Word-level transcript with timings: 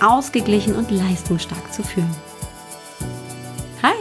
ausgeglichen 0.00 0.74
und 0.74 0.90
leistungsstark 0.90 1.72
zu 1.72 1.82
fühlen. 1.82 2.14
Hi, 3.82 3.94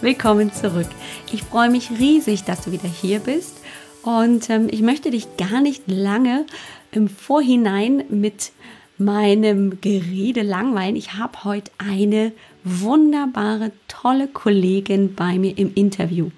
willkommen 0.00 0.52
zurück. 0.52 0.88
Ich 1.32 1.42
freue 1.42 1.70
mich 1.70 1.90
riesig, 1.90 2.44
dass 2.44 2.62
du 2.62 2.72
wieder 2.72 2.88
hier 2.88 3.20
bist 3.20 3.56
und 4.02 4.50
ähm, 4.50 4.68
ich 4.70 4.82
möchte 4.82 5.10
dich 5.10 5.36
gar 5.36 5.60
nicht 5.60 5.84
lange 5.86 6.46
im 6.92 7.08
Vorhinein 7.08 8.04
mit 8.08 8.52
meinem 8.98 9.80
Gerede 9.80 10.42
langweilen. 10.42 10.96
Ich 10.96 11.14
habe 11.14 11.44
heute 11.44 11.70
eine 11.78 12.32
wunderbare, 12.64 13.72
tolle 13.88 14.28
Kollegin 14.28 15.14
bei 15.14 15.38
mir 15.38 15.56
im 15.56 15.72
Interview. 15.74 16.30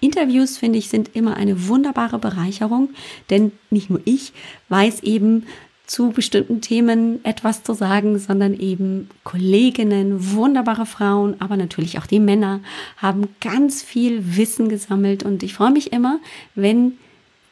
Interviews, 0.00 0.58
finde 0.58 0.78
ich, 0.78 0.88
sind 0.88 1.10
immer 1.14 1.36
eine 1.36 1.68
wunderbare 1.68 2.18
Bereicherung, 2.18 2.90
denn 3.30 3.52
nicht 3.70 3.88
nur 3.88 4.00
ich 4.04 4.32
weiß 4.68 5.02
eben 5.02 5.46
zu 5.86 6.10
bestimmten 6.10 6.60
Themen 6.60 7.24
etwas 7.24 7.62
zu 7.62 7.72
sagen, 7.72 8.18
sondern 8.18 8.54
eben 8.54 9.08
Kolleginnen, 9.24 10.32
wunderbare 10.34 10.86
Frauen, 10.86 11.40
aber 11.40 11.56
natürlich 11.56 11.98
auch 11.98 12.06
die 12.06 12.20
Männer 12.20 12.60
haben 12.96 13.28
ganz 13.40 13.82
viel 13.82 14.36
Wissen 14.36 14.68
gesammelt 14.68 15.22
und 15.22 15.42
ich 15.42 15.54
freue 15.54 15.70
mich 15.70 15.92
immer, 15.92 16.18
wenn 16.54 16.98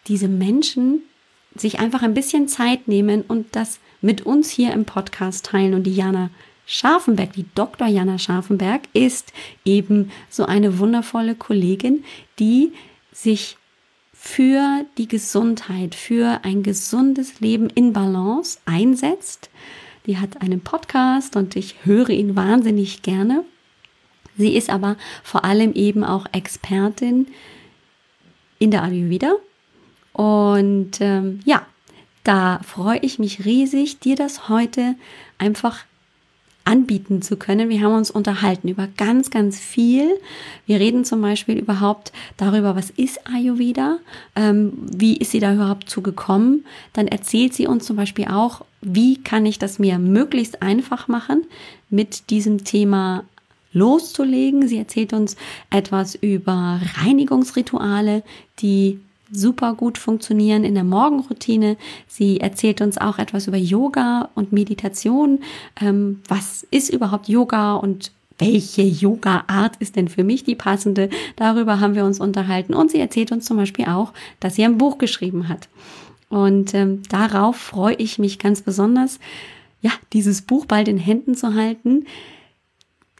diese 0.08 0.28
Menschen 0.28 1.02
sich 1.54 1.78
einfach 1.78 2.02
ein 2.02 2.14
bisschen 2.14 2.48
Zeit 2.48 2.88
nehmen 2.88 3.22
und 3.22 3.54
das 3.54 3.78
mit 4.00 4.26
uns 4.26 4.50
hier 4.50 4.72
im 4.72 4.84
Podcast 4.84 5.46
teilen 5.46 5.74
und 5.74 5.84
die 5.84 5.94
Jana 5.94 6.30
Scharfenberg, 6.66 7.32
die 7.34 7.46
Dr. 7.54 7.86
Jana 7.86 8.18
Scharfenberg 8.18 8.82
ist 8.92 9.32
eben 9.64 10.10
so 10.28 10.46
eine 10.46 10.78
wundervolle 10.78 11.34
Kollegin, 11.34 12.04
die 12.38 12.72
sich 13.12 13.56
für 14.24 14.86
die 14.96 15.06
Gesundheit, 15.06 15.94
für 15.94 16.40
ein 16.44 16.62
gesundes 16.62 17.40
Leben 17.40 17.68
in 17.68 17.92
Balance 17.92 18.58
einsetzt. 18.64 19.50
Die 20.06 20.16
hat 20.16 20.40
einen 20.40 20.62
Podcast 20.62 21.36
und 21.36 21.54
ich 21.56 21.84
höre 21.84 22.08
ihn 22.08 22.34
wahnsinnig 22.34 23.02
gerne. 23.02 23.44
Sie 24.36 24.56
ist 24.56 24.70
aber 24.70 24.96
vor 25.22 25.44
allem 25.44 25.74
eben 25.74 26.04
auch 26.04 26.24
Expertin 26.32 27.28
in 28.58 28.70
der 28.70 28.82
Ayurveda. 28.82 29.34
Und 30.14 31.00
ähm, 31.00 31.40
ja, 31.44 31.66
da 32.24 32.60
freue 32.64 33.00
ich 33.00 33.18
mich 33.18 33.44
riesig, 33.44 34.00
dir 34.00 34.16
das 34.16 34.48
heute 34.48 34.96
einfach 35.36 35.84
anbieten 36.64 37.22
zu 37.22 37.36
können. 37.36 37.68
Wir 37.68 37.82
haben 37.82 37.94
uns 37.94 38.10
unterhalten 38.10 38.68
über 38.68 38.88
ganz, 38.96 39.30
ganz 39.30 39.58
viel. 39.60 40.18
Wir 40.66 40.80
reden 40.80 41.04
zum 41.04 41.20
Beispiel 41.20 41.58
überhaupt 41.58 42.12
darüber, 42.36 42.74
was 42.74 42.90
ist 42.90 43.26
Ayurveda, 43.26 43.98
ähm, 44.34 44.72
wie 44.76 45.16
ist 45.16 45.30
sie 45.30 45.40
da 45.40 45.52
überhaupt 45.54 45.90
zugekommen. 45.90 46.64
Dann 46.94 47.06
erzählt 47.06 47.54
sie 47.54 47.66
uns 47.66 47.84
zum 47.84 47.96
Beispiel 47.96 48.26
auch, 48.26 48.64
wie 48.80 49.22
kann 49.22 49.46
ich 49.46 49.58
das 49.58 49.78
mir 49.78 49.98
möglichst 49.98 50.62
einfach 50.62 51.08
machen, 51.08 51.44
mit 51.90 52.30
diesem 52.30 52.64
Thema 52.64 53.24
loszulegen. 53.72 54.66
Sie 54.66 54.78
erzählt 54.78 55.12
uns 55.12 55.36
etwas 55.70 56.14
über 56.14 56.80
Reinigungsrituale, 57.02 58.22
die 58.60 59.00
super 59.30 59.74
gut 59.74 59.98
funktionieren 59.98 60.64
in 60.64 60.74
der 60.74 60.84
Morgenroutine. 60.84 61.76
Sie 62.06 62.40
erzählt 62.40 62.80
uns 62.80 62.98
auch 62.98 63.18
etwas 63.18 63.46
über 63.46 63.56
Yoga 63.56 64.30
und 64.34 64.52
Meditation. 64.52 65.40
Ähm, 65.80 66.20
was 66.28 66.66
ist 66.70 66.90
überhaupt 66.90 67.28
Yoga 67.28 67.74
und 67.74 68.12
welche 68.38 68.82
Yoga-Art 68.82 69.76
ist 69.76 69.96
denn 69.96 70.08
für 70.08 70.24
mich 70.24 70.44
die 70.44 70.56
passende? 70.56 71.08
Darüber 71.36 71.80
haben 71.80 71.94
wir 71.94 72.04
uns 72.04 72.20
unterhalten. 72.20 72.74
Und 72.74 72.90
sie 72.90 72.98
erzählt 72.98 73.32
uns 73.32 73.44
zum 73.44 73.56
Beispiel 73.56 73.86
auch, 73.86 74.12
dass 74.40 74.56
sie 74.56 74.64
ein 74.64 74.78
Buch 74.78 74.98
geschrieben 74.98 75.48
hat. 75.48 75.68
Und 76.28 76.74
ähm, 76.74 77.02
darauf 77.08 77.56
freue 77.56 77.94
ich 77.94 78.18
mich 78.18 78.38
ganz 78.38 78.62
besonders, 78.62 79.20
ja, 79.82 79.92
dieses 80.12 80.42
Buch 80.42 80.66
bald 80.66 80.88
in 80.88 80.98
Händen 80.98 81.34
zu 81.34 81.54
halten 81.54 82.06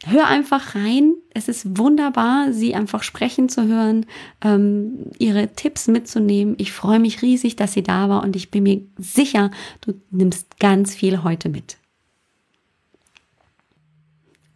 hör 0.05 0.27
einfach 0.27 0.75
rein. 0.75 1.15
Es 1.33 1.47
ist 1.47 1.77
wunderbar, 1.77 2.53
sie 2.53 2.75
einfach 2.75 3.03
sprechen 3.03 3.49
zu 3.49 3.67
hören, 3.67 4.05
ähm, 4.43 5.11
ihre 5.17 5.49
Tipps 5.53 5.87
mitzunehmen. 5.87 6.55
Ich 6.57 6.71
freue 6.71 6.99
mich 6.99 7.21
riesig, 7.21 7.55
dass 7.55 7.73
sie 7.73 7.83
da 7.83 8.09
war 8.09 8.23
und 8.23 8.35
ich 8.35 8.51
bin 8.51 8.63
mir 8.63 8.81
sicher, 8.97 9.51
du 9.81 9.93
nimmst 10.11 10.59
ganz 10.59 10.95
viel 10.95 11.23
heute 11.23 11.49
mit. 11.49 11.77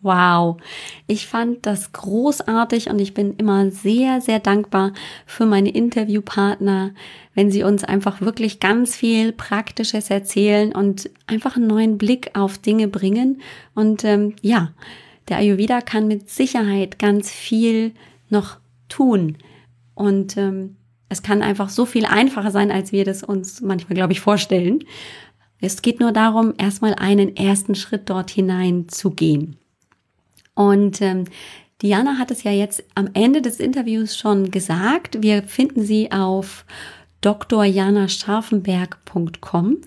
Wow, 0.02 0.56
ich 1.08 1.28
fand 1.28 1.66
das 1.66 1.92
großartig 1.92 2.90
und 2.90 3.00
ich 3.00 3.14
bin 3.14 3.34
immer 3.36 3.70
sehr, 3.70 4.22
sehr 4.22 4.40
dankbar 4.40 4.94
für 5.26 5.46
meine 5.46 5.72
Interviewpartner, 5.72 6.94
wenn 7.34 7.52
sie 7.52 7.64
uns 7.64 7.84
einfach 7.84 8.22
wirklich 8.22 8.62
ganz 8.62 8.96
viel 8.96 9.34
Praktisches 9.34 10.10
erzählen 10.10 10.74
und 10.74 11.10
einfach 11.28 11.58
einen 11.58 11.68
neuen 11.68 11.98
Blick 11.98 12.32
auf 12.34 12.58
Dinge 12.58 12.88
bringen. 12.88 13.42
Und 13.76 14.06
ähm, 14.06 14.36
ja, 14.42 14.72
der 15.30 15.38
Ayurveda 15.38 15.82
kann 15.82 16.08
mit 16.08 16.30
Sicherheit 16.30 17.00
ganz 17.00 17.32
viel 17.32 17.94
noch 18.30 18.58
tun. 18.88 19.38
Und 19.96 20.38
ähm, 20.38 20.76
es 21.10 21.24
kann 21.24 21.42
einfach 21.42 21.70
so 21.70 21.86
viel 21.86 22.06
einfacher 22.06 22.52
sein, 22.52 22.72
als 22.72 22.92
wir 22.92 23.06
das 23.06 23.24
uns 23.24 23.62
manchmal, 23.62 23.96
glaube 23.96 24.14
ich, 24.14 24.22
vorstellen. 24.22 24.84
Es 25.62 25.82
geht 25.82 26.00
nur 26.00 26.12
darum, 26.12 26.54
erstmal 26.58 26.94
einen 26.96 27.36
ersten 27.36 27.76
Schritt 27.76 28.10
dort 28.10 28.30
hinein 28.30 28.88
zu 28.88 29.10
gehen. 29.12 29.58
Und 30.56 31.02
ähm, 31.02 31.26
Diana 31.82 32.18
hat 32.18 32.32
es 32.32 32.44
ja 32.44 32.52
jetzt 32.52 32.84
am 32.96 33.10
Ende 33.14 33.42
des 33.42 33.60
Interviews 33.60 34.18
schon 34.18 34.52
gesagt. 34.52 35.22
Wir 35.22 35.44
finden 35.44 35.84
sie 35.84 36.10
auf 36.12 36.66
drjanascharfenberg.com 37.22 39.78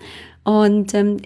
und 0.44 0.94
ähm, 0.94 1.18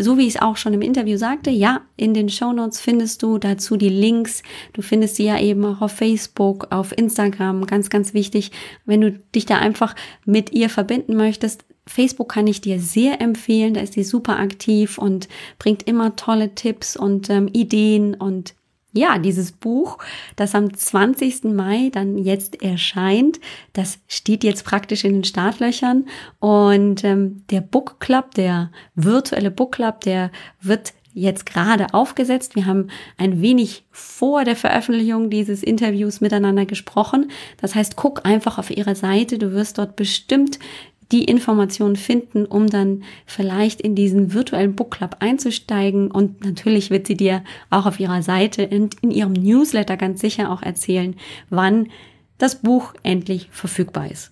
so 0.00 0.16
wie 0.16 0.26
ich 0.26 0.36
es 0.36 0.42
auch 0.42 0.56
schon 0.56 0.74
im 0.74 0.82
Interview 0.82 1.16
sagte, 1.16 1.50
ja, 1.50 1.80
in 1.96 2.14
den 2.14 2.28
Show 2.28 2.52
Notes 2.52 2.80
findest 2.80 3.22
du 3.22 3.38
dazu 3.38 3.76
die 3.76 3.88
Links. 3.88 4.42
Du 4.72 4.82
findest 4.82 5.16
sie 5.16 5.24
ja 5.24 5.40
eben 5.40 5.64
auch 5.64 5.80
auf 5.80 5.92
Facebook, 5.92 6.68
auf 6.70 6.96
Instagram. 6.96 7.66
Ganz, 7.66 7.90
ganz 7.90 8.14
wichtig, 8.14 8.52
wenn 8.86 9.00
du 9.00 9.12
dich 9.34 9.46
da 9.46 9.58
einfach 9.58 9.96
mit 10.24 10.52
ihr 10.52 10.70
verbinden 10.70 11.16
möchtest. 11.16 11.64
Facebook 11.86 12.28
kann 12.30 12.46
ich 12.46 12.60
dir 12.60 12.78
sehr 12.78 13.20
empfehlen. 13.20 13.74
Da 13.74 13.80
ist 13.80 13.94
sie 13.94 14.04
super 14.04 14.38
aktiv 14.38 14.98
und 14.98 15.28
bringt 15.58 15.82
immer 15.88 16.14
tolle 16.14 16.54
Tipps 16.54 16.96
und 16.96 17.28
ähm, 17.30 17.48
Ideen 17.52 18.14
und 18.14 18.54
ja, 18.98 19.18
dieses 19.18 19.52
Buch, 19.52 19.98
das 20.36 20.54
am 20.54 20.74
20. 20.74 21.44
Mai 21.44 21.90
dann 21.92 22.18
jetzt 22.18 22.62
erscheint, 22.62 23.40
das 23.72 23.98
steht 24.08 24.44
jetzt 24.44 24.64
praktisch 24.64 25.04
in 25.04 25.14
den 25.14 25.24
Startlöchern. 25.24 26.06
Und 26.40 27.04
ähm, 27.04 27.44
der 27.50 27.60
Book 27.60 28.00
Club, 28.00 28.34
der 28.34 28.70
virtuelle 28.94 29.50
Book 29.50 29.72
Club, 29.76 30.00
der 30.00 30.30
wird 30.60 30.92
jetzt 31.14 31.46
gerade 31.46 31.92
aufgesetzt. 31.94 32.54
Wir 32.54 32.66
haben 32.66 32.88
ein 33.16 33.42
wenig 33.42 33.84
vor 33.90 34.44
der 34.44 34.56
Veröffentlichung 34.56 35.30
dieses 35.30 35.62
Interviews 35.62 36.20
miteinander 36.20 36.66
gesprochen. 36.66 37.30
Das 37.60 37.74
heißt, 37.74 37.96
guck 37.96 38.24
einfach 38.24 38.58
auf 38.58 38.70
ihre 38.70 38.94
Seite. 38.94 39.38
Du 39.38 39.52
wirst 39.52 39.78
dort 39.78 39.96
bestimmt 39.96 40.58
die 41.12 41.24
Informationen 41.24 41.96
finden, 41.96 42.44
um 42.44 42.66
dann 42.66 43.02
vielleicht 43.26 43.80
in 43.80 43.94
diesen 43.94 44.34
virtuellen 44.34 44.74
Book 44.74 44.90
Club 44.90 45.16
einzusteigen. 45.20 46.10
Und 46.10 46.44
natürlich 46.44 46.90
wird 46.90 47.06
sie 47.06 47.16
dir 47.16 47.42
auch 47.70 47.86
auf 47.86 47.98
ihrer 47.98 48.22
Seite 48.22 48.68
und 48.68 48.96
in 49.02 49.10
ihrem 49.10 49.32
Newsletter 49.32 49.96
ganz 49.96 50.20
sicher 50.20 50.50
auch 50.50 50.62
erzählen, 50.62 51.16
wann 51.48 51.88
das 52.36 52.56
Buch 52.56 52.94
endlich 53.02 53.48
verfügbar 53.50 54.10
ist. 54.10 54.30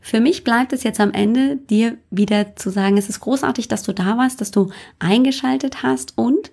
Für 0.00 0.20
mich 0.20 0.42
bleibt 0.42 0.72
es 0.72 0.82
jetzt 0.82 1.00
am 1.00 1.12
Ende, 1.12 1.56
dir 1.56 1.96
wieder 2.10 2.56
zu 2.56 2.70
sagen, 2.70 2.96
es 2.96 3.08
ist 3.08 3.20
großartig, 3.20 3.68
dass 3.68 3.82
du 3.82 3.92
da 3.92 4.16
warst, 4.16 4.40
dass 4.40 4.50
du 4.50 4.70
eingeschaltet 4.98 5.82
hast 5.82 6.16
und 6.16 6.50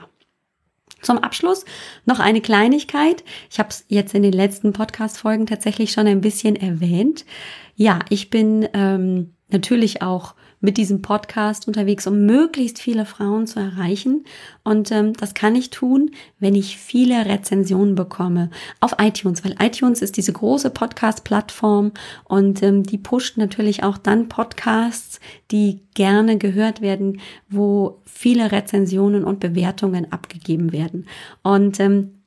Zum 1.01 1.17
Abschluss 1.19 1.65
noch 2.05 2.19
eine 2.19 2.41
Kleinigkeit. 2.41 3.23
Ich 3.49 3.59
habe 3.59 3.69
es 3.69 3.85
jetzt 3.87 4.13
in 4.13 4.23
den 4.23 4.33
letzten 4.33 4.73
Podcast-Folgen 4.73 5.45
tatsächlich 5.45 5.91
schon 5.91 6.07
ein 6.07 6.21
bisschen 6.21 6.55
erwähnt. 6.55 7.25
Ja, 7.75 7.99
ich 8.09 8.29
bin 8.29 8.67
ähm, 8.73 9.33
natürlich 9.49 10.01
auch 10.01 10.35
mit 10.61 10.77
diesem 10.77 11.01
Podcast 11.01 11.67
unterwegs, 11.67 12.05
um 12.07 12.25
möglichst 12.25 12.79
viele 12.79 13.05
Frauen 13.05 13.47
zu 13.47 13.59
erreichen. 13.59 14.25
Und 14.63 14.91
ähm, 14.91 15.13
das 15.13 15.33
kann 15.33 15.55
ich 15.55 15.69
tun, 15.69 16.11
wenn 16.39 16.55
ich 16.55 16.77
viele 16.77 17.25
Rezensionen 17.25 17.95
bekomme 17.95 18.49
auf 18.79 18.95
iTunes, 18.99 19.43
weil 19.45 19.55
iTunes 19.59 20.01
ist 20.01 20.17
diese 20.17 20.33
große 20.33 20.69
Podcast-Plattform 20.69 21.93
und 22.25 22.61
ähm, 22.61 22.83
die 22.83 22.97
pusht 22.97 23.37
natürlich 23.37 23.83
auch 23.83 23.97
dann 23.97 24.27
Podcasts, 24.27 25.19
die 25.51 25.81
gerne 25.93 26.37
gehört 26.37 26.81
werden, 26.81 27.21
wo 27.49 28.01
viele 28.05 28.51
Rezensionen 28.51 29.23
und 29.23 29.39
Bewertungen 29.39 30.11
abgegeben 30.11 30.71
werden. 30.71 31.07
Und 31.41 31.79
ähm, 31.79 32.21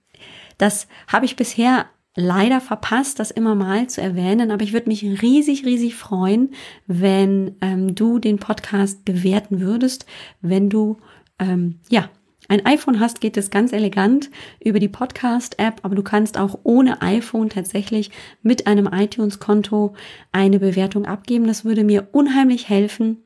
das 0.59 0.87
habe 1.09 1.25
ich 1.27 1.37
bisher 1.37 1.87
leider 2.15 2.61
verpasst, 2.61 3.19
das 3.19 3.31
immer 3.31 3.55
mal 3.55 3.89
zu 3.89 4.01
erwähnen, 4.01 4.51
aber 4.51 4.63
ich 4.63 4.73
würde 4.73 4.89
mich 4.89 5.03
riesig, 5.23 5.65
riesig 5.65 5.95
freuen, 5.95 6.51
wenn 6.87 7.57
ähm, 7.61 7.95
du 7.95 8.19
den 8.19 8.39
Podcast 8.39 9.05
bewerten 9.05 9.61
würdest, 9.61 10.07
wenn 10.41 10.69
du 10.69 10.99
ähm, 11.39 11.79
ja 11.89 12.09
ein 12.49 12.67
iPhone 12.67 13.01
hast, 13.01 13.21
geht 13.21 13.37
es 13.37 13.51
ganz 13.51 13.73
elegant 13.73 14.29
über 14.63 14.79
die 14.79 14.89
Podcast-App, 14.89 15.81
aber 15.83 15.95
du 15.95 16.03
kannst 16.03 16.37
auch 16.37 16.59
ohne 16.65 17.01
iPhone 17.01 17.49
tatsächlich 17.49 18.11
mit 18.43 18.67
einem 18.67 18.91
iTunes-Konto 18.93 19.95
eine 20.33 20.59
Bewertung 20.59 21.07
abgeben. 21.07 21.47
Das 21.47 21.65
würde 21.65 21.85
mir 21.85 22.09
unheimlich 22.13 22.69
helfen, 22.69 23.25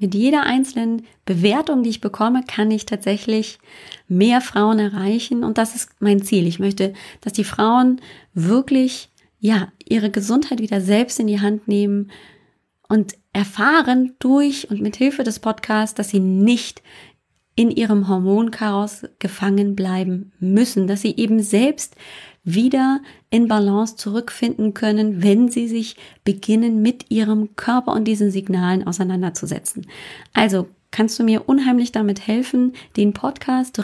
mit 0.00 0.14
jeder 0.14 0.44
einzelnen 0.44 1.02
Bewertung, 1.26 1.82
die 1.82 1.90
ich 1.90 2.00
bekomme, 2.00 2.42
kann 2.46 2.70
ich 2.70 2.86
tatsächlich 2.86 3.58
mehr 4.08 4.40
Frauen 4.40 4.78
erreichen. 4.78 5.44
Und 5.44 5.58
das 5.58 5.76
ist 5.76 5.90
mein 6.00 6.22
Ziel. 6.22 6.46
Ich 6.46 6.58
möchte, 6.58 6.94
dass 7.20 7.34
die 7.34 7.44
Frauen 7.44 8.00
wirklich, 8.32 9.10
ja, 9.38 9.68
ihre 9.86 10.10
Gesundheit 10.10 10.60
wieder 10.60 10.80
selbst 10.80 11.20
in 11.20 11.26
die 11.26 11.40
Hand 11.40 11.68
nehmen 11.68 12.10
und 12.88 13.14
erfahren 13.32 14.14
durch 14.18 14.70
und 14.70 14.80
mit 14.80 14.96
Hilfe 14.96 15.22
des 15.22 15.38
Podcasts, 15.38 15.94
dass 15.94 16.08
sie 16.08 16.18
nicht 16.18 16.82
in 17.60 17.70
ihrem 17.70 18.08
Hormonchaos 18.08 19.04
gefangen 19.18 19.76
bleiben 19.76 20.32
müssen, 20.40 20.86
dass 20.86 21.02
sie 21.02 21.14
eben 21.18 21.42
selbst 21.42 21.94
wieder 22.42 23.02
in 23.28 23.48
Balance 23.48 23.96
zurückfinden 23.96 24.72
können, 24.72 25.22
wenn 25.22 25.50
sie 25.50 25.68
sich 25.68 25.96
beginnen, 26.24 26.80
mit 26.80 27.10
ihrem 27.10 27.56
Körper 27.56 27.92
und 27.92 28.06
diesen 28.06 28.30
Signalen 28.30 28.86
auseinanderzusetzen. 28.86 29.86
Also 30.32 30.68
kannst 30.90 31.18
du 31.18 31.22
mir 31.22 31.50
unheimlich 31.50 31.92
damit 31.92 32.26
helfen, 32.26 32.72
den 32.96 33.12
Podcast 33.12 33.78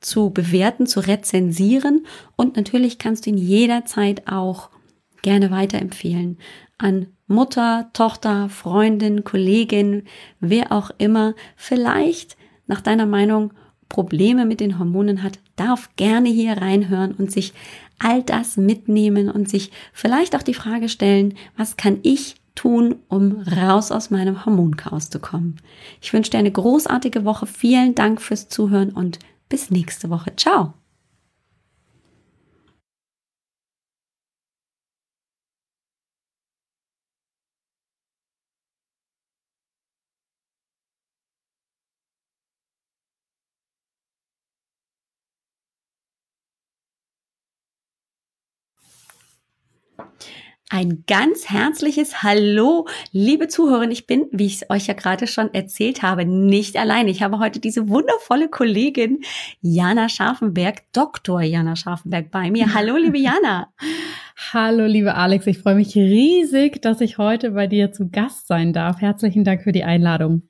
zu 0.00 0.28
bewerten, 0.28 0.86
zu 0.86 1.00
rezensieren 1.00 2.04
und 2.36 2.56
natürlich 2.56 2.98
kannst 2.98 3.24
du 3.24 3.30
ihn 3.30 3.38
jederzeit 3.38 4.28
auch 4.30 4.68
gerne 5.22 5.50
weiterempfehlen 5.50 6.36
an 6.76 7.06
Mutter, 7.28 7.88
Tochter, 7.94 8.50
Freundin, 8.50 9.24
Kollegin, 9.24 10.02
wer 10.38 10.70
auch 10.70 10.90
immer 10.98 11.34
vielleicht 11.56 12.36
nach 12.66 12.80
deiner 12.80 13.06
Meinung 13.06 13.52
Probleme 13.88 14.46
mit 14.46 14.60
den 14.60 14.78
Hormonen 14.78 15.22
hat, 15.22 15.38
darf 15.54 15.90
gerne 15.96 16.28
hier 16.28 16.54
reinhören 16.54 17.12
und 17.12 17.30
sich 17.30 17.52
all 17.98 18.22
das 18.22 18.56
mitnehmen 18.56 19.30
und 19.30 19.48
sich 19.48 19.70
vielleicht 19.92 20.34
auch 20.34 20.42
die 20.42 20.54
Frage 20.54 20.88
stellen, 20.88 21.34
was 21.56 21.76
kann 21.76 22.00
ich 22.02 22.36
tun, 22.54 22.96
um 23.08 23.42
raus 23.42 23.92
aus 23.92 24.10
meinem 24.10 24.44
Hormonchaos 24.44 25.10
zu 25.10 25.20
kommen. 25.20 25.56
Ich 26.00 26.12
wünsche 26.12 26.30
dir 26.30 26.38
eine 26.38 26.50
großartige 26.50 27.24
Woche. 27.24 27.46
Vielen 27.46 27.94
Dank 27.94 28.20
fürs 28.20 28.48
Zuhören 28.48 28.90
und 28.90 29.18
bis 29.48 29.70
nächste 29.70 30.10
Woche. 30.10 30.34
Ciao. 30.36 30.74
Ein 50.68 51.04
ganz 51.06 51.48
herzliches 51.48 52.24
Hallo, 52.24 52.88
liebe 53.12 53.46
Zuhörer. 53.46 53.88
Ich 53.88 54.08
bin, 54.08 54.26
wie 54.32 54.46
ich 54.46 54.62
es 54.62 54.70
euch 54.70 54.88
ja 54.88 54.94
gerade 54.94 55.28
schon 55.28 55.54
erzählt 55.54 56.02
habe, 56.02 56.24
nicht 56.24 56.76
allein. 56.76 57.06
Ich 57.06 57.22
habe 57.22 57.38
heute 57.38 57.60
diese 57.60 57.88
wundervolle 57.88 58.48
Kollegin 58.48 59.20
Jana 59.60 60.08
Scharfenberg, 60.08 60.82
Dr. 60.92 61.40
Jana 61.42 61.76
Scharfenberg 61.76 62.32
bei 62.32 62.50
mir. 62.50 62.74
Hallo, 62.74 62.96
liebe 63.00 63.16
Jana. 63.16 63.72
Hallo, 64.52 64.86
liebe 64.86 65.14
Alex. 65.14 65.46
Ich 65.46 65.58
freue 65.58 65.76
mich 65.76 65.94
riesig, 65.94 66.82
dass 66.82 67.00
ich 67.00 67.16
heute 67.16 67.52
bei 67.52 67.68
dir 67.68 67.92
zu 67.92 68.10
Gast 68.10 68.48
sein 68.48 68.72
darf. 68.72 69.00
Herzlichen 69.00 69.44
Dank 69.44 69.62
für 69.62 69.72
die 69.72 69.84
Einladung. 69.84 70.48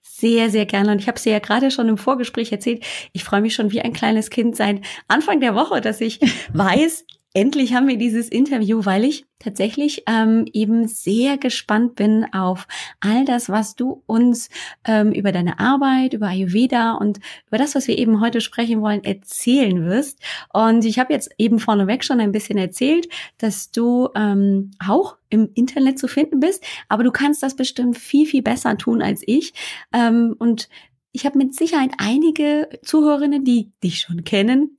Sehr, 0.00 0.48
sehr 0.48 0.64
gerne. 0.64 0.92
Und 0.92 1.00
ich 1.00 1.08
habe 1.08 1.18
es 1.18 1.26
ja 1.26 1.38
gerade 1.40 1.70
schon 1.70 1.90
im 1.90 1.98
Vorgespräch 1.98 2.52
erzählt. 2.52 2.82
Ich 3.12 3.22
freue 3.22 3.42
mich 3.42 3.54
schon 3.54 3.70
wie 3.70 3.82
ein 3.82 3.92
kleines 3.92 4.30
Kind 4.30 4.56
seit 4.56 4.80
Anfang 5.08 5.40
der 5.40 5.54
Woche, 5.54 5.82
dass 5.82 6.00
ich 6.00 6.20
weiß, 6.54 7.04
Endlich 7.34 7.72
haben 7.72 7.88
wir 7.88 7.96
dieses 7.96 8.28
Interview, 8.28 8.84
weil 8.84 9.04
ich 9.04 9.24
tatsächlich 9.38 10.02
ähm, 10.06 10.44
eben 10.52 10.86
sehr 10.86 11.38
gespannt 11.38 11.94
bin 11.94 12.26
auf 12.34 12.68
all 13.00 13.24
das, 13.24 13.48
was 13.48 13.74
du 13.74 14.02
uns 14.04 14.50
ähm, 14.84 15.12
über 15.12 15.32
deine 15.32 15.58
Arbeit, 15.58 16.12
über 16.12 16.26
Ayurveda 16.26 16.92
und 16.92 17.20
über 17.48 17.56
das, 17.56 17.74
was 17.74 17.88
wir 17.88 17.96
eben 17.96 18.20
heute 18.20 18.42
sprechen 18.42 18.82
wollen, 18.82 19.02
erzählen 19.02 19.86
wirst. 19.86 20.20
Und 20.52 20.84
ich 20.84 20.98
habe 20.98 21.14
jetzt 21.14 21.30
eben 21.38 21.58
vorneweg 21.58 22.04
schon 22.04 22.20
ein 22.20 22.32
bisschen 22.32 22.58
erzählt, 22.58 23.08
dass 23.38 23.70
du 23.70 24.10
ähm, 24.14 24.72
auch 24.86 25.16
im 25.30 25.48
Internet 25.54 25.98
zu 25.98 26.08
finden 26.08 26.38
bist, 26.38 26.62
aber 26.90 27.02
du 27.02 27.12
kannst 27.12 27.42
das 27.42 27.56
bestimmt 27.56 27.96
viel, 27.96 28.26
viel 28.26 28.42
besser 28.42 28.76
tun 28.76 29.00
als 29.00 29.22
ich. 29.24 29.54
Ähm, 29.94 30.34
und 30.38 30.68
ich 31.12 31.24
habe 31.24 31.38
mit 31.38 31.54
Sicherheit 31.54 31.92
einige 31.96 32.68
Zuhörerinnen, 32.82 33.42
die 33.42 33.72
dich 33.82 34.00
schon 34.00 34.24
kennen, 34.24 34.78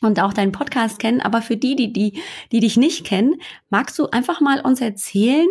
und 0.00 0.20
auch 0.20 0.32
deinen 0.32 0.52
Podcast 0.52 0.98
kennen. 0.98 1.20
Aber 1.20 1.42
für 1.42 1.56
die, 1.56 1.76
die, 1.76 1.92
die, 1.92 2.20
die 2.52 2.60
dich 2.60 2.76
nicht 2.76 3.04
kennen, 3.04 3.34
magst 3.68 3.98
du 3.98 4.08
einfach 4.08 4.40
mal 4.40 4.60
uns 4.60 4.80
erzählen, 4.80 5.48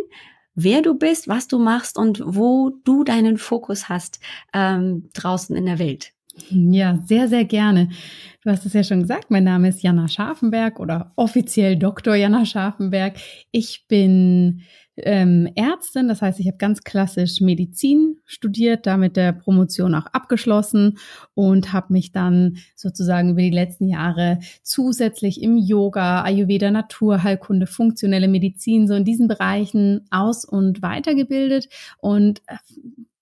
wer 0.56 0.82
du 0.82 0.96
bist, 0.96 1.28
was 1.28 1.48
du 1.48 1.60
machst 1.60 1.98
und 1.98 2.22
wo 2.26 2.72
du 2.84 3.04
deinen 3.04 3.38
Fokus 3.38 3.90
hast 3.90 4.20
ähm, 4.54 5.10
draußen 5.14 5.56
in 5.56 5.66
der 5.66 5.80
Welt. 5.80 6.14
Ja, 6.50 6.98
sehr, 7.06 7.28
sehr 7.28 7.46
gerne. 7.46 7.90
Du 8.44 8.50
hast 8.50 8.66
es 8.66 8.74
ja 8.74 8.84
schon 8.84 9.02
gesagt, 9.02 9.30
mein 9.30 9.44
Name 9.44 9.70
ist 9.70 9.84
Jana 9.84 10.08
Scharfenberg 10.08 10.80
oder 10.80 11.12
offiziell 11.16 11.76
Dr. 11.76 12.16
Jana 12.16 12.46
Scharfenberg. 12.46 13.18
Ich 13.52 13.86
bin 13.88 14.62
ähm, 15.04 15.48
Ärztin, 15.56 16.08
das 16.08 16.22
heißt, 16.22 16.40
ich 16.40 16.48
habe 16.48 16.58
ganz 16.58 16.84
klassisch 16.84 17.42
Medizin 17.42 18.18
studiert, 18.26 18.86
damit 18.86 19.18
der 19.18 19.34
Promotion 19.34 19.96
auch 19.96 20.06
abgeschlossen 20.08 20.98
und 21.34 21.74
habe 21.74 21.94
mich 21.94 22.12
dann 22.12 22.58
sozusagen 22.76 23.32
über 23.32 23.42
die 23.42 23.50
letzten 23.50 23.88
Jahre 23.88 24.40
zusätzlich 24.64 25.42
im 25.42 25.58
Yoga, 25.58 26.24
Ayurveda, 26.24 26.72
Naturheilkunde, 26.72 27.68
funktionelle 27.68 28.28
Medizin, 28.28 28.88
so 28.88 28.94
in 28.94 29.06
diesen 29.06 29.28
Bereichen 29.28 30.06
aus- 30.12 30.46
und 30.46 30.82
weitergebildet 30.82 31.70
und 32.00 32.42
äh, 32.48 32.56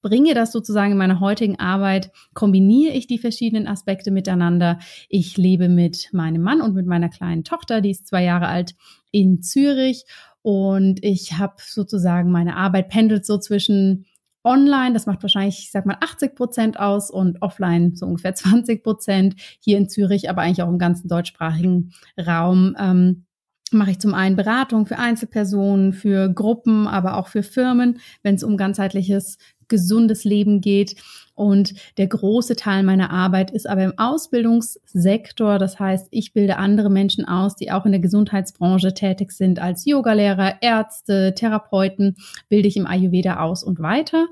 bringe 0.01 0.33
das 0.33 0.51
sozusagen 0.51 0.93
in 0.93 0.97
meiner 0.97 1.19
heutigen 1.19 1.59
Arbeit, 1.59 2.11
kombiniere 2.33 2.93
ich 2.93 3.07
die 3.07 3.17
verschiedenen 3.17 3.67
Aspekte 3.67 4.11
miteinander. 4.11 4.79
Ich 5.09 5.35
lebe 5.37 5.67
mit 5.67 6.09
meinem 6.13 6.41
Mann 6.41 6.61
und 6.61 6.75
mit 6.75 6.85
meiner 6.85 7.09
kleinen 7.09 7.43
Tochter, 7.43 7.81
die 7.81 7.91
ist 7.91 8.07
zwei 8.07 8.23
Jahre 8.23 8.47
alt, 8.47 8.75
in 9.11 9.41
Zürich 9.41 10.05
und 10.47 11.03
ich 11.03 11.33
habe 11.37 11.55
sozusagen 11.57 12.31
meine 12.31 12.55
Arbeit 12.55 12.87
pendelt 12.87 13.25
so 13.25 13.37
zwischen 13.37 14.05
online, 14.45 14.93
das 14.93 15.05
macht 15.05 15.21
wahrscheinlich, 15.21 15.59
ich 15.59 15.71
sag 15.71 15.85
mal, 15.85 15.97
80 15.99 16.35
Prozent 16.35 16.79
aus 16.79 17.11
und 17.11 17.41
offline 17.41 17.97
so 17.97 18.05
ungefähr 18.05 18.33
20 18.35 18.81
Prozent. 18.81 19.35
Hier 19.59 19.77
in 19.77 19.89
Zürich, 19.89 20.29
aber 20.29 20.43
eigentlich 20.43 20.63
auch 20.63 20.69
im 20.69 20.79
ganzen 20.79 21.09
deutschsprachigen 21.09 21.91
Raum. 22.17 22.77
Ähm, 22.79 23.25
mache 23.71 23.91
ich 23.91 23.99
zum 23.99 24.13
einen 24.13 24.37
Beratung 24.37 24.85
für 24.85 24.97
Einzelpersonen, 24.97 25.91
für 25.91 26.29
Gruppen, 26.29 26.87
aber 26.87 27.17
auch 27.17 27.27
für 27.27 27.43
Firmen, 27.43 27.99
wenn 28.23 28.35
es 28.35 28.43
um 28.43 28.55
ganzheitliches 28.55 29.39
gesundes 29.67 30.23
Leben 30.23 30.61
geht. 30.61 30.95
Und 31.37 31.75
der 31.97 32.07
große 32.07 32.55
Teil 32.55 32.81
meiner 32.81 33.11
Arbeit 33.11 33.51
ist 33.51 33.69
aber 33.69 33.83
im 33.83 33.93
Ausbildungssektor. 33.97 35.59
Das 35.59 35.79
heißt, 35.79 36.07
ich 36.09 36.33
bilde 36.33 36.57
andere 36.57 36.89
Menschen 36.89 37.25
aus, 37.25 37.55
die 37.55 37.71
auch 37.71 37.85
in 37.85 37.91
der 37.91 38.01
Gesundheitsbranche 38.01 38.95
tätig 38.95 39.31
sind, 39.31 39.59
als 39.59 39.85
Yogalehrer, 39.85 40.63
Ärzte, 40.63 41.35
Therapeuten, 41.35 42.15
bilde 42.49 42.67
ich 42.67 42.75
im 42.75 42.87
Ayurveda 42.87 43.39
aus 43.39 43.63
und 43.63 43.79
weiter. 43.79 44.25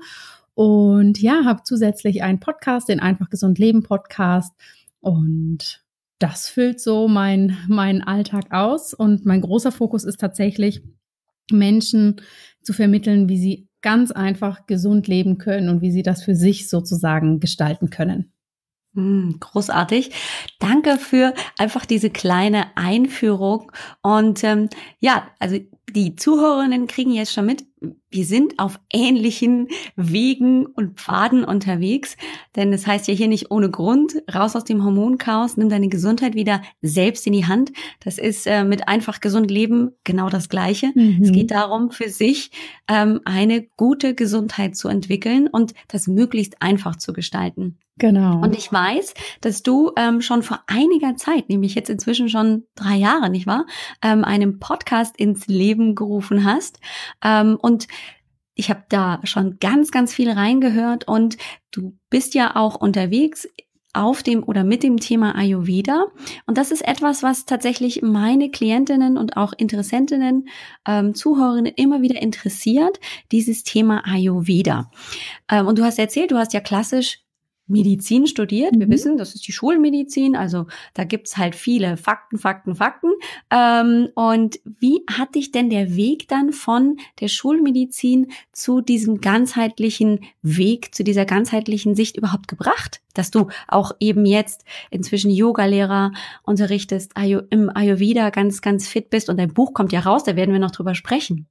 Und 0.54 1.22
ja, 1.22 1.44
habe 1.44 1.62
zusätzlich 1.62 2.24
einen 2.24 2.40
Podcast, 2.40 2.88
den 2.88 2.98
Einfach 2.98 3.30
Gesund 3.30 3.60
Leben 3.60 3.84
Podcast. 3.84 4.52
Und 4.98 5.84
das 6.18 6.48
füllt 6.48 6.80
so 6.80 7.06
mein, 7.06 7.56
meinen 7.68 8.02
Alltag 8.02 8.46
aus. 8.50 8.94
Und 8.94 9.24
mein 9.24 9.42
großer 9.42 9.70
Fokus 9.70 10.02
ist 10.02 10.18
tatsächlich, 10.18 10.82
Menschen 11.52 12.20
zu 12.62 12.72
vermitteln, 12.72 13.28
wie 13.28 13.38
sie 13.38 13.65
ganz 13.82 14.10
einfach 14.10 14.66
gesund 14.66 15.06
leben 15.08 15.38
können 15.38 15.68
und 15.68 15.80
wie 15.80 15.90
sie 15.90 16.02
das 16.02 16.22
für 16.22 16.34
sich 16.34 16.68
sozusagen 16.68 17.40
gestalten 17.40 17.90
können. 17.90 18.32
Hm, 18.96 19.36
großartig. 19.40 20.10
Danke 20.58 20.96
für 20.96 21.34
einfach 21.58 21.84
diese 21.84 22.08
kleine 22.08 22.76
Einführung. 22.76 23.70
Und 24.02 24.42
ähm, 24.42 24.70
ja, 25.00 25.28
also 25.38 25.58
die 25.90 26.16
Zuhörerinnen 26.16 26.86
kriegen 26.86 27.12
jetzt 27.12 27.32
schon 27.32 27.44
mit, 27.44 27.64
wir 27.80 28.24
sind 28.24 28.58
auf 28.58 28.80
ähnlichen 28.90 29.68
Wegen 29.96 30.64
und 30.66 30.98
Pfaden 30.98 31.44
unterwegs, 31.44 32.16
denn 32.54 32.72
es 32.72 32.82
das 32.82 32.92
heißt 32.92 33.08
ja 33.08 33.14
hier 33.14 33.28
nicht 33.28 33.50
ohne 33.50 33.70
Grund, 33.70 34.22
raus 34.32 34.56
aus 34.56 34.64
dem 34.64 34.84
Hormonchaos, 34.84 35.56
nimm 35.56 35.68
deine 35.68 35.88
Gesundheit 35.88 36.34
wieder 36.34 36.62
selbst 36.80 37.26
in 37.26 37.32
die 37.32 37.46
Hand. 37.46 37.72
Das 38.00 38.18
ist 38.18 38.46
äh, 38.46 38.64
mit 38.64 38.88
einfach 38.88 39.20
gesund 39.20 39.50
leben 39.50 39.90
genau 40.04 40.30
das 40.30 40.48
Gleiche. 40.48 40.92
Mhm. 40.94 41.18
Es 41.22 41.32
geht 41.32 41.50
darum, 41.50 41.90
für 41.90 42.08
sich 42.08 42.50
ähm, 42.88 43.20
eine 43.24 43.62
gute 43.76 44.14
Gesundheit 44.14 44.76
zu 44.76 44.88
entwickeln 44.88 45.48
und 45.48 45.74
das 45.88 46.06
möglichst 46.06 46.62
einfach 46.62 46.96
zu 46.96 47.12
gestalten. 47.12 47.78
Genau. 47.98 48.40
Und 48.42 48.54
ich 48.56 48.70
weiß, 48.70 49.14
dass 49.40 49.62
du 49.62 49.92
ähm, 49.96 50.20
schon 50.20 50.42
vor 50.42 50.60
einiger 50.66 51.16
Zeit, 51.16 51.48
nämlich 51.48 51.74
jetzt 51.74 51.88
inzwischen 51.88 52.28
schon 52.28 52.64
drei 52.74 52.96
Jahre, 52.96 53.30
nicht 53.30 53.46
wahr, 53.46 53.64
ähm, 54.02 54.22
einen 54.22 54.58
Podcast 54.58 55.16
ins 55.16 55.46
Leben 55.46 55.94
gerufen 55.94 56.44
hast. 56.44 56.78
Ähm, 57.24 57.56
und 57.66 57.88
ich 58.54 58.70
habe 58.70 58.84
da 58.88 59.20
schon 59.24 59.58
ganz, 59.58 59.90
ganz 59.90 60.14
viel 60.14 60.30
reingehört 60.30 61.08
und 61.08 61.36
du 61.72 61.98
bist 62.08 62.34
ja 62.34 62.54
auch 62.54 62.76
unterwegs 62.76 63.48
auf 63.92 64.22
dem 64.22 64.44
oder 64.44 64.62
mit 64.62 64.84
dem 64.84 64.98
Thema 64.98 65.34
Ayurveda. 65.34 66.06
Und 66.46 66.58
das 66.58 66.70
ist 66.70 66.86
etwas, 66.86 67.24
was 67.24 67.44
tatsächlich 67.44 68.02
meine 68.02 68.50
Klientinnen 68.50 69.18
und 69.18 69.36
auch 69.36 69.52
Interessentinnen, 69.52 70.48
ähm, 70.86 71.14
Zuhörerinnen 71.14 71.72
immer 71.74 72.02
wieder 72.02 72.22
interessiert, 72.22 73.00
dieses 73.32 73.64
Thema 73.64 74.06
Ayurveda. 74.06 74.90
Ähm, 75.50 75.66
und 75.66 75.78
du 75.78 75.84
hast 75.84 75.98
erzählt, 75.98 76.30
du 76.30 76.36
hast 76.36 76.52
ja 76.52 76.60
klassisch 76.60 77.25
Medizin 77.66 78.26
studiert. 78.26 78.72
Wir 78.76 78.86
mhm. 78.86 78.92
wissen, 78.92 79.16
das 79.16 79.34
ist 79.34 79.46
die 79.46 79.52
Schulmedizin, 79.52 80.36
also 80.36 80.66
da 80.94 81.04
gibt's 81.04 81.36
halt 81.36 81.54
viele 81.54 81.96
Fakten, 81.96 82.38
Fakten, 82.38 82.76
Fakten. 82.76 83.10
Ähm, 83.50 84.08
und 84.14 84.60
wie 84.64 85.02
hat 85.10 85.34
dich 85.34 85.52
denn 85.52 85.70
der 85.70 85.96
Weg 85.96 86.28
dann 86.28 86.52
von 86.52 86.98
der 87.20 87.28
Schulmedizin 87.28 88.28
zu 88.52 88.80
diesem 88.80 89.20
ganzheitlichen 89.20 90.20
Weg, 90.42 90.94
zu 90.94 91.02
dieser 91.02 91.24
ganzheitlichen 91.24 91.94
Sicht 91.94 92.16
überhaupt 92.16 92.48
gebracht? 92.48 93.00
Dass 93.14 93.30
du 93.30 93.48
auch 93.66 93.92
eben 93.98 94.26
jetzt 94.26 94.64
inzwischen 94.90 95.30
Yogalehrer 95.30 96.12
unterrichtest, 96.42 97.12
im 97.50 97.70
Ayurveda 97.74 98.30
ganz, 98.30 98.60
ganz 98.60 98.88
fit 98.88 99.10
bist 99.10 99.28
und 99.28 99.38
dein 99.38 99.52
Buch 99.52 99.72
kommt 99.72 99.92
ja 99.92 100.00
raus, 100.00 100.24
da 100.24 100.36
werden 100.36 100.52
wir 100.52 100.60
noch 100.60 100.70
drüber 100.70 100.94
sprechen. 100.94 101.48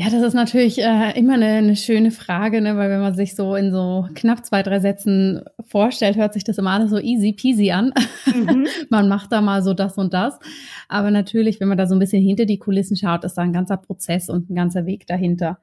Ja, 0.00 0.10
das 0.10 0.22
ist 0.22 0.34
natürlich 0.34 0.78
äh, 0.78 1.18
immer 1.18 1.34
eine, 1.34 1.46
eine 1.46 1.74
schöne 1.74 2.12
Frage, 2.12 2.60
ne? 2.60 2.76
weil 2.76 2.88
wenn 2.88 3.00
man 3.00 3.16
sich 3.16 3.34
so 3.34 3.56
in 3.56 3.72
so 3.72 4.06
knapp 4.14 4.46
zwei, 4.46 4.62
drei 4.62 4.78
Sätzen 4.78 5.42
vorstellt, 5.66 6.16
hört 6.16 6.34
sich 6.34 6.44
das 6.44 6.56
immer 6.56 6.70
alles 6.70 6.90
so 6.90 7.00
easy 7.00 7.32
peasy 7.32 7.72
an. 7.72 7.92
Mhm. 8.32 8.68
man 8.90 9.08
macht 9.08 9.32
da 9.32 9.40
mal 9.40 9.60
so 9.60 9.74
das 9.74 9.98
und 9.98 10.14
das. 10.14 10.38
Aber 10.86 11.10
natürlich, 11.10 11.58
wenn 11.58 11.66
man 11.66 11.78
da 11.78 11.88
so 11.88 11.96
ein 11.96 11.98
bisschen 11.98 12.22
hinter 12.22 12.44
die 12.44 12.60
Kulissen 12.60 12.96
schaut, 12.96 13.24
ist 13.24 13.34
da 13.34 13.42
ein 13.42 13.52
ganzer 13.52 13.76
Prozess 13.76 14.28
und 14.28 14.48
ein 14.48 14.54
ganzer 14.54 14.86
Weg 14.86 15.08
dahinter. 15.08 15.58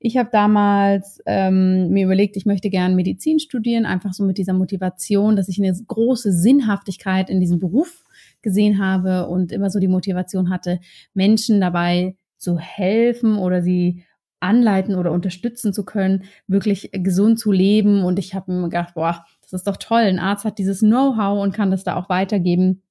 Ich 0.00 0.18
habe 0.18 0.28
damals 0.30 1.22
ähm, 1.24 1.88
mir 1.88 2.04
überlegt, 2.04 2.36
ich 2.36 2.44
möchte 2.44 2.68
gerne 2.68 2.94
Medizin 2.94 3.40
studieren, 3.40 3.86
einfach 3.86 4.12
so 4.12 4.22
mit 4.22 4.36
dieser 4.36 4.52
Motivation, 4.52 5.34
dass 5.34 5.48
ich 5.48 5.58
eine 5.58 5.72
große 5.72 6.30
Sinnhaftigkeit 6.30 7.30
in 7.30 7.40
diesem 7.40 7.58
Beruf 7.58 8.04
gesehen 8.42 8.84
habe 8.84 9.28
und 9.28 9.50
immer 9.50 9.70
so 9.70 9.78
die 9.78 9.88
Motivation 9.88 10.50
hatte, 10.50 10.78
Menschen 11.14 11.58
dabei 11.62 12.16
zu 12.38 12.58
helfen 12.58 13.36
oder 13.36 13.62
sie 13.62 14.04
anleiten 14.40 14.94
oder 14.94 15.12
unterstützen 15.12 15.72
zu 15.72 15.84
können, 15.84 16.24
wirklich 16.46 16.90
gesund 16.92 17.38
zu 17.38 17.52
leben. 17.52 18.04
Und 18.04 18.18
ich 18.18 18.34
habe 18.34 18.52
mir 18.52 18.68
gedacht, 18.68 18.94
boah, 18.94 19.24
das 19.42 19.52
ist 19.52 19.66
doch 19.66 19.76
toll. 19.76 20.02
Ein 20.02 20.18
Arzt 20.18 20.44
hat 20.44 20.58
dieses 20.58 20.80
Know-how 20.80 21.42
und 21.42 21.54
kann 21.54 21.70
das 21.70 21.84
da 21.84 21.96
auch 21.96 22.08
weitergeben. 22.08 22.82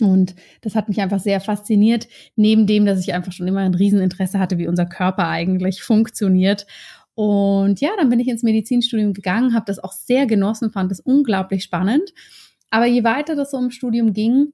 Und 0.00 0.34
das 0.62 0.74
hat 0.74 0.88
mich 0.88 1.00
einfach 1.00 1.20
sehr 1.20 1.40
fasziniert, 1.40 2.08
neben 2.34 2.66
dem, 2.66 2.86
dass 2.86 3.00
ich 3.00 3.14
einfach 3.14 3.32
schon 3.32 3.46
immer 3.46 3.60
ein 3.60 3.74
Rieseninteresse 3.74 4.38
hatte, 4.38 4.58
wie 4.58 4.66
unser 4.66 4.86
Körper 4.86 5.28
eigentlich 5.28 5.82
funktioniert. 5.82 6.66
Und 7.14 7.80
ja, 7.80 7.90
dann 7.96 8.08
bin 8.08 8.20
ich 8.20 8.28
ins 8.28 8.42
Medizinstudium 8.42 9.12
gegangen, 9.12 9.54
habe 9.54 9.66
das 9.66 9.78
auch 9.78 9.92
sehr 9.92 10.26
genossen, 10.26 10.72
fand 10.72 10.90
es 10.90 11.00
unglaublich 11.00 11.62
spannend. 11.62 12.12
Aber 12.70 12.86
je 12.86 13.04
weiter 13.04 13.36
das 13.36 13.50
so 13.50 13.58
im 13.58 13.70
Studium 13.70 14.12
ging, 14.12 14.52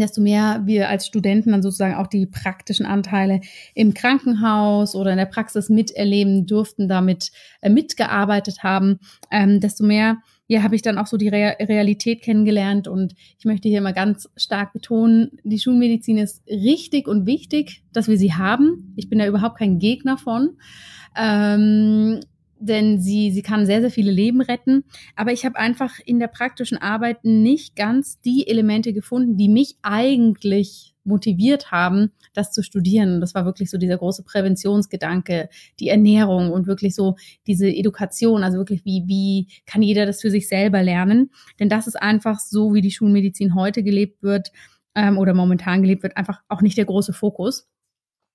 desto 0.00 0.20
mehr 0.20 0.62
wir 0.64 0.88
als 0.88 1.06
Studenten 1.06 1.52
dann 1.52 1.62
sozusagen 1.62 1.94
auch 1.94 2.06
die 2.06 2.26
praktischen 2.26 2.86
Anteile 2.86 3.40
im 3.74 3.94
Krankenhaus 3.94 4.94
oder 4.94 5.12
in 5.12 5.18
der 5.18 5.26
Praxis 5.26 5.68
miterleben 5.68 6.46
durften, 6.46 6.88
damit 6.88 7.30
äh, 7.60 7.70
mitgearbeitet 7.70 8.62
haben, 8.62 8.98
ähm, 9.30 9.60
desto 9.60 9.84
mehr 9.84 10.18
ja, 10.46 10.62
habe 10.62 10.74
ich 10.74 10.82
dann 10.82 10.98
auch 10.98 11.06
so 11.06 11.16
die 11.16 11.28
Re 11.28 11.56
Realität 11.58 12.20
kennengelernt 12.20 12.86
und 12.86 13.14
ich 13.38 13.46
möchte 13.46 13.68
hier 13.68 13.80
mal 13.80 13.94
ganz 13.94 14.28
stark 14.36 14.74
betonen, 14.74 15.38
die 15.42 15.58
Schulmedizin 15.58 16.18
ist 16.18 16.46
richtig 16.46 17.08
und 17.08 17.26
wichtig, 17.26 17.82
dass 17.92 18.08
wir 18.08 18.18
sie 18.18 18.34
haben. 18.34 18.92
Ich 18.96 19.08
bin 19.08 19.18
da 19.18 19.26
überhaupt 19.26 19.58
kein 19.58 19.78
Gegner 19.78 20.18
von. 20.18 20.58
Ähm, 21.16 22.20
denn 22.66 23.00
sie, 23.00 23.30
sie 23.30 23.42
kann 23.42 23.66
sehr, 23.66 23.80
sehr 23.80 23.90
viele 23.90 24.10
Leben 24.10 24.40
retten. 24.40 24.84
Aber 25.16 25.32
ich 25.32 25.44
habe 25.44 25.56
einfach 25.56 25.98
in 26.04 26.18
der 26.18 26.28
praktischen 26.28 26.78
Arbeit 26.78 27.24
nicht 27.24 27.76
ganz 27.76 28.20
die 28.20 28.46
Elemente 28.46 28.92
gefunden, 28.92 29.36
die 29.36 29.48
mich 29.48 29.76
eigentlich 29.82 30.94
motiviert 31.04 31.70
haben, 31.70 32.12
das 32.32 32.52
zu 32.52 32.62
studieren. 32.62 33.20
Das 33.20 33.34
war 33.34 33.44
wirklich 33.44 33.70
so 33.70 33.78
dieser 33.78 33.98
große 33.98 34.24
Präventionsgedanke, 34.24 35.48
die 35.78 35.88
Ernährung 35.88 36.50
und 36.50 36.66
wirklich 36.66 36.94
so 36.94 37.16
diese 37.46 37.68
Education, 37.68 38.42
also 38.42 38.58
wirklich 38.58 38.84
wie, 38.84 39.04
wie 39.06 39.48
kann 39.66 39.82
jeder 39.82 40.06
das 40.06 40.20
für 40.20 40.30
sich 40.30 40.48
selber 40.48 40.82
lernen? 40.82 41.30
Denn 41.60 41.68
das 41.68 41.86
ist 41.86 42.00
einfach 42.00 42.40
so, 42.40 42.74
wie 42.74 42.80
die 42.80 42.90
Schulmedizin 42.90 43.54
heute 43.54 43.82
gelebt 43.82 44.22
wird 44.22 44.50
ähm, 44.94 45.18
oder 45.18 45.34
momentan 45.34 45.82
gelebt 45.82 46.02
wird, 46.02 46.16
einfach 46.16 46.40
auch 46.48 46.62
nicht 46.62 46.78
der 46.78 46.86
große 46.86 47.12
Fokus. 47.12 47.68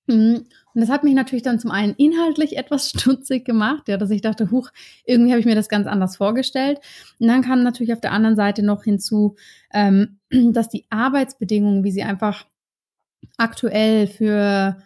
Mhm. 0.06 0.46
Und 0.72 0.80
das 0.80 0.90
hat 0.90 1.02
mich 1.02 1.14
natürlich 1.14 1.42
dann 1.42 1.58
zum 1.58 1.70
einen 1.70 1.94
inhaltlich 1.94 2.56
etwas 2.56 2.90
stutzig 2.96 3.44
gemacht, 3.44 3.88
ja, 3.88 3.96
dass 3.96 4.10
ich 4.10 4.20
dachte, 4.20 4.50
huch, 4.50 4.70
irgendwie 5.04 5.32
habe 5.32 5.40
ich 5.40 5.46
mir 5.46 5.54
das 5.54 5.68
ganz 5.68 5.86
anders 5.86 6.16
vorgestellt. 6.16 6.78
Und 7.18 7.28
dann 7.28 7.42
kam 7.42 7.62
natürlich 7.62 7.92
auf 7.92 8.00
der 8.00 8.12
anderen 8.12 8.36
Seite 8.36 8.62
noch 8.62 8.84
hinzu, 8.84 9.36
ähm, 9.72 10.18
dass 10.30 10.68
die 10.68 10.86
Arbeitsbedingungen, 10.90 11.84
wie 11.84 11.92
sie 11.92 12.02
einfach 12.02 12.46
aktuell 13.36 14.06
für 14.06 14.76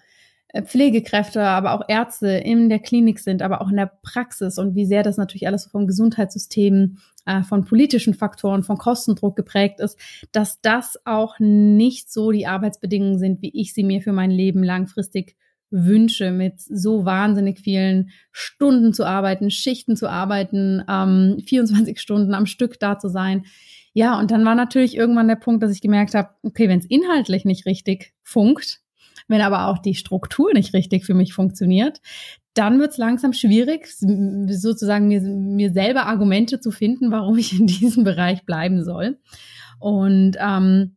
Pflegekräfte, 0.62 1.42
aber 1.42 1.72
auch 1.72 1.82
Ärzte 1.88 2.28
in 2.28 2.68
der 2.68 2.78
Klinik 2.78 3.18
sind, 3.18 3.42
aber 3.42 3.60
auch 3.60 3.70
in 3.70 3.76
der 3.76 3.90
Praxis 4.02 4.58
und 4.58 4.74
wie 4.74 4.86
sehr 4.86 5.02
das 5.02 5.16
natürlich 5.16 5.46
alles 5.46 5.66
vom 5.66 5.86
Gesundheitssystem, 5.86 6.98
äh, 7.26 7.42
von 7.42 7.64
politischen 7.64 8.14
Faktoren, 8.14 8.62
von 8.62 8.78
Kostendruck 8.78 9.34
geprägt 9.36 9.80
ist, 9.80 9.98
dass 10.32 10.60
das 10.60 10.98
auch 11.04 11.38
nicht 11.40 12.12
so 12.12 12.30
die 12.30 12.46
Arbeitsbedingungen 12.46 13.18
sind, 13.18 13.42
wie 13.42 13.50
ich 13.52 13.74
sie 13.74 13.82
mir 13.82 14.00
für 14.00 14.12
mein 14.12 14.30
Leben 14.30 14.62
langfristig 14.62 15.36
wünsche, 15.70 16.30
mit 16.30 16.60
so 16.60 17.04
wahnsinnig 17.04 17.58
vielen 17.58 18.10
Stunden 18.30 18.92
zu 18.92 19.04
arbeiten, 19.04 19.50
Schichten 19.50 19.96
zu 19.96 20.08
arbeiten, 20.08 20.84
ähm, 20.88 21.42
24 21.44 22.00
Stunden 22.00 22.32
am 22.32 22.46
Stück 22.46 22.78
da 22.78 22.98
zu 22.98 23.08
sein. 23.08 23.44
Ja, 23.92 24.18
und 24.18 24.30
dann 24.30 24.44
war 24.44 24.54
natürlich 24.54 24.96
irgendwann 24.96 25.28
der 25.28 25.36
Punkt, 25.36 25.62
dass 25.62 25.72
ich 25.72 25.80
gemerkt 25.80 26.14
habe, 26.14 26.30
okay, 26.42 26.68
wenn 26.68 26.78
es 26.78 26.86
inhaltlich 26.86 27.44
nicht 27.44 27.66
richtig 27.66 28.12
funkt, 28.22 28.83
wenn 29.28 29.40
aber 29.40 29.68
auch 29.68 29.78
die 29.78 29.94
Struktur 29.94 30.52
nicht 30.52 30.74
richtig 30.74 31.04
für 31.04 31.14
mich 31.14 31.32
funktioniert, 31.34 32.00
dann 32.54 32.78
wird 32.78 32.92
es 32.92 32.98
langsam 32.98 33.32
schwierig, 33.32 33.88
sozusagen 33.88 35.08
mir, 35.08 35.20
mir 35.20 35.72
selber 35.72 36.06
Argumente 36.06 36.60
zu 36.60 36.70
finden, 36.70 37.10
warum 37.10 37.36
ich 37.38 37.58
in 37.58 37.66
diesem 37.66 38.04
Bereich 38.04 38.44
bleiben 38.44 38.84
soll. 38.84 39.18
Und 39.80 40.36
ähm, 40.38 40.96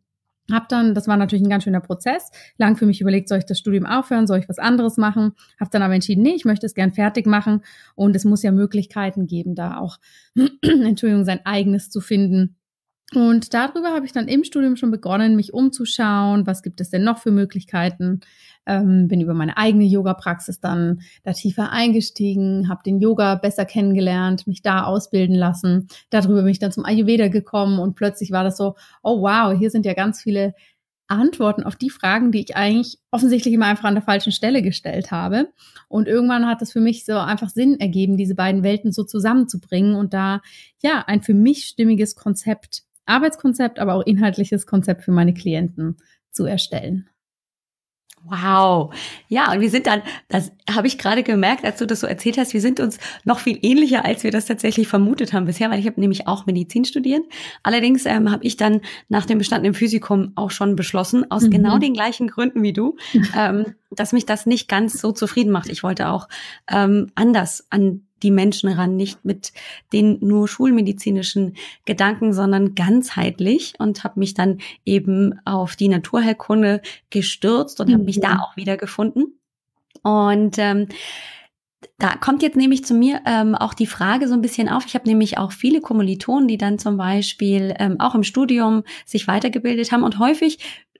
hab 0.51 0.69
dann, 0.69 0.93
das 0.93 1.07
war 1.07 1.17
natürlich 1.17 1.43
ein 1.43 1.49
ganz 1.49 1.65
schöner 1.65 1.81
Prozess, 1.81 2.31
lang 2.57 2.77
für 2.77 2.85
mich 2.85 3.01
überlegt, 3.01 3.27
soll 3.27 3.39
ich 3.39 3.45
das 3.45 3.59
Studium 3.59 3.85
aufhören, 3.85 4.27
soll 4.27 4.39
ich 4.39 4.47
was 4.47 4.59
anderes 4.59 4.97
machen? 4.97 5.33
Hab 5.59 5.71
dann 5.71 5.81
aber 5.81 5.93
entschieden, 5.93 6.21
nee, 6.21 6.35
ich 6.35 6.45
möchte 6.45 6.65
es 6.65 6.73
gern 6.73 6.93
fertig 6.93 7.25
machen 7.25 7.63
und 7.95 8.15
es 8.15 8.23
muss 8.23 8.43
ja 8.43 8.51
Möglichkeiten 8.51 9.27
geben, 9.27 9.55
da 9.55 9.77
auch, 9.77 9.97
Entschuldigung, 10.61 11.25
sein 11.25 11.45
eigenes 11.45 11.89
zu 11.89 11.99
finden. 11.99 12.55
Und 13.13 13.53
darüber 13.53 13.93
habe 13.93 14.05
ich 14.05 14.11
dann 14.11 14.27
im 14.27 14.43
Studium 14.43 14.75
schon 14.75 14.91
begonnen, 14.91 15.37
mich 15.37 15.53
umzuschauen, 15.53 16.45
was 16.45 16.61
gibt 16.61 16.81
es 16.81 16.89
denn 16.89 17.03
noch 17.03 17.19
für 17.19 17.31
Möglichkeiten. 17.31 18.19
Ähm, 18.65 19.07
bin 19.07 19.21
über 19.21 19.33
meine 19.33 19.55
eigene 19.55 19.85
Yoga-Praxis 19.85 20.59
dann 20.59 20.99
da 21.23 21.31
tiefer 21.31 21.71
eingestiegen, 21.71 22.67
habe 22.67 22.81
den 22.85 22.99
Yoga 22.99 23.35
besser 23.35 23.63
kennengelernt, 23.63 24.45
mich 24.45 24.61
da 24.61 24.83
ausbilden 24.83 25.35
lassen. 25.35 25.87
Darüber 26.09 26.41
bin 26.41 26.51
ich 26.51 26.59
dann 26.59 26.73
zum 26.73 26.83
Ayurveda 26.83 27.29
gekommen 27.29 27.79
und 27.79 27.95
plötzlich 27.95 28.31
war 28.31 28.43
das 28.43 28.57
so, 28.57 28.75
oh 29.03 29.21
wow, 29.21 29.57
hier 29.57 29.69
sind 29.69 29.85
ja 29.85 29.93
ganz 29.93 30.21
viele 30.21 30.53
Antworten 31.07 31.63
auf 31.63 31.77
die 31.77 31.89
Fragen, 31.89 32.33
die 32.33 32.41
ich 32.41 32.57
eigentlich 32.57 32.99
offensichtlich 33.11 33.53
immer 33.53 33.67
einfach 33.67 33.85
an 33.85 33.95
der 33.95 34.03
falschen 34.03 34.33
Stelle 34.33 34.61
gestellt 34.61 35.11
habe. 35.11 35.47
Und 35.87 36.09
irgendwann 36.09 36.45
hat 36.45 36.61
es 36.61 36.73
für 36.73 36.81
mich 36.81 37.05
so 37.05 37.13
einfach 37.13 37.49
Sinn 37.49 37.79
ergeben, 37.79 38.17
diese 38.17 38.35
beiden 38.35 38.63
Welten 38.63 38.91
so 38.91 39.05
zusammenzubringen 39.05 39.95
und 39.95 40.13
da 40.13 40.41
ja 40.83 41.05
ein 41.07 41.21
für 41.21 41.33
mich 41.33 41.63
stimmiges 41.63 42.15
Konzept 42.15 42.83
Arbeitskonzept, 43.07 43.79
aber 43.79 43.95
auch 43.95 44.05
inhaltliches 44.05 44.65
Konzept 44.65 45.03
für 45.03 45.11
meine 45.11 45.33
Klienten 45.33 45.97
zu 46.31 46.45
erstellen. 46.45 47.09
Wow. 48.29 48.93
Ja, 49.29 49.53
und 49.53 49.61
wir 49.61 49.69
sind 49.69 49.87
dann, 49.87 50.01
das 50.27 50.51
habe 50.69 50.87
ich 50.87 50.97
gerade 50.97 51.23
gemerkt, 51.23 51.63
als 51.63 51.79
du 51.79 51.87
das 51.87 52.01
so 52.01 52.07
erzählt 52.07 52.37
hast, 52.37 52.53
wir 52.53 52.61
sind 52.61 52.79
uns 52.79 52.99
noch 53.23 53.39
viel 53.39 53.57
ähnlicher, 53.61 54.03
als 54.03 54.23
wir 54.23 54.31
das 54.31 54.45
tatsächlich 54.45 54.87
vermutet 54.87 55.33
haben 55.33 55.45
bisher, 55.45 55.69
weil 55.69 55.79
ich 55.79 55.85
habe 55.85 55.99
nämlich 55.99 56.27
auch 56.27 56.45
Medizin 56.45 56.83
studiert. 56.83 57.21
Allerdings 57.63 58.05
ähm, 58.05 58.29
habe 58.31 58.43
ich 58.43 58.57
dann 58.57 58.81
nach 59.07 59.25
dem 59.25 59.37
bestandenen 59.37 59.73
Physikum 59.73 60.33
auch 60.35 60.51
schon 60.51 60.75
beschlossen, 60.75 61.29
aus 61.31 61.43
mhm. 61.43 61.51
genau 61.51 61.77
den 61.77 61.93
gleichen 61.93 62.27
Gründen 62.27 62.63
wie 62.63 62.73
du, 62.73 62.97
ähm, 63.37 63.75
dass 63.91 64.11
mich 64.11 64.25
das 64.25 64.45
nicht 64.45 64.67
ganz 64.67 64.99
so 64.99 65.11
zufrieden 65.11 65.51
macht. 65.51 65.69
Ich 65.69 65.83
wollte 65.83 66.09
auch 66.09 66.27
ähm, 66.69 67.11
anders 67.15 67.67
an 67.69 68.06
die 68.23 68.31
Menschen 68.31 68.69
ran, 68.69 68.95
nicht 68.95 69.25
mit 69.25 69.53
den 69.93 70.17
nur 70.21 70.47
schulmedizinischen 70.47 71.55
Gedanken, 71.85 72.33
sondern 72.33 72.75
ganzheitlich 72.75 73.73
und 73.79 74.03
habe 74.03 74.19
mich 74.19 74.33
dann 74.33 74.59
eben 74.85 75.39
auf 75.45 75.75
die 75.75 75.89
Naturheilkunde 75.89 76.81
gestürzt 77.09 77.79
und 77.79 77.89
mhm. 77.89 77.93
habe 77.93 78.03
mich 78.03 78.19
da 78.19 78.39
auch 78.39 78.57
wieder 78.57 78.77
gefunden. 78.77 79.39
Und 80.03 80.57
ähm, 80.57 80.87
da 81.99 82.15
kommt 82.15 82.43
jetzt 82.43 82.57
nämlich 82.57 82.85
zu 82.85 82.93
mir 82.93 83.21
ähm, 83.25 83.55
auch 83.55 83.73
die 83.73 83.87
Frage 83.87 84.27
so 84.27 84.33
ein 84.33 84.41
bisschen 84.41 84.69
auf. 84.69 84.85
Ich 84.85 84.93
habe 84.93 85.07
nämlich 85.07 85.37
auch 85.37 85.51
viele 85.51 85.81
Kommilitonen, 85.81 86.47
die 86.47 86.57
dann 86.57 86.79
zum 86.79 86.97
Beispiel 86.97 87.73
ähm, 87.79 87.99
auch 87.99 88.15
im 88.15 88.23
Studium 88.23 88.83
sich 89.05 89.27
weitergebildet 89.27 89.91
haben 89.91 90.03
und 90.03 90.19
häufig 90.19 90.59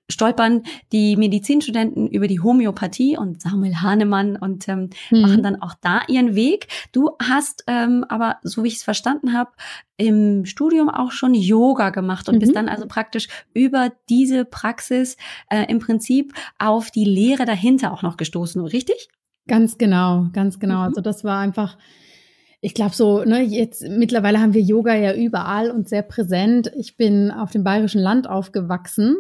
stolpern 0.10 0.64
die 0.92 1.18
Medizinstudenten 1.18 2.08
über 2.08 2.28
die 2.28 2.40
Homöopathie 2.40 3.18
und 3.18 3.42
Samuel 3.42 3.82
Hahnemann 3.82 4.38
und 4.38 4.68
ähm, 4.70 4.90
mhm. 5.12 5.22
machen 5.22 5.44
dann 5.44 5.62
auch 5.62 5.74
da 5.82 6.02
ihren 6.08 6.36
Weg. 6.36 6.68
Du 6.92 7.12
hast 7.22 7.64
ähm, 7.68 8.06
aber, 8.08 8.38
so 8.44 8.64
wie 8.64 8.70
ich 8.70 8.76
es 8.76 8.84
verstanden 8.84 9.34
habe, 9.34 9.52
im 9.98 10.46
Studium 10.46 10.90
auch 10.90 11.12
schon 11.12 11.34
Yoga 11.34 11.90
gemacht 11.90 12.30
und 12.30 12.36
mhm. 12.36 12.40
bist 12.40 12.56
dann 12.56 12.70
also 12.70 12.88
praktisch 12.88 13.28
über 13.54 13.92
diese 14.10 14.46
Praxis 14.46 15.18
äh, 15.50 15.66
im 15.70 15.80
Prinzip 15.80 16.34
auf 16.58 16.92
die 16.92 17.06
Lehre 17.06 17.46
dahinter 17.46 17.92
auch 17.92 18.04
noch 18.04 18.18
gestoßen, 18.18 18.64
richtig? 18.66 19.10
Ganz 19.48 19.78
genau, 19.78 20.28
ganz 20.34 20.60
genau. 20.60 20.78
Mhm. 20.78 20.84
Also 20.84 21.02
das 21.02 21.24
war 21.24 21.40
einfach 21.40 21.78
ich 22.60 22.74
glaube 22.74 22.96
so, 22.96 23.24
ne, 23.24 23.44
jetzt 23.44 23.84
mittlerweile 23.88 24.40
haben 24.40 24.56
wir 24.56 24.62
Yoga 24.62 24.96
ja 24.96 25.14
überall 25.14 25.70
und 25.70 25.88
sehr 25.88 26.02
präsent. 26.02 26.72
Ich 26.76 26.98
bin 26.98 27.30
auf 27.30 27.52
dem 27.52 27.64
bayerischen 27.64 28.02
Land 28.02 28.28
aufgewachsen 28.28 29.16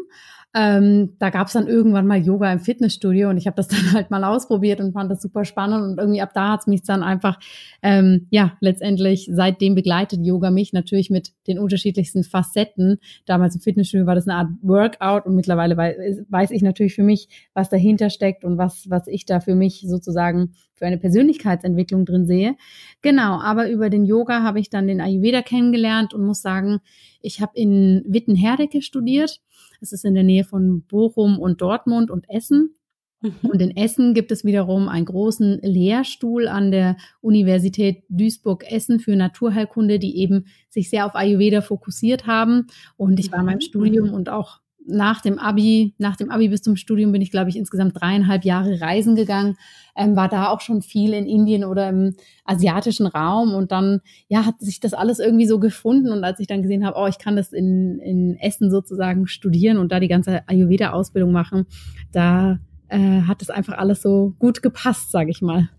ähm, 0.57 1.13
da 1.19 1.29
gab 1.29 1.47
es 1.47 1.53
dann 1.53 1.67
irgendwann 1.67 2.07
mal 2.07 2.17
Yoga 2.17 2.51
im 2.51 2.59
Fitnessstudio 2.59 3.29
und 3.29 3.37
ich 3.37 3.45
habe 3.45 3.55
das 3.55 3.67
dann 3.67 3.93
halt 3.93 4.09
mal 4.09 4.23
ausprobiert 4.23 4.79
und 4.79 4.93
fand 4.93 5.11
das 5.11 5.21
super 5.21 5.45
spannend 5.45 5.83
und 5.83 5.99
irgendwie 5.99 6.21
ab 6.21 6.31
da 6.33 6.53
hat 6.53 6.61
es 6.61 6.67
mich 6.67 6.81
dann 6.81 7.03
einfach, 7.03 7.39
ähm, 7.83 8.25
ja, 8.31 8.57
letztendlich 8.59 9.29
seitdem 9.31 9.75
begleitet 9.75 10.25
Yoga 10.25 10.49
mich 10.49 10.73
natürlich 10.73 11.11
mit 11.11 11.31
den 11.45 11.59
unterschiedlichsten 11.59 12.23
Facetten. 12.23 12.97
Damals 13.27 13.53
im 13.55 13.61
Fitnessstudio 13.61 14.07
war 14.07 14.15
das 14.15 14.27
eine 14.27 14.37
Art 14.37 14.49
Workout 14.61 15.27
und 15.27 15.35
mittlerweile 15.35 15.77
weiß, 15.77 16.25
weiß 16.27 16.51
ich 16.51 16.63
natürlich 16.63 16.95
für 16.95 17.03
mich, 17.03 17.29
was 17.53 17.69
dahinter 17.69 18.09
steckt 18.09 18.43
und 18.43 18.57
was, 18.57 18.89
was 18.89 19.07
ich 19.07 19.25
da 19.25 19.39
für 19.39 19.53
mich 19.53 19.85
sozusagen 19.87 20.53
für 20.73 20.85
eine 20.85 20.97
Persönlichkeitsentwicklung 20.97 22.05
drin 22.05 22.25
sehe. 22.25 22.55
Genau, 23.01 23.39
aber 23.39 23.69
über 23.69 23.89
den 23.89 24.05
Yoga 24.05 24.43
habe 24.43 24.59
ich 24.59 24.69
dann 24.69 24.87
den 24.87 25.01
Ayurveda 25.01 25.41
kennengelernt 25.41 26.13
und 26.13 26.25
muss 26.25 26.41
sagen, 26.41 26.79
ich 27.21 27.41
habe 27.41 27.51
in 27.55 28.03
Wittenherdecke 28.07 28.81
studiert 28.81 29.39
es 29.81 29.91
ist 29.91 30.05
in 30.05 30.13
der 30.13 30.23
Nähe 30.23 30.43
von 30.43 30.83
Bochum 30.83 31.39
und 31.39 31.61
Dortmund 31.61 32.11
und 32.11 32.29
Essen. 32.29 32.75
Mhm. 33.21 33.49
Und 33.49 33.61
in 33.61 33.75
Essen 33.75 34.13
gibt 34.13 34.31
es 34.31 34.45
wiederum 34.45 34.87
einen 34.87 35.05
großen 35.05 35.59
Lehrstuhl 35.61 36.47
an 36.47 36.71
der 36.71 36.97
Universität 37.21 38.03
Duisburg-Essen 38.09 38.99
für 38.99 39.15
Naturheilkunde, 39.15 39.99
die 39.99 40.17
eben 40.17 40.45
sich 40.69 40.89
sehr 40.89 41.05
auf 41.05 41.15
Ayurveda 41.15 41.61
fokussiert 41.61 42.27
haben. 42.27 42.67
Und 42.95 43.19
ich 43.19 43.31
war 43.31 43.39
in 43.39 43.45
meinem 43.45 43.55
mhm. 43.55 43.61
Studium 43.61 44.13
und 44.13 44.29
auch 44.29 44.59
nach 44.87 45.21
dem 45.21 45.37
Abi, 45.37 45.93
nach 45.97 46.15
dem 46.15 46.31
Abi 46.31 46.47
bis 46.47 46.61
zum 46.61 46.75
Studium 46.75 47.11
bin 47.11 47.21
ich, 47.21 47.31
glaube 47.31 47.49
ich, 47.49 47.57
insgesamt 47.57 47.99
dreieinhalb 47.99 48.45
Jahre 48.45 48.79
reisen 48.81 49.15
gegangen, 49.15 49.57
ähm, 49.95 50.15
war 50.15 50.29
da 50.29 50.49
auch 50.49 50.61
schon 50.61 50.81
viel 50.81 51.13
in 51.13 51.25
Indien 51.25 51.63
oder 51.63 51.89
im 51.89 52.15
asiatischen 52.45 53.05
Raum. 53.05 53.53
Und 53.53 53.71
dann, 53.71 54.01
ja, 54.29 54.45
hat 54.45 54.59
sich 54.59 54.79
das 54.79 54.93
alles 54.93 55.19
irgendwie 55.19 55.45
so 55.45 55.59
gefunden. 55.59 56.11
Und 56.11 56.23
als 56.23 56.39
ich 56.39 56.47
dann 56.47 56.61
gesehen 56.61 56.85
habe, 56.85 56.97
oh, 56.97 57.07
ich 57.07 57.19
kann 57.19 57.35
das 57.35 57.51
in, 57.51 57.99
in 57.99 58.37
Essen 58.39 58.71
sozusagen 58.71 59.27
studieren 59.27 59.77
und 59.77 59.91
da 59.91 59.99
die 59.99 60.07
ganze 60.07 60.47
Ayurveda-Ausbildung 60.47 61.31
machen, 61.31 61.65
da 62.11 62.59
äh, 62.87 63.21
hat 63.21 63.41
es 63.41 63.49
einfach 63.49 63.77
alles 63.77 64.01
so 64.01 64.33
gut 64.39 64.61
gepasst, 64.61 65.11
sage 65.11 65.31
ich 65.31 65.41
mal. 65.41 65.69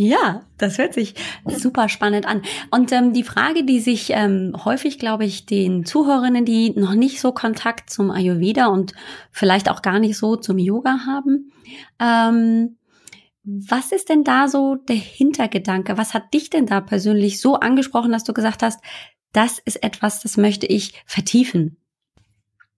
Ja, 0.00 0.42
das 0.58 0.78
hört 0.78 0.94
sich 0.94 1.16
super 1.44 1.88
spannend 1.88 2.24
an. 2.24 2.42
Und 2.70 2.92
ähm, 2.92 3.12
die 3.12 3.24
Frage, 3.24 3.64
die 3.64 3.80
sich 3.80 4.10
ähm, 4.10 4.54
häufig, 4.64 5.00
glaube 5.00 5.24
ich, 5.24 5.44
den 5.44 5.84
Zuhörerinnen, 5.84 6.44
die 6.44 6.70
noch 6.70 6.94
nicht 6.94 7.20
so 7.20 7.32
Kontakt 7.32 7.90
zum 7.90 8.12
Ayurveda 8.12 8.68
und 8.68 8.92
vielleicht 9.32 9.68
auch 9.68 9.82
gar 9.82 9.98
nicht 9.98 10.16
so 10.16 10.36
zum 10.36 10.56
Yoga 10.58 11.00
haben, 11.04 11.50
ähm, 11.98 12.76
was 13.42 13.90
ist 13.90 14.08
denn 14.08 14.22
da 14.22 14.46
so 14.46 14.76
der 14.76 14.94
Hintergedanke? 14.94 15.98
Was 15.98 16.14
hat 16.14 16.32
dich 16.32 16.48
denn 16.48 16.66
da 16.66 16.80
persönlich 16.80 17.40
so 17.40 17.56
angesprochen, 17.56 18.12
dass 18.12 18.22
du 18.22 18.32
gesagt 18.32 18.62
hast, 18.62 18.80
das 19.32 19.58
ist 19.58 19.82
etwas, 19.82 20.22
das 20.22 20.36
möchte 20.36 20.66
ich 20.66 21.02
vertiefen? 21.06 21.76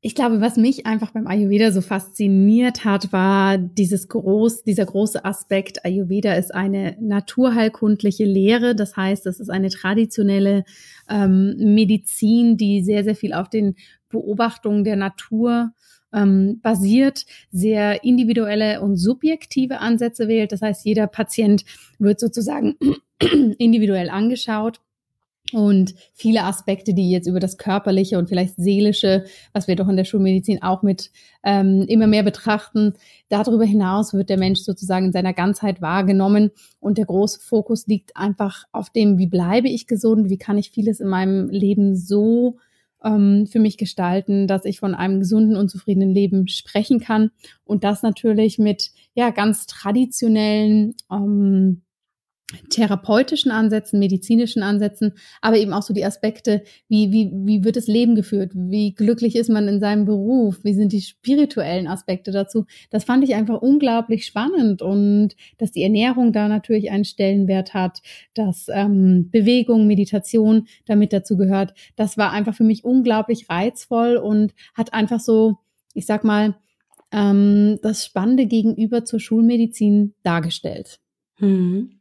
Ich 0.03 0.15
glaube, 0.15 0.41
was 0.41 0.57
mich 0.57 0.87
einfach 0.87 1.11
beim 1.11 1.27
Ayurveda 1.27 1.73
so 1.73 1.83
fasziniert 1.83 2.87
hat, 2.87 3.13
war 3.13 3.59
dieses 3.59 4.09
groß, 4.09 4.65
dieser 4.65 4.87
große 4.87 5.27
Aspekt. 5.27 5.85
Ayurveda 5.85 6.33
ist 6.35 6.55
eine 6.55 6.97
naturheilkundliche 7.01 8.25
Lehre. 8.25 8.75
Das 8.75 8.97
heißt, 8.97 9.27
es 9.27 9.41
ist 9.41 9.51
eine 9.51 9.69
traditionelle 9.69 10.65
ähm, 11.11 11.55
Medizin, 11.59 12.57
die 12.57 12.83
sehr, 12.83 13.05
sehr 13.05 13.15
viel 13.15 13.35
auf 13.35 13.51
den 13.51 13.75
Beobachtungen 14.09 14.85
der 14.85 14.97
Natur 14.97 15.73
ähm, 16.15 16.61
basiert, 16.63 17.27
sehr 17.51 18.03
individuelle 18.03 18.81
und 18.81 18.97
subjektive 18.97 19.81
Ansätze 19.81 20.29
wählt. 20.29 20.53
Das 20.53 20.63
heißt, 20.63 20.87
jeder 20.87 21.09
Patient 21.09 21.67
wird 21.99 22.21
sozusagen 22.21 22.77
individuell 23.59 24.09
angeschaut 24.09 24.81
und 25.53 25.95
viele 26.13 26.45
Aspekte, 26.45 26.95
die 26.95 27.11
jetzt 27.11 27.27
über 27.27 27.41
das 27.41 27.59
Körperliche 27.59 28.19
und 28.19 28.29
vielleicht 28.29 28.57
Seelische, 28.57 29.25
was 29.53 29.69
wir 29.69 29.77
doch 29.77 29.89
in 29.89 29.97
der 29.97 30.05
Schulmedizin 30.05 30.63
auch 30.63 30.83
mit 30.83 31.11
ähm, 31.45 31.85
immer 31.89 32.07
mehr 32.07 32.23
betrachten, 32.23 32.95
darüber 33.29 33.65
hinaus 33.65 34.13
wird 34.13 34.29
der 34.29 34.39
Mensch 34.39 34.61
sozusagen 34.61 35.07
in 35.07 35.13
seiner 35.13 35.33
Ganzheit 35.33 35.81
wahrgenommen. 35.81 36.51
Und 36.79 36.99
der 36.99 37.07
große 37.07 37.41
Fokus 37.41 37.87
liegt 37.87 38.17
einfach 38.17 38.65
auf 38.73 38.91
dem, 38.91 39.19
wie 39.19 39.27
bleibe 39.27 39.69
ich 39.69 39.87
gesund, 39.87 40.31
wie 40.31 40.39
kann 40.39 40.59
ich 40.59 40.71
vieles 40.71 41.01
in 41.01 41.09
meinem 41.09 41.49
Leben 41.49 41.97
so 41.97 42.59
ähm, 43.03 43.47
für 43.47 43.61
mich 43.61 43.79
gestalten, 43.79 44.47
dass 44.47 44.65
ich 44.65 44.81
von 44.81 44.95
einem 44.95 45.21
gesunden 45.21 45.57
und 45.57 45.71
zufriedenen 45.71 46.11
Leben 46.11 46.49
sprechen 46.49 47.01
kann? 47.01 47.31
Und 47.65 47.85
das 47.85 48.03
natürlich 48.03 48.59
mit 48.59 48.91
ja 49.15 49.31
ganz 49.31 49.67
traditionellen 49.67 50.95
ähm, 51.11 51.83
therapeutischen 52.69 53.51
Ansätzen, 53.51 53.99
medizinischen 53.99 54.63
Ansätzen, 54.63 55.13
aber 55.41 55.57
eben 55.57 55.73
auch 55.73 55.83
so 55.83 55.95
die 55.95 56.05
Aspekte, 56.05 56.63
wie, 56.89 57.13
wie, 57.13 57.31
wie 57.33 57.65
wird 57.65 57.77
das 57.77 57.87
Leben 57.87 58.15
geführt, 58.15 58.53
wie 58.55 58.93
glücklich 58.93 59.37
ist 59.37 59.51
man 59.51 59.69
in 59.69 59.81
seinem 59.81 60.05
Beruf, 60.05 60.59
wie 60.63 60.75
sind 60.75 60.93
die 60.93 61.01
spirituellen 61.01 61.87
Aspekte 61.87 62.31
dazu. 62.31 62.67
Das 62.91 63.05
fand 63.05 63.25
ich 63.25 63.35
einfach 63.35 63.61
unglaublich 63.61 64.27
spannend 64.27 64.83
und 64.83 65.37
dass 65.59 65.73
die 65.73 65.83
Ernährung 65.83 66.33
da 66.33 66.49
natürlich 66.49 66.91
einen 66.91 67.05
Stellenwert 67.05 67.75
hat, 67.75 68.01
dass 68.35 68.67
ähm, 68.69 69.31
Bewegung, 69.31 69.87
Meditation 69.87 70.67
damit 70.87 71.13
dazu 71.13 71.37
gehört. 71.37 71.75
Das 71.97 72.19
war 72.19 72.33
einfach 72.33 72.55
für 72.55 72.65
mich 72.65 72.85
unglaublich 72.85 73.49
reizvoll 73.49 74.17
und 74.17 74.55
hat 74.75 74.93
einfach 74.93 75.21
so, 75.21 75.59
ich 75.95 76.07
sag 76.07 76.25
mal, 76.25 76.57
ähm, 77.13 77.79
das 77.83 78.05
Spannende 78.05 78.47
gegenüber 78.47 79.05
zur 79.05 79.21
Schulmedizin 79.21 80.15
dargestellt. 80.23 81.01
Mhm. 81.39 82.00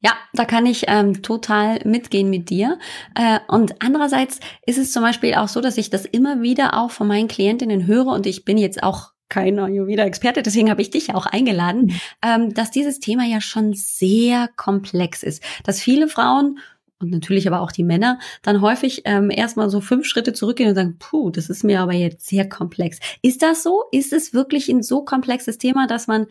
Ja, 0.00 0.12
da 0.34 0.44
kann 0.44 0.66
ich 0.66 0.84
ähm, 0.88 1.22
total 1.22 1.80
mitgehen 1.84 2.28
mit 2.28 2.50
dir. 2.50 2.78
Äh, 3.14 3.38
und 3.48 3.80
andererseits 3.82 4.38
ist 4.66 4.76
es 4.76 4.92
zum 4.92 5.02
Beispiel 5.02 5.34
auch 5.34 5.48
so, 5.48 5.62
dass 5.62 5.78
ich 5.78 5.88
das 5.88 6.04
immer 6.04 6.42
wieder 6.42 6.78
auch 6.78 6.90
von 6.90 7.06
meinen 7.06 7.26
Klientinnen 7.26 7.86
höre 7.86 8.08
und 8.08 8.26
ich 8.26 8.44
bin 8.44 8.58
jetzt 8.58 8.82
auch 8.82 9.14
kein 9.30 9.58
Ayurveda-Experte, 9.58 10.42
deswegen 10.42 10.70
habe 10.70 10.82
ich 10.82 10.90
dich 10.90 11.08
ja 11.08 11.14
auch 11.14 11.24
eingeladen, 11.24 11.86
mhm. 11.86 12.00
ähm, 12.22 12.54
dass 12.54 12.70
dieses 12.70 13.00
Thema 13.00 13.24
ja 13.24 13.40
schon 13.40 13.72
sehr 13.72 14.48
komplex 14.56 15.22
ist, 15.22 15.42
dass 15.64 15.80
viele 15.80 16.06
Frauen 16.06 16.58
und 17.00 17.10
natürlich 17.10 17.46
aber 17.46 17.60
auch 17.60 17.72
die 17.72 17.82
Männer 17.82 18.18
dann 18.42 18.60
häufig 18.60 19.02
ähm, 19.04 19.30
erstmal 19.30 19.70
so 19.70 19.80
fünf 19.80 20.06
Schritte 20.06 20.32
zurückgehen 20.32 20.68
und 20.68 20.74
sagen, 20.74 20.96
puh, 20.98 21.30
das 21.30 21.50
ist 21.50 21.64
mir 21.64 21.80
aber 21.80 21.92
jetzt 21.92 22.26
sehr 22.26 22.48
komplex. 22.48 22.98
Ist 23.22 23.42
das 23.42 23.62
so? 23.62 23.84
Ist 23.90 24.12
es 24.12 24.32
wirklich 24.32 24.68
ein 24.68 24.82
so 24.82 25.04
komplexes 25.04 25.58
Thema, 25.58 25.86
dass 25.86 26.06
man 26.06 26.26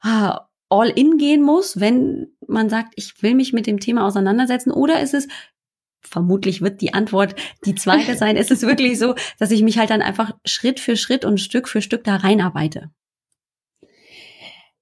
ah, 0.00 0.47
all 0.68 0.88
in 0.88 1.18
gehen 1.18 1.42
muss, 1.42 1.80
wenn 1.80 2.28
man 2.46 2.68
sagt, 2.68 2.94
ich 2.96 3.22
will 3.22 3.34
mich 3.34 3.52
mit 3.52 3.66
dem 3.66 3.80
Thema 3.80 4.06
auseinandersetzen? 4.06 4.70
Oder 4.70 5.00
ist 5.00 5.14
es 5.14 5.28
vermutlich 6.00 6.62
wird 6.62 6.80
die 6.80 6.94
Antwort 6.94 7.34
die 7.64 7.74
zweite 7.74 8.14
sein. 8.16 8.36
ist 8.36 8.50
es 8.50 8.62
wirklich 8.62 8.98
so, 8.98 9.14
dass 9.38 9.50
ich 9.50 9.62
mich 9.62 9.78
halt 9.78 9.90
dann 9.90 10.02
einfach 10.02 10.32
Schritt 10.44 10.80
für 10.80 10.96
Schritt 10.96 11.24
und 11.24 11.40
Stück 11.40 11.68
für 11.68 11.82
Stück 11.82 12.04
da 12.04 12.16
reinarbeite? 12.16 12.90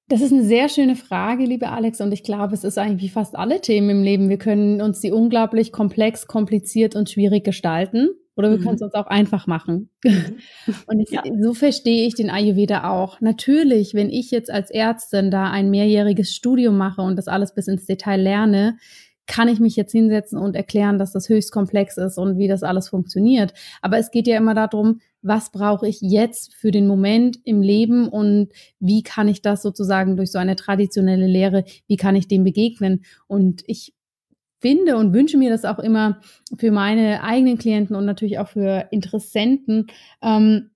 Das 0.09 0.21
ist 0.21 0.33
eine 0.33 0.45
sehr 0.45 0.69
schöne 0.69 0.95
Frage, 0.95 1.45
liebe 1.45 1.69
Alex, 1.69 2.01
und 2.01 2.13
ich 2.13 2.23
glaube, 2.23 2.55
es 2.55 2.63
ist 2.63 2.79
eigentlich 2.79 3.03
wie 3.03 3.13
fast 3.13 3.35
alle 3.35 3.61
Themen 3.61 3.91
im 3.91 4.03
Leben. 4.05 4.29
Wir 4.29 4.39
können 4.39 4.81
uns 4.81 5.01
die 5.01 5.11
unglaublich 5.11 5.73
komplex, 5.73 6.29
kompliziert 6.29 6.95
und 6.95 7.11
schwierig 7.11 7.43
gestalten 7.43 8.11
oder 8.37 8.51
wir 8.51 8.59
mhm. 8.59 8.63
können 8.63 8.75
es 8.77 8.83
uns 8.83 8.95
auch 8.95 9.07
einfach 9.07 9.47
machen. 9.47 9.91
Mhm. 10.05 10.37
und 10.87 11.01
ich, 11.01 11.11
ja. 11.11 11.23
so 11.41 11.55
verstehe 11.55 12.07
ich 12.07 12.15
den 12.15 12.31
Ayurveda 12.31 12.89
auch. 12.91 13.21
Natürlich, 13.21 13.95
wenn 13.95 14.11
ich 14.11 14.31
jetzt 14.31 14.51
als 14.51 14.71
Ärztin 14.71 15.31
da 15.31 15.51
ein 15.51 15.71
mehrjähriges 15.71 16.35
Studium 16.35 16.77
mache 16.77 17.03
und 17.03 17.17
das 17.17 17.29
alles 17.29 17.55
bis 17.55 17.67
ins 17.67 17.87
Detail 17.87 18.21
lerne, 18.21 18.77
kann 19.27 19.49
ich 19.49 19.59
mich 19.59 19.75
jetzt 19.77 19.93
hinsetzen 19.93 20.39
und 20.39 20.55
erklären, 20.55 20.99
dass 20.99 21.13
das 21.13 21.29
höchst 21.29 21.51
komplex 21.51 21.97
ist 21.97 22.17
und 22.17 22.39
wie 22.39 22.49
das 22.49 22.63
alles 22.63 22.89
funktioniert. 22.89 23.53
Aber 23.83 23.99
es 23.99 24.11
geht 24.11 24.29
ja 24.29 24.37
immer 24.37 24.55
darum, 24.55 25.01
was 25.21 25.51
brauche 25.51 25.89
ich 25.89 26.01
jetzt 26.01 26.55
für 26.55 26.71
den 26.71 26.87
Moment 26.87 27.39
im 27.45 27.61
Leben 27.61 28.09
und 28.09 28.53
wie 28.79 29.03
kann 29.03 29.27
ich 29.27 29.43
das 29.43 29.63
sozusagen 29.63 30.17
durch 30.17 30.31
so 30.31 30.39
eine 30.39 30.55
traditionelle 30.55 31.27
Lehre, 31.27 31.65
wie 31.89 31.97
kann 31.97 32.15
ich 32.15 32.29
dem 32.29 32.45
begegnen? 32.45 33.05
Und 33.27 33.63
ich 33.67 33.96
finde 34.61 34.97
und 34.97 35.13
wünsche 35.13 35.39
mir 35.39 35.51
das 35.51 35.65
auch 35.65 35.79
immer 35.79 36.21
für 36.57 36.71
meine 36.71 37.23
eigenen 37.23 37.59
Klienten 37.59 37.97
und 37.97 38.05
natürlich 38.05 38.39
auch 38.39 38.49
für 38.49 38.89
Interessenten, 38.91 39.87
ähm, 40.23 40.71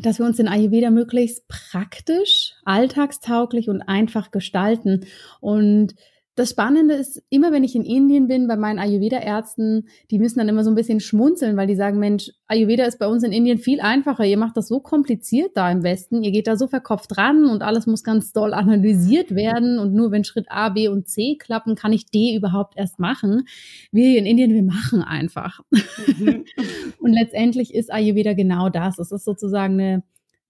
dass 0.00 0.18
wir 0.18 0.26
uns 0.26 0.38
den 0.38 0.48
Ayurveda 0.48 0.90
möglichst 0.90 1.46
praktisch, 1.48 2.54
alltagstauglich 2.64 3.68
und 3.68 3.82
einfach 3.82 4.30
gestalten. 4.30 5.04
Und 5.40 5.94
das 6.34 6.50
Spannende 6.50 6.94
ist, 6.94 7.22
immer 7.28 7.52
wenn 7.52 7.62
ich 7.62 7.74
in 7.74 7.84
Indien 7.84 8.26
bin, 8.26 8.48
bei 8.48 8.56
meinen 8.56 8.78
Ayurveda-Ärzten, 8.78 9.88
die 10.10 10.18
müssen 10.18 10.38
dann 10.38 10.48
immer 10.48 10.64
so 10.64 10.70
ein 10.70 10.74
bisschen 10.74 11.00
schmunzeln, 11.00 11.58
weil 11.58 11.66
die 11.66 11.74
sagen, 11.74 11.98
Mensch, 11.98 12.30
Ayurveda 12.46 12.84
ist 12.84 12.98
bei 12.98 13.06
uns 13.06 13.22
in 13.22 13.32
Indien 13.32 13.58
viel 13.58 13.82
einfacher. 13.82 14.24
Ihr 14.24 14.38
macht 14.38 14.56
das 14.56 14.68
so 14.68 14.80
kompliziert 14.80 15.50
da 15.56 15.70
im 15.70 15.82
Westen. 15.82 16.22
Ihr 16.22 16.32
geht 16.32 16.46
da 16.46 16.56
so 16.56 16.68
verkopft 16.68 17.18
ran 17.18 17.44
und 17.44 17.62
alles 17.62 17.86
muss 17.86 18.02
ganz 18.02 18.32
doll 18.32 18.54
analysiert 18.54 19.34
werden. 19.34 19.78
Und 19.78 19.92
nur 19.92 20.10
wenn 20.10 20.24
Schritt 20.24 20.46
A, 20.48 20.70
B 20.70 20.88
und 20.88 21.06
C 21.06 21.36
klappen, 21.38 21.74
kann 21.74 21.92
ich 21.92 22.06
D 22.06 22.34
überhaupt 22.34 22.78
erst 22.78 22.98
machen. 22.98 23.46
Wir 23.90 24.08
hier 24.08 24.18
in 24.18 24.26
Indien, 24.26 24.54
wir 24.54 24.62
machen 24.62 25.02
einfach. 25.02 25.60
Mhm. 25.70 26.44
und 26.98 27.12
letztendlich 27.12 27.74
ist 27.74 27.92
Ayurveda 27.92 28.32
genau 28.32 28.70
das. 28.70 28.98
Es 28.98 29.12
ist 29.12 29.26
sozusagen 29.26 29.74
eine 29.74 30.02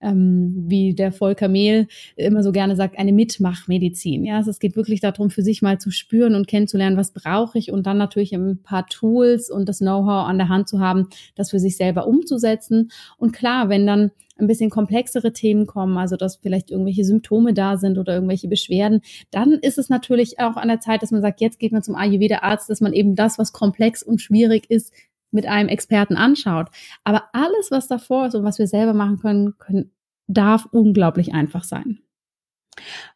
ähm, 0.02 0.64
wie 0.66 0.94
der 0.94 1.12
Volker 1.12 1.48
Mehl 1.48 1.86
immer 2.16 2.42
so 2.42 2.52
gerne 2.52 2.76
sagt, 2.76 2.98
eine 2.98 3.12
Mitmachmedizin. 3.12 4.24
Ja, 4.24 4.36
also 4.36 4.50
es 4.50 4.58
geht 4.58 4.76
wirklich 4.76 5.00
darum, 5.00 5.30
für 5.30 5.42
sich 5.42 5.62
mal 5.62 5.78
zu 5.78 5.90
spüren 5.90 6.34
und 6.34 6.46
kennenzulernen, 6.46 6.96
was 6.96 7.12
brauche 7.12 7.58
ich 7.58 7.72
und 7.72 7.86
dann 7.86 7.98
natürlich 7.98 8.34
ein 8.34 8.62
paar 8.62 8.86
Tools 8.86 9.50
und 9.50 9.68
das 9.68 9.78
Know-how 9.78 10.28
an 10.28 10.38
der 10.38 10.48
Hand 10.48 10.68
zu 10.68 10.80
haben, 10.80 11.08
das 11.34 11.50
für 11.50 11.58
sich 11.58 11.76
selber 11.76 12.06
umzusetzen. 12.06 12.90
Und 13.18 13.32
klar, 13.32 13.68
wenn 13.68 13.86
dann 13.86 14.10
ein 14.38 14.46
bisschen 14.46 14.70
komplexere 14.70 15.32
Themen 15.32 15.66
kommen, 15.66 15.96
also 15.96 16.16
dass 16.16 16.36
vielleicht 16.36 16.70
irgendwelche 16.70 17.04
Symptome 17.04 17.54
da 17.54 17.76
sind 17.76 17.98
oder 17.98 18.14
irgendwelche 18.14 18.48
Beschwerden, 18.48 19.02
dann 19.30 19.52
ist 19.52 19.78
es 19.78 19.88
natürlich 19.88 20.38
auch 20.38 20.56
an 20.56 20.68
der 20.68 20.80
Zeit, 20.80 21.02
dass 21.02 21.10
man 21.10 21.22
sagt, 21.22 21.40
jetzt 21.40 21.58
geht 21.58 21.72
man 21.72 21.82
zum 21.82 21.94
Ayurveda-Arzt, 21.94 22.68
dass 22.68 22.80
man 22.80 22.92
eben 22.92 23.14
das, 23.14 23.38
was 23.38 23.52
komplex 23.52 24.02
und 24.02 24.20
schwierig 24.20 24.68
ist, 24.68 24.92
mit 25.32 25.46
einem 25.46 25.68
Experten 25.68 26.16
anschaut. 26.16 26.68
Aber 27.04 27.30
alles, 27.32 27.70
was 27.70 27.88
davor 27.88 28.26
ist 28.26 28.34
und 28.34 28.44
was 28.44 28.58
wir 28.58 28.66
selber 28.66 28.94
machen 28.94 29.18
können, 29.18 29.58
können 29.58 29.92
darf 30.28 30.66
unglaublich 30.70 31.34
einfach 31.34 31.64
sein. 31.64 32.00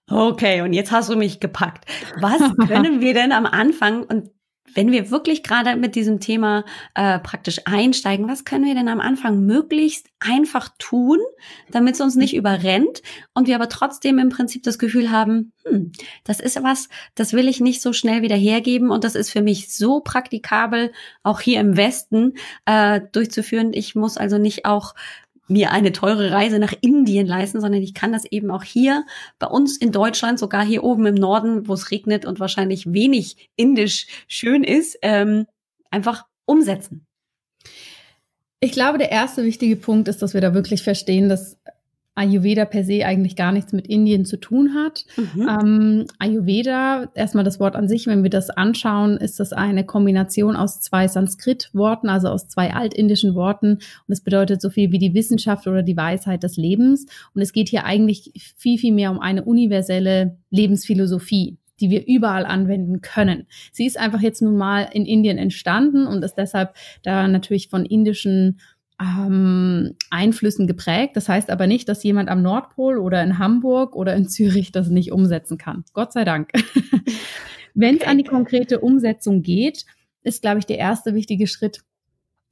Okay, 0.09 0.61
und 0.63 0.73
jetzt 0.73 0.93
hast 0.93 1.09
du 1.09 1.17
mich 1.17 1.41
gepackt. 1.41 1.87
Was 2.21 2.41
können 2.69 3.01
wir 3.01 3.15
denn 3.15 3.33
am 3.33 3.47
Anfang 3.47 4.05
und 4.05 4.31
wenn 4.77 4.93
wir 4.93 5.11
wirklich 5.11 5.43
gerade 5.43 5.75
mit 5.75 5.97
diesem 5.97 6.21
Thema 6.21 6.65
äh, 6.95 7.19
praktisch 7.19 7.63
einsteigen, 7.65 8.29
was 8.29 8.45
können 8.45 8.67
wir 8.67 8.75
denn 8.75 8.89
am 8.89 9.01
Anfang 9.01 9.41
möglichst 9.45 10.07
einfach 10.21 10.69
tun, 10.79 11.19
damit 11.71 11.95
es 11.95 12.01
uns 12.01 12.15
nicht 12.15 12.37
überrennt 12.37 13.03
und 13.33 13.47
wir 13.47 13.55
aber 13.55 13.71
trotzdem 13.71 14.19
im 14.19 14.29
Prinzip 14.29 14.63
das 14.63 14.79
Gefühl 14.79 15.11
haben, 15.11 15.53
hm, 15.65 15.93
das 16.25 16.41
ist 16.41 16.63
was, 16.63 16.91
das 17.15 17.33
will 17.33 17.49
ich 17.49 17.61
nicht 17.61 17.81
so 17.81 17.95
schnell 17.95 18.21
wieder 18.21 18.37
hergeben 18.37 18.91
und 18.91 19.03
das 19.03 19.15
ist 19.15 19.31
für 19.31 19.43
mich 19.43 19.75
so 19.75 20.01
praktikabel, 20.01 20.93
auch 21.23 21.41
hier 21.41 21.61
im 21.61 21.77
Westen 21.77 22.35
äh, 22.67 23.01
durchzuführen. 23.13 23.73
Ich 23.73 23.95
muss 23.95 24.19
also 24.19 24.37
nicht 24.37 24.67
auch 24.67 24.95
mir 25.49 25.71
eine 25.71 25.93
teure 25.93 26.31
Reise 26.33 26.59
nach 26.59 26.75
Indien 26.81 27.27
leisten, 27.27 27.61
sondern 27.61 27.83
ich 27.83 27.95
kann 27.95 28.13
das 28.13 28.25
eben 28.25 28.51
auch 28.51 28.63
hier 28.63 29.05
bei 29.39 29.47
uns 29.47 29.77
in 29.77 29.93
Deutschland, 29.93 30.39
sogar 30.39 30.65
hier 30.65 30.85
oben 30.85 31.07
im 31.07 31.15
Norden, 31.15 31.69
wo 31.69 31.75
es 31.75 31.91
regnet 31.91 32.25
und 32.25 32.41
wahrscheinlich 32.41 32.93
wenig 32.93 33.51
indisch 33.57 34.07
schön 34.29 34.65
ist, 34.65 34.99
ähm, 35.03 35.47
einfach 35.91 36.25
umsetzen. 36.47 37.07
Ich 38.61 38.73
glaube, 38.73 38.99
der 38.99 39.11
erste 39.11 39.45
wichtige 39.45 39.77
Punkt 39.77 40.09
ist, 40.09 40.23
dass 40.23 40.35
wir 40.35 40.41
da 40.41 40.55
wirklich 40.55 40.83
verstehen, 40.83 41.29
dass 41.29 41.59
Ayurveda 42.17 42.65
per 42.65 42.83
se 42.83 43.05
eigentlich 43.05 43.37
gar 43.37 43.53
nichts 43.53 43.73
mit 43.73 43.87
Indien 43.87 44.25
zu 44.25 44.39
tun 44.39 44.75
hat. 44.75 45.05
Mhm. 45.17 45.49
Ähm, 45.49 46.07
Ayurveda, 46.19 47.11
erstmal 47.15 47.45
das 47.45 47.61
Wort 47.61 47.77
an 47.77 47.89
sich, 47.89 48.07
wenn 48.07 48.23
wir 48.23 48.31
das 48.31 48.49
anschauen, 48.51 49.19
ist 49.19 49.39
das 49.39 49.53
eine 49.53 49.85
Kombination 49.85 50.57
aus 50.57 50.81
zwei 50.81 51.09
Sanskrit-Worten, 51.09 52.09
also 52.09 52.29
aus 52.29 52.49
zwei 52.49 52.73
altindischen 52.73 53.35
Worten. 53.35 53.75
Und 54.07 54.13
es 54.13 54.23
bedeutet 54.23 54.63
so 54.63 54.71
viel 54.71 54.91
wie 54.93 54.99
die 54.99 55.15
Wissenschaft 55.15 55.67
oder 55.67 55.83
die 55.83 55.97
Weisheit 55.97 56.43
des 56.43 56.57
Lebens. 56.57 57.07
Und 57.35 57.43
es 57.43 57.53
geht 57.53 57.69
hier 57.69 57.85
eigentlich 57.85 58.33
viel, 58.57 58.79
viel 58.79 58.95
mehr 58.95 59.11
um 59.11 59.21
eine 59.21 59.45
universelle 59.45 60.39
Lebensphilosophie 60.51 61.59
die 61.81 61.91
wir 61.91 62.07
überall 62.07 62.47
anwenden 62.47 63.01
können. 63.03 63.47
Sie 63.73 63.87
ist 63.87 63.99
einfach 63.99 64.21
jetzt 64.21 64.41
nun 64.41 64.57
mal 64.57 64.89
in 64.93 65.05
Indien 65.05 65.39
entstanden 65.39 66.07
und 66.07 66.25
ist 66.25 66.37
deshalb 66.37 66.75
da 67.03 67.29
natürlich 67.29 67.69
von 67.69 67.85
indischen 67.85 68.61
ähm, 69.01 69.95
Einflüssen 70.11 70.67
geprägt. 70.67 71.17
Das 71.17 71.29
heißt 71.29 71.51
aber 71.51 71.67
nicht, 71.67 71.89
dass 71.89 72.03
jemand 72.03 72.29
am 72.29 72.43
Nordpol 72.43 72.99
oder 72.99 73.23
in 73.23 73.39
Hamburg 73.39 73.95
oder 73.95 74.15
in 74.15 74.29
Zürich 74.29 74.73
das 74.73 74.89
nicht 74.89 75.13
umsetzen 75.13 75.59
kann. 75.59 75.85
Gott 75.93 76.13
sei 76.13 76.25
Dank. 76.25 76.51
Wenn 77.75 77.97
es 77.97 78.07
an 78.07 78.19
die 78.19 78.25
konkrete 78.25 78.81
Umsetzung 78.81 79.43
geht, 79.43 79.85
ist, 80.23 80.43
glaube 80.43 80.59
ich, 80.59 80.67
der 80.67 80.79
erste 80.79 81.15
wichtige 81.15 81.47
Schritt, 81.47 81.83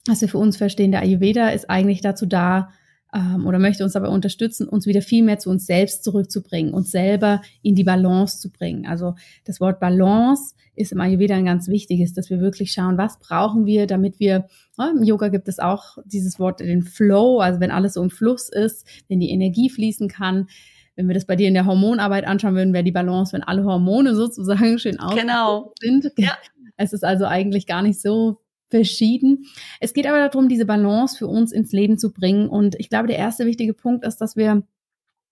was 0.07 0.21
wir 0.21 0.29
für 0.29 0.39
uns 0.39 0.57
verstehen. 0.57 0.93
Der 0.93 1.01
Ayurveda 1.01 1.49
ist 1.49 1.71
eigentlich 1.71 2.03
dazu 2.03 2.27
da, 2.27 2.71
ähm, 3.15 3.47
oder 3.47 3.59
möchte 3.59 3.85
uns 3.85 3.93
dabei 3.93 4.09
unterstützen, 4.09 4.69
uns 4.69 4.87
wieder 4.87 5.01
viel 5.01 5.23
mehr 5.23 5.39
zu 5.39 5.49
uns 5.49 5.67
selbst 5.67 6.03
zurückzubringen, 6.05 6.75
uns 6.75 6.91
selber 6.91 7.41
in 7.63 7.75
die 7.75 7.85
Balance 7.85 8.41
zu 8.41 8.51
bringen. 8.51 8.87
Also 8.87 9.15
das 9.45 9.61
Wort 9.61 9.79
Balance 9.79 10.55
ist 10.75 10.91
im 10.91 11.01
Ayurveda 11.01 11.37
ein 11.37 11.45
ganz 11.45 11.69
wichtiges, 11.69 12.13
dass 12.13 12.29
wir 12.29 12.41
wirklich 12.41 12.73
schauen, 12.73 12.99
was 12.99 13.21
brauchen 13.21 13.65
wir, 13.67 13.87
damit 13.87 14.19
wir, 14.19 14.49
ja, 14.77 14.91
im 14.91 15.05
Yoga 15.05 15.29
gibt 15.29 15.49
es 15.49 15.61
auch 15.61 15.99
dieses 16.05 16.41
Wort, 16.41 16.59
den 16.59 16.83
Flow, 16.83 17.39
also 17.39 17.61
wenn 17.61 17.71
alles 17.71 17.95
so 17.95 18.03
im 18.03 18.11
Fluss 18.11 18.49
ist, 18.49 18.85
wenn 19.09 19.21
die 19.21 19.31
Energie 19.31 19.71
fließen 19.71 20.09
kann, 20.09 20.49
wenn 20.97 21.07
wir 21.07 21.15
das 21.15 21.25
bei 21.25 21.37
dir 21.37 21.49
in 21.49 21.55
der 21.55 21.67
Hormonarbeit 21.67 22.27
anschauen 22.27 22.55
würden, 22.55 22.73
wäre 22.73 22.85
die 22.85 22.93
Balance, 22.93 23.33
wenn 23.33 23.43
alle 23.43 23.65
Hormone 23.65 24.15
sozusagen 24.15 24.79
schön 24.79 24.99
aus 24.99 25.15
genau. 25.15 25.73
sind. 25.81 26.11
Ja. 26.17 26.37
Es 26.77 26.93
ist 26.93 27.05
also 27.05 27.27
eigentlich 27.27 27.67
gar 27.67 27.83
nicht 27.83 28.01
so 28.01 28.41
verschieden. 28.75 29.47
Es 29.79 29.93
geht 29.93 30.09
aber 30.09 30.19
darum, 30.29 30.49
diese 30.49 30.67
Balance 30.67 31.17
für 31.17 31.29
uns 31.29 31.53
ins 31.53 31.71
Leben 31.71 31.97
zu 31.97 32.13
bringen. 32.13 32.49
Und 32.49 32.75
ich 32.81 32.89
glaube, 32.89 33.07
der 33.07 33.19
erste 33.19 33.47
wichtige 33.47 33.73
Punkt 33.73 34.05
ist, 34.05 34.17
dass 34.17 34.35
wir 34.35 34.65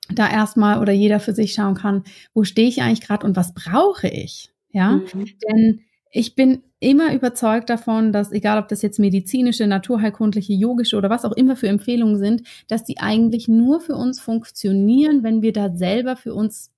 da 0.09 0.31
erstmal 0.31 0.81
oder 0.81 0.93
jeder 0.93 1.19
für 1.19 1.33
sich 1.33 1.53
schauen 1.53 1.75
kann, 1.75 2.05
wo 2.35 2.45
stehe 2.45 2.69
ich 2.69 2.83
eigentlich 2.83 3.01
gerade 3.01 3.27
und 3.27 3.35
was 3.35 3.53
brauche 3.53 4.07
ich? 4.07 4.53
Ja, 4.71 4.93
mhm. 4.93 5.27
denn 5.49 5.81
ich 6.13 6.37
bin 6.37 6.63
immer 6.79 7.13
überzeugt 7.15 7.69
davon, 7.69 8.13
dass 8.13 8.31
egal 8.31 8.59
ob 8.59 8.69
das 8.69 8.83
jetzt 8.83 9.01
medizinische, 9.01 9.67
naturheilkundliche, 9.67 10.53
yogische 10.53 10.97
oder 10.97 11.11
was 11.11 11.25
auch 11.25 11.33
immer 11.33 11.57
für 11.57 11.69
Empfehlungen 11.69 12.19
sind, 12.19 12.43
dass 12.69 12.85
die 12.85 12.99
eigentlich 12.99 13.49
nur 13.49 13.81
für 13.81 13.97
uns 13.97 14.21
funktionieren, 14.21 15.25
wenn 15.25 15.43
wir 15.43 15.53
da 15.53 15.75
selber 15.75 16.15
für 16.15 16.35
uns 16.35 16.71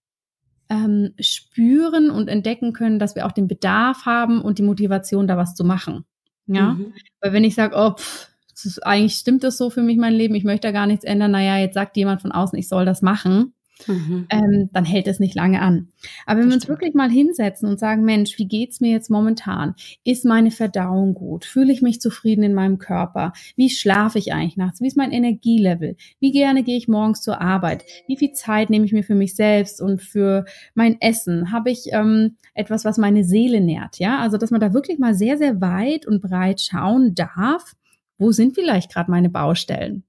ähm, 0.71 1.13
spüren 1.21 2.11
und 2.11 2.29
entdecken 2.29 2.73
können, 2.73 2.99
dass 2.99 3.17
wir 3.17 3.27
auch 3.27 3.33
den 3.33 3.49
Bedarf 3.49 4.07
haben 4.07 4.41
und 4.41 4.59
die 4.59 4.63
Motivation, 4.63 5.27
da 5.27 5.37
was 5.37 5.55
zu 5.55 5.65
machen. 5.65 6.07
Ja, 6.47 6.75
mhm. 6.75 6.93
weil 7.21 7.33
wenn 7.33 7.45
ich 7.45 7.55
sage, 7.55 7.75
oh, 7.77 7.93
pff, 7.93 8.29
ist, 8.65 8.85
eigentlich 8.87 9.15
stimmt 9.15 9.45
das 9.45 9.57
so 9.57 9.71
für 9.71 9.83
mich 9.83 9.99
mein 9.99 10.15
Leben, 10.15 10.35
ich 10.35 10.45
möchte 10.45 10.69
da 10.69 10.73
gar 10.73 10.87
nichts 10.87 11.05
ändern, 11.05 11.33
naja, 11.33 11.59
jetzt 11.59 11.75
sagt 11.75 11.97
jemand 11.97 12.23
von 12.23 12.33
außen, 12.33 12.59
ich 12.59 12.69
soll 12.69 12.85
das 12.85 13.03
machen, 13.03 13.55
mhm. 13.87 14.27
ähm, 14.31 14.71
dann 14.73 14.85
hält 14.85 15.09
es 15.09 15.21
nicht 15.21 15.35
lange 15.35 15.61
an. 15.61 15.89
Aber 16.27 16.41
wenn 16.41 16.49
das 16.49 16.53
wir 16.53 16.55
uns 16.57 16.69
wirklich 16.69 16.95
mal 16.95 17.11
hinsetzen 17.11 17.69
und 17.69 17.79
sagen, 17.79 18.05
Mensch, 18.05 18.39
wie 18.39 18.47
geht's 18.47 18.81
mir 18.81 18.91
jetzt 18.91 19.11
momentan? 19.11 19.75
Ist 20.05 20.25
meine 20.25 20.51
Verdauung 20.51 21.15
gut? 21.15 21.45
Fühle 21.45 21.73
ich 21.73 21.83
mich 21.83 22.01
zufrieden 22.01 22.43
in 22.43 22.55
meinem 22.55 22.79
Körper? 22.79 23.33
Wie 23.57 23.71
schlafe 23.71 24.19
ich 24.19 24.33
eigentlich 24.33 24.57
nachts? 24.57 24.81
Wie 24.81 24.87
ist 24.87 24.97
mein 24.97 25.13
Energielevel? 25.13 25.97
Wie 26.21 26.33
gerne 26.33 26.63
gehe 26.63 26.77
ich 26.77 26.89
morgens 26.89 27.23
zur 27.23 27.41
Arbeit? 27.41 27.85
Wie 28.07 28.17
viel 28.17 28.33
Zeit 28.33 28.71
nehme 28.71 28.85
ich 28.85 28.93
mir 28.93 29.05
für 29.05 29.15
mich 29.15 29.35
selbst 29.35 29.81
und 29.81 30.03
für 30.03 30.45
mein 30.75 31.01
Essen? 31.01 31.53
Habe 31.53 31.71
ich 31.71 31.87
ähm, 31.93 32.37
etwas, 32.55 32.85
was 32.85 32.99
meine 32.99 33.25
Seele 33.25 33.61
nährt? 33.61 33.99
Ja, 33.99 34.21
also 34.21 34.37
dass 34.37 34.51
man 34.51 34.61
da 34.61 34.73
wirklich 34.73 34.99
mal 34.99 35.15
sehr, 35.15 35.39
sehr 35.39 35.61
weit 35.61 36.07
und 36.07 36.23
breit 36.23 36.61
schauen 36.61 37.15
darf, 37.15 37.75
wo 38.19 38.33
sind 38.33 38.55
vielleicht 38.55 38.93
gerade 38.93 39.11
meine 39.11 39.31
Baustellen? 39.31 40.05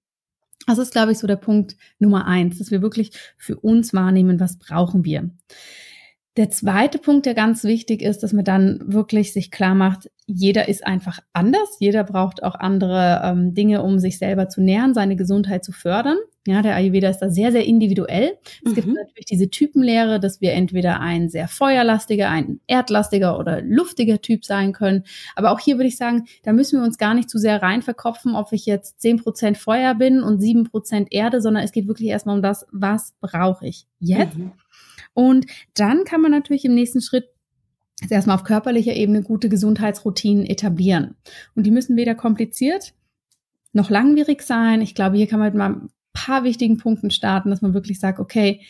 Das 0.67 0.77
ist, 0.77 0.91
glaube 0.91 1.11
ich, 1.11 1.19
so 1.19 1.27
der 1.27 1.35
Punkt 1.35 1.75
Nummer 1.99 2.25
eins, 2.25 2.57
dass 2.57 2.71
wir 2.71 2.81
wirklich 2.81 3.11
für 3.37 3.57
uns 3.57 3.93
wahrnehmen, 3.93 4.39
was 4.39 4.57
brauchen 4.57 5.05
wir. 5.05 5.29
Der 6.37 6.49
zweite 6.49 6.97
Punkt, 6.97 7.25
der 7.25 7.33
ganz 7.33 7.63
wichtig 7.63 8.01
ist, 8.01 8.21
dass 8.21 8.33
man 8.33 8.43
dann 8.43 8.81
wirklich 8.85 9.31
sich 9.31 9.51
klar 9.51 9.73
macht, 9.73 10.11
jeder 10.25 10.67
ist 10.67 10.85
einfach 10.85 11.19
anders. 11.31 11.77
Jeder 11.79 12.03
braucht 12.03 12.43
auch 12.43 12.55
andere 12.55 13.21
ähm, 13.23 13.53
Dinge, 13.53 13.83
um 13.83 13.99
sich 13.99 14.17
selber 14.17 14.49
zu 14.49 14.61
nähern, 14.61 14.93
seine 14.93 15.15
Gesundheit 15.15 15.63
zu 15.63 15.71
fördern. 15.71 16.17
Ja, 16.47 16.61
der 16.61 16.75
Ayurveda 16.75 17.09
ist 17.09 17.19
da 17.19 17.29
sehr, 17.29 17.51
sehr 17.51 17.65
individuell. 17.65 18.37
Es 18.63 18.71
mhm. 18.71 18.75
gibt 18.75 18.87
natürlich 18.87 19.25
diese 19.25 19.49
Typenlehre, 19.49 20.19
dass 20.19 20.41
wir 20.41 20.53
entweder 20.53 20.99
ein 20.99 21.27
sehr 21.27 21.47
feuerlastiger, 21.47 22.29
ein 22.29 22.59
erdlastiger 22.67 23.39
oder 23.39 23.61
luftiger 23.61 24.21
Typ 24.21 24.45
sein 24.45 24.71
können. 24.71 25.05
Aber 25.35 25.51
auch 25.51 25.59
hier 25.59 25.77
würde 25.77 25.87
ich 25.87 25.97
sagen, 25.97 26.25
da 26.43 26.53
müssen 26.53 26.79
wir 26.79 26.85
uns 26.85 26.99
gar 26.99 27.15
nicht 27.15 27.31
zu 27.31 27.39
sehr 27.39 27.63
rein 27.63 27.81
verkopfen, 27.81 28.35
ob 28.35 28.51
ich 28.51 28.67
jetzt 28.67 29.01
zehn 29.01 29.17
Prozent 29.17 29.57
Feuer 29.57 29.95
bin 29.95 30.21
und 30.21 30.39
sieben 30.39 30.65
Prozent 30.65 31.07
Erde, 31.11 31.41
sondern 31.41 31.63
es 31.63 31.71
geht 31.71 31.87
wirklich 31.87 32.09
erstmal 32.09 32.35
um 32.35 32.43
das, 32.43 32.67
was 32.71 33.13
brauche 33.21 33.65
ich 33.65 33.87
jetzt? 33.99 34.37
Mhm. 34.37 34.51
Und 35.15 35.47
dann 35.73 36.03
kann 36.03 36.21
man 36.21 36.31
natürlich 36.31 36.65
im 36.65 36.75
nächsten 36.75 37.01
Schritt 37.01 37.25
erstmal 38.07 38.35
auf 38.35 38.43
körperlicher 38.43 38.93
Ebene 38.93 39.23
gute 39.23 39.49
Gesundheitsroutinen 39.49 40.45
etablieren. 40.45 41.15
Und 41.55 41.65
die 41.65 41.71
müssen 41.71 41.95
weder 41.95 42.13
kompliziert 42.13 42.93
noch 43.75 43.89
langwierig 43.89 44.41
sein. 44.41 44.81
Ich 44.81 44.95
glaube, 44.95 45.17
hier 45.17 45.27
kann 45.27 45.39
man 45.39 45.49
mit 45.49 45.57
mal 45.57 45.81
paar 46.15 46.43
wichtigen 46.43 46.77
Punkten 46.77 47.11
starten, 47.11 47.51
dass 47.51 47.61
man 47.61 47.75
wirklich 47.75 47.99
sagt, 47.99 48.19
okay, 48.19 48.61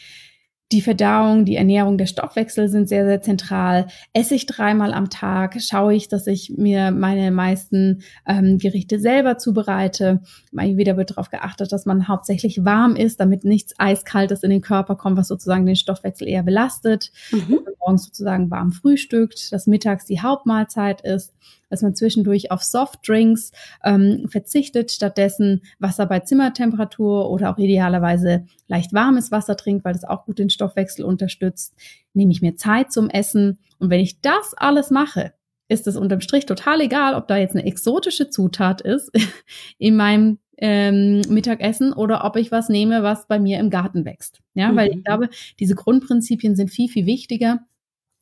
die 0.72 0.82
Verdauung, 0.82 1.46
die 1.46 1.58
Ernährung, 1.58 1.98
der 1.98 2.08
Stoffwechsel 2.08 2.70
sind 2.70 2.90
sehr, 2.90 3.06
sehr 3.06 3.22
zentral. 3.22 3.86
Esse 4.14 4.34
ich 4.34 4.48
dreimal 4.48 4.94
am 4.94 5.12
Tag, 5.12 5.62
schaue 5.62 5.94
ich, 5.94 6.08
dass 6.08 6.26
ich 6.26 6.54
mir 6.58 6.90
meine 6.90 7.30
meisten 7.30 8.02
ähm, 8.26 8.58
Gerichte 8.58 9.00
selber 9.00 9.38
zubereite. 9.38 10.22
Wieder 10.52 10.98
wird 10.98 11.12
darauf 11.12 11.30
geachtet, 11.30 11.72
dass 11.72 11.86
man 11.86 12.08
hauptsächlich 12.08 12.66
warm 12.66 12.96
ist, 12.96 13.20
damit 13.20 13.44
nichts 13.44 13.76
Eiskaltes 13.78 14.42
in 14.42 14.50
den 14.50 14.62
Körper 14.62 14.96
kommt, 14.96 15.18
was 15.18 15.28
sozusagen 15.28 15.68
den 15.68 15.76
Stoffwechsel 15.76 16.28
eher 16.28 16.44
belastet. 16.44 17.12
Mhm. 17.32 17.60
Morgens 17.80 18.06
sozusagen 18.06 18.50
warm 18.50 18.72
frühstückt, 18.72 19.54
dass 19.54 19.68
mittags 19.68 20.06
die 20.06 20.22
Hauptmahlzeit 20.22 21.02
ist 21.02 21.36
dass 21.76 21.82
man 21.82 21.94
zwischendurch 21.94 22.52
auf 22.52 22.64
Softdrinks 22.64 23.52
ähm, 23.84 24.28
verzichtet, 24.30 24.94
stattdessen 24.94 25.62
Wasser 25.78 26.06
bei 26.06 26.22
Zimmertemperatur 26.22 27.30
oder 27.30 27.52
auch 27.52 27.58
idealerweise 27.58 28.46
leicht 28.70 28.94
warmes 28.94 29.30
Wasser 29.30 29.58
trinkt, 29.58 29.84
weil 29.84 29.92
das 29.92 30.06
auch 30.06 30.24
gut 30.24 30.40
den 30.40 30.50
Stoffwechsel 30.50 31.04
unterstützt. 31.04 31.76
Nehme 32.14 32.32
ich 32.32 32.42
mir 32.42 32.56
Zeit 32.56 32.94
zum 32.94 33.10
Essen 33.10 33.60
und 33.78 33.90
wenn 33.90 34.00
ich 34.00 34.22
das 34.22 34.54
alles 34.56 34.90
mache, 34.90 35.34
ist 35.68 35.86
es 35.86 35.98
unterm 35.98 36.22
Strich 36.22 36.46
total 36.46 36.80
egal, 36.80 37.14
ob 37.16 37.28
da 37.28 37.36
jetzt 37.36 37.58
eine 37.58 37.66
exotische 37.66 38.30
Zutat 38.30 38.80
ist 38.80 39.12
in 39.78 39.98
meinem 39.98 40.40
ähm, 40.58 41.24
Mittagessen 41.28 41.92
oder 41.92 42.24
ob 42.24 42.38
ich 42.38 42.54
was 42.54 42.70
nehme, 42.70 43.04
was 43.04 43.28
bei 43.28 43.38
mir 43.38 43.60
im 43.60 43.70
Garten 43.70 44.06
wächst. 44.06 44.40
Ja, 44.54 44.72
mhm. 44.72 44.76
weil 44.78 44.92
ich 44.96 45.04
glaube, 45.04 45.28
diese 45.60 45.76
Grundprinzipien 45.76 46.56
sind 46.56 46.70
viel, 46.70 46.88
viel 46.88 47.06
wichtiger 47.06 47.60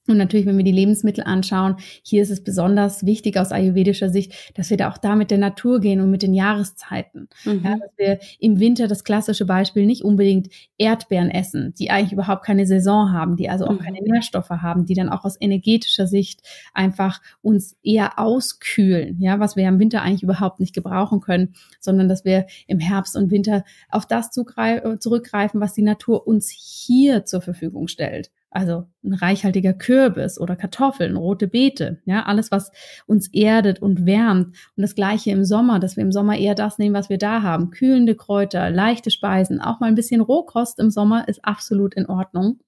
und 0.05 0.17
natürlich, 0.17 0.45
wenn 0.45 0.57
wir 0.57 0.65
die 0.65 0.71
Lebensmittel 0.73 1.23
anschauen, 1.23 1.77
hier 2.03 2.21
ist 2.21 2.29
es 2.29 2.43
besonders 2.43 3.05
wichtig 3.05 3.37
aus 3.37 3.53
ayurvedischer 3.53 4.09
Sicht, 4.09 4.33
dass 4.55 4.69
wir 4.69 4.75
da 4.75 4.91
auch 4.91 4.97
da 4.97 5.15
mit 5.15 5.31
der 5.31 5.37
Natur 5.37 5.79
gehen 5.79 6.01
und 6.01 6.11
mit 6.11 6.23
den 6.23 6.33
Jahreszeiten. 6.33 7.29
Mhm. 7.45 7.61
Ja, 7.63 7.77
dass 7.77 7.91
wir 7.97 8.19
im 8.39 8.59
Winter 8.59 8.89
das 8.89 9.05
klassische 9.05 9.45
Beispiel 9.45 9.85
nicht 9.85 10.03
unbedingt 10.03 10.49
Erdbeeren 10.77 11.29
essen, 11.29 11.73
die 11.79 11.89
eigentlich 11.89 12.11
überhaupt 12.11 12.43
keine 12.43 12.65
Saison 12.65 13.13
haben, 13.13 13.37
die 13.37 13.49
also 13.49 13.65
auch 13.65 13.79
mhm. 13.79 13.79
keine 13.79 14.01
Nährstoffe 14.01 14.49
haben, 14.49 14.85
die 14.85 14.93
dann 14.93 15.07
auch 15.07 15.23
aus 15.23 15.39
energetischer 15.39 16.05
Sicht 16.05 16.41
einfach 16.73 17.21
uns 17.41 17.77
eher 17.81 18.19
auskühlen, 18.19 19.21
ja, 19.21 19.39
was 19.39 19.55
wir 19.55 19.63
ja 19.63 19.69
im 19.69 19.79
Winter 19.79 20.01
eigentlich 20.01 20.23
überhaupt 20.23 20.59
nicht 20.59 20.75
gebrauchen 20.75 21.21
können, 21.21 21.53
sondern 21.79 22.09
dass 22.09 22.25
wir 22.25 22.45
im 22.67 22.79
Herbst 22.79 23.15
und 23.15 23.31
Winter 23.31 23.63
auf 23.89 24.05
das 24.05 24.31
zurückgreifen, 24.31 25.61
was 25.61 25.73
die 25.73 25.81
Natur 25.81 26.27
uns 26.27 26.49
hier 26.49 27.23
zur 27.23 27.39
Verfügung 27.39 27.87
stellt. 27.87 28.31
Also 28.53 28.85
ein 29.03 29.13
reichhaltiger 29.13 29.73
Kürbis 29.73 30.39
oder 30.39 30.55
Kartoffeln, 30.55 31.17
rote 31.17 31.47
Beete, 31.47 32.01
ja, 32.05 32.23
alles, 32.23 32.51
was 32.51 32.71
uns 33.07 33.27
erdet 33.33 33.81
und 33.81 34.05
wärmt. 34.05 34.55
Und 34.75 34.81
das 34.81 34.93
Gleiche 34.93 35.31
im 35.31 35.43
Sommer, 35.43 35.79
dass 35.79 35.97
wir 35.97 36.03
im 36.03 36.11
Sommer 36.11 36.37
eher 36.37 36.53
das 36.53 36.77
nehmen, 36.77 36.95
was 36.95 37.09
wir 37.09 37.17
da 37.17 37.41
haben. 37.41 37.71
Kühlende 37.71 38.15
Kräuter, 38.15 38.69
leichte 38.69 39.09
Speisen, 39.09 39.59
auch 39.59 39.79
mal 39.79 39.87
ein 39.87 39.95
bisschen 39.95 40.21
Rohkost 40.21 40.79
im 40.79 40.91
Sommer 40.91 41.27
ist 41.27 41.43
absolut 41.43 41.95
in 41.95 42.05
Ordnung. 42.05 42.59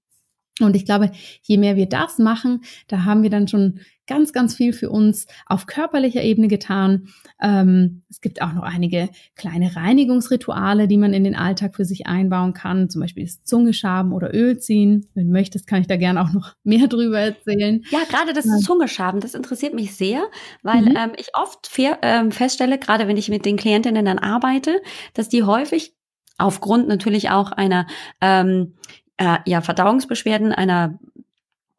Und 0.62 0.76
ich 0.76 0.86
glaube, 0.86 1.12
je 1.42 1.58
mehr 1.58 1.76
wir 1.76 1.88
das 1.88 2.18
machen, 2.18 2.62
da 2.88 3.04
haben 3.04 3.24
wir 3.24 3.30
dann 3.30 3.48
schon 3.48 3.82
ganz, 4.08 4.32
ganz 4.32 4.56
viel 4.56 4.72
für 4.72 4.90
uns 4.90 5.28
auf 5.48 5.66
körperlicher 5.66 6.22
Ebene 6.22 6.48
getan. 6.48 7.08
Ähm, 7.42 8.04
es 8.10 8.22
gibt 8.22 8.42
auch 8.42 8.54
noch 8.54 8.64
einige 8.64 9.10
kleine 9.36 9.76
Reinigungsrituale, 9.76 10.88
die 10.88 10.98
man 10.98 11.14
in 11.14 11.24
den 11.24 11.36
Alltag 11.36 11.76
für 11.76 11.84
sich 11.86 12.08
einbauen 12.08 12.54
kann, 12.54 12.90
zum 12.90 13.02
Beispiel 13.02 13.26
das 13.26 13.44
Zungeschaben 13.44 14.14
oder 14.14 14.34
Öl 14.34 14.58
ziehen. 14.58 15.08
Wenn 15.14 15.28
du 15.28 15.34
möchtest, 15.34 15.68
kann 15.68 15.82
ich 15.82 15.88
da 15.88 15.98
gerne 15.98 16.22
auch 16.22 16.32
noch 16.32 16.54
mehr 16.64 16.88
drüber 16.88 17.20
erzählen. 17.20 17.84
Ja, 17.90 18.04
gerade 18.08 18.34
das 18.34 18.46
ja. 18.46 18.58
Zungeschaben, 18.58 19.20
das 19.20 19.34
interessiert 19.34 19.74
mich 19.74 19.96
sehr, 19.96 20.24
weil 20.64 20.84
mhm. 20.84 20.96
ähm, 20.98 21.12
ich 21.18 21.30
oft 21.34 21.70
ähm, 22.02 22.32
feststelle, 22.32 22.78
gerade 22.78 23.08
wenn 23.08 23.18
ich 23.18 23.30
mit 23.30 23.46
den 23.46 23.58
Klientinnen 23.58 24.06
dann 24.06 24.20
arbeite, 24.20 24.82
dass 25.14 25.28
die 25.28 25.44
häufig 25.44 25.96
aufgrund 26.38 26.88
natürlich 26.88 27.30
auch 27.30 27.52
einer 27.52 27.88
ähm, 28.22 28.76
äh, 29.18 29.38
ja, 29.46 29.62
Verdauungsbeschwerden 29.62 30.52
einer 30.52 31.00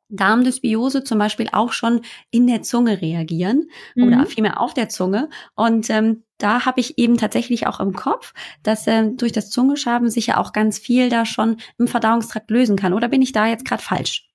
Darmdysbiose 0.09 1.03
zum 1.03 1.19
Beispiel 1.19 1.49
auch 1.53 1.73
schon 1.73 2.03
in 2.31 2.47
der 2.47 2.63
Zunge 2.63 3.01
reagieren 3.03 3.69
mhm. 3.95 4.05
oder 4.05 4.27
vielmehr 4.27 4.61
auf 4.61 4.73
der 4.73 4.89
Zunge. 4.89 5.29
Und 5.55 5.91
ähm, 5.91 6.23
da 6.39 6.65
habe 6.65 6.81
ich 6.81 6.99
eben 6.99 7.17
tatsächlich 7.17 7.67
auch 7.67 7.81
im 7.81 7.93
Kopf, 7.93 8.33
dass 8.63 8.87
ähm, 8.87 9.17
durch 9.17 9.33
das 9.33 9.51
Zungeschaben 9.51 10.11
sich 10.11 10.29
ja 10.29 10.37
auch 10.39 10.53
ganz 10.53 10.79
viel 10.79 11.09
da 11.09 11.27
schon 11.27 11.57
im 11.79 11.89
Verdauungstrakt 11.89 12.51
lösen 12.51 12.77
kann. 12.77 12.93
Oder 12.93 13.09
bin 13.09 13.23
ich 13.23 13.33
da 13.33 13.47
jetzt 13.47 13.65
gerade 13.65 13.83
falsch? 13.83 14.29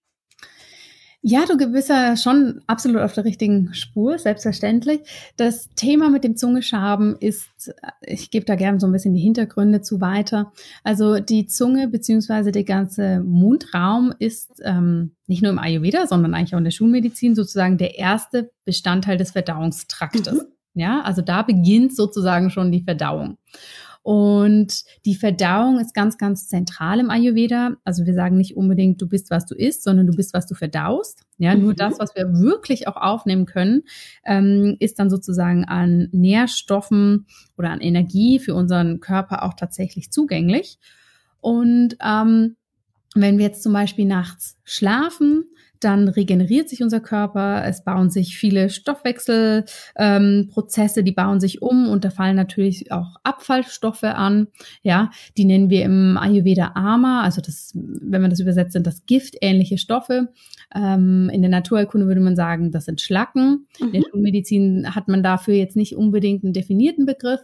Ja, 1.23 1.45
du 1.45 1.55
bist 1.71 1.89
ja 1.89 2.17
schon 2.17 2.62
absolut 2.65 3.01
auf 3.01 3.13
der 3.13 3.25
richtigen 3.25 3.75
Spur, 3.75 4.17
selbstverständlich. 4.17 5.01
Das 5.38 5.69
Thema 5.75 6.10
mit 6.10 6.23
dem 6.23 6.36
Zungeschaben 6.36 7.15
ist, 7.19 7.71
ich 8.01 8.31
gebe 8.31 8.45
da 8.45 8.55
gerne 8.55 8.79
so 8.79 8.88
ein 8.88 8.91
bisschen 8.91 9.13
die 9.13 9.21
Hintergründe 9.21 9.81
zu 9.81 10.01
weiter. 10.01 10.51
Also 10.84 11.19
die 11.19 11.45
Zunge 11.45 11.88
beziehungsweise 11.89 12.51
der 12.51 12.63
ganze 12.63 13.19
Mundraum 13.19 14.12
ist 14.17 14.62
ähm, 14.63 15.12
nicht 15.27 15.43
nur 15.43 15.51
im 15.51 15.60
Ayurveda, 15.60 16.07
sondern 16.07 16.34
eigentlich 16.34 16.55
auch 16.55 16.60
in 16.60 16.63
der 16.63 16.71
Schulmedizin 16.71 17.36
sozusagen 17.36 17.77
der 17.77 17.99
erste 17.99 18.49
Bestandteil 18.65 19.17
des 19.17 19.31
Verdauungstraktes. 19.31 20.34
Mhm. 20.34 20.47
Ja, 20.73 21.01
also 21.01 21.21
da 21.21 21.43
beginnt 21.43 21.95
sozusagen 21.95 22.49
schon 22.49 22.71
die 22.71 22.81
Verdauung. 22.81 23.38
Und 24.03 24.83
die 25.05 25.13
Verdauung 25.13 25.79
ist 25.79 25.93
ganz, 25.93 26.17
ganz 26.17 26.47
zentral 26.47 26.99
im 26.99 27.11
Ayurveda. 27.11 27.77
Also 27.83 28.05
wir 28.05 28.15
sagen 28.15 28.35
nicht 28.35 28.57
unbedingt, 28.57 28.99
du 28.99 29.07
bist, 29.07 29.29
was 29.29 29.45
du 29.45 29.53
isst, 29.53 29.83
sondern 29.83 30.07
du 30.07 30.13
bist, 30.13 30.33
was 30.33 30.47
du 30.47 30.55
verdaust. 30.55 31.23
Ja, 31.37 31.55
mhm. 31.55 31.61
nur 31.61 31.73
das, 31.75 31.99
was 31.99 32.15
wir 32.15 32.33
wirklich 32.33 32.87
auch 32.87 32.95
aufnehmen 32.95 33.45
können, 33.45 33.83
ähm, 34.25 34.75
ist 34.79 34.97
dann 34.97 35.11
sozusagen 35.11 35.65
an 35.65 36.09
Nährstoffen 36.11 37.27
oder 37.57 37.69
an 37.69 37.81
Energie 37.81 38.39
für 38.39 38.55
unseren 38.55 38.99
Körper 39.01 39.43
auch 39.43 39.53
tatsächlich 39.53 40.11
zugänglich. 40.11 40.79
Und 41.39 41.95
ähm, 42.03 42.55
wenn 43.13 43.37
wir 43.37 43.45
jetzt 43.45 43.61
zum 43.61 43.73
Beispiel 43.73 44.05
nachts 44.05 44.57
schlafen, 44.63 45.45
dann 45.83 46.07
regeneriert 46.07 46.69
sich 46.69 46.83
unser 46.83 46.99
Körper, 46.99 47.63
es 47.65 47.83
bauen 47.83 48.09
sich 48.09 48.37
viele 48.37 48.69
Stoffwechselprozesse, 48.69 50.99
ähm, 50.99 51.05
die 51.05 51.11
bauen 51.11 51.39
sich 51.39 51.61
um 51.61 51.89
und 51.89 52.05
da 52.05 52.11
fallen 52.11 52.35
natürlich 52.35 52.91
auch 52.91 53.15
Abfallstoffe 53.23 54.03
an. 54.03 54.47
Ja, 54.83 55.09
die 55.37 55.45
nennen 55.45 55.69
wir 55.69 55.83
im 55.83 56.17
Ayurveda 56.17 56.71
Ama, 56.75 57.23
also 57.23 57.41
das, 57.41 57.71
wenn 57.73 58.21
man 58.21 58.29
das 58.29 58.39
übersetzt, 58.39 58.73
sind 58.73 58.87
das 58.87 59.05
giftähnliche 59.05 59.77
Stoffe. 59.77 60.29
Ähm, 60.73 61.29
in 61.33 61.41
der 61.41 61.51
Naturheilkunde 61.51 62.07
würde 62.07 62.21
man 62.21 62.35
sagen, 62.35 62.71
das 62.71 62.85
sind 62.85 63.01
Schlacken. 63.01 63.67
Mhm. 63.79 63.87
In 63.87 64.01
der 64.01 64.09
Schulmedizin 64.09 64.95
hat 64.95 65.07
man 65.07 65.23
dafür 65.23 65.55
jetzt 65.55 65.75
nicht 65.75 65.97
unbedingt 65.97 66.43
einen 66.43 66.53
definierten 66.53 67.05
Begriff. 67.05 67.41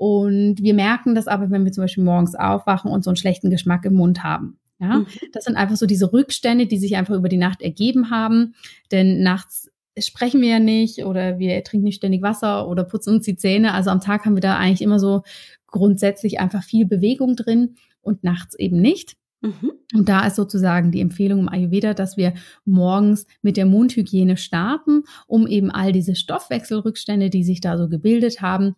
Und 0.00 0.62
wir 0.62 0.74
merken 0.74 1.14
das 1.14 1.26
aber, 1.26 1.50
wenn 1.50 1.64
wir 1.64 1.72
zum 1.72 1.84
Beispiel 1.84 2.04
morgens 2.04 2.34
aufwachen 2.34 2.90
und 2.90 3.04
so 3.04 3.10
einen 3.10 3.16
schlechten 3.16 3.50
Geschmack 3.50 3.84
im 3.84 3.94
Mund 3.94 4.22
haben. 4.22 4.59
Ja, 4.80 5.00
mhm. 5.00 5.06
das 5.32 5.44
sind 5.44 5.56
einfach 5.56 5.76
so 5.76 5.86
diese 5.86 6.12
Rückstände, 6.12 6.66
die 6.66 6.78
sich 6.78 6.96
einfach 6.96 7.14
über 7.14 7.28
die 7.28 7.36
Nacht 7.36 7.62
ergeben 7.62 8.10
haben. 8.10 8.54
Denn 8.90 9.22
nachts 9.22 9.70
sprechen 9.98 10.40
wir 10.40 10.48
ja 10.48 10.58
nicht 10.58 11.04
oder 11.04 11.38
wir 11.38 11.62
trinken 11.64 11.84
nicht 11.84 11.96
ständig 11.96 12.22
Wasser 12.22 12.66
oder 12.68 12.84
putzen 12.84 13.16
uns 13.16 13.24
die 13.24 13.36
Zähne. 13.36 13.74
Also 13.74 13.90
am 13.90 14.00
Tag 14.00 14.24
haben 14.24 14.36
wir 14.36 14.40
da 14.40 14.56
eigentlich 14.56 14.82
immer 14.82 14.98
so 14.98 15.22
grundsätzlich 15.66 16.40
einfach 16.40 16.62
viel 16.62 16.86
Bewegung 16.86 17.36
drin 17.36 17.76
und 18.00 18.24
nachts 18.24 18.58
eben 18.58 18.80
nicht. 18.80 19.16
Mhm. 19.42 19.72
Und 19.94 20.08
da 20.08 20.26
ist 20.26 20.36
sozusagen 20.36 20.92
die 20.92 21.00
Empfehlung 21.00 21.40
im 21.40 21.48
Ayurveda, 21.48 21.94
dass 21.94 22.16
wir 22.16 22.34
morgens 22.64 23.26
mit 23.42 23.56
der 23.56 23.66
Mundhygiene 23.66 24.36
starten, 24.36 25.02
um 25.26 25.46
eben 25.46 25.70
all 25.70 25.92
diese 25.92 26.14
Stoffwechselrückstände, 26.14 27.30
die 27.30 27.44
sich 27.44 27.60
da 27.60 27.78
so 27.78 27.88
gebildet 27.88 28.40
haben, 28.40 28.76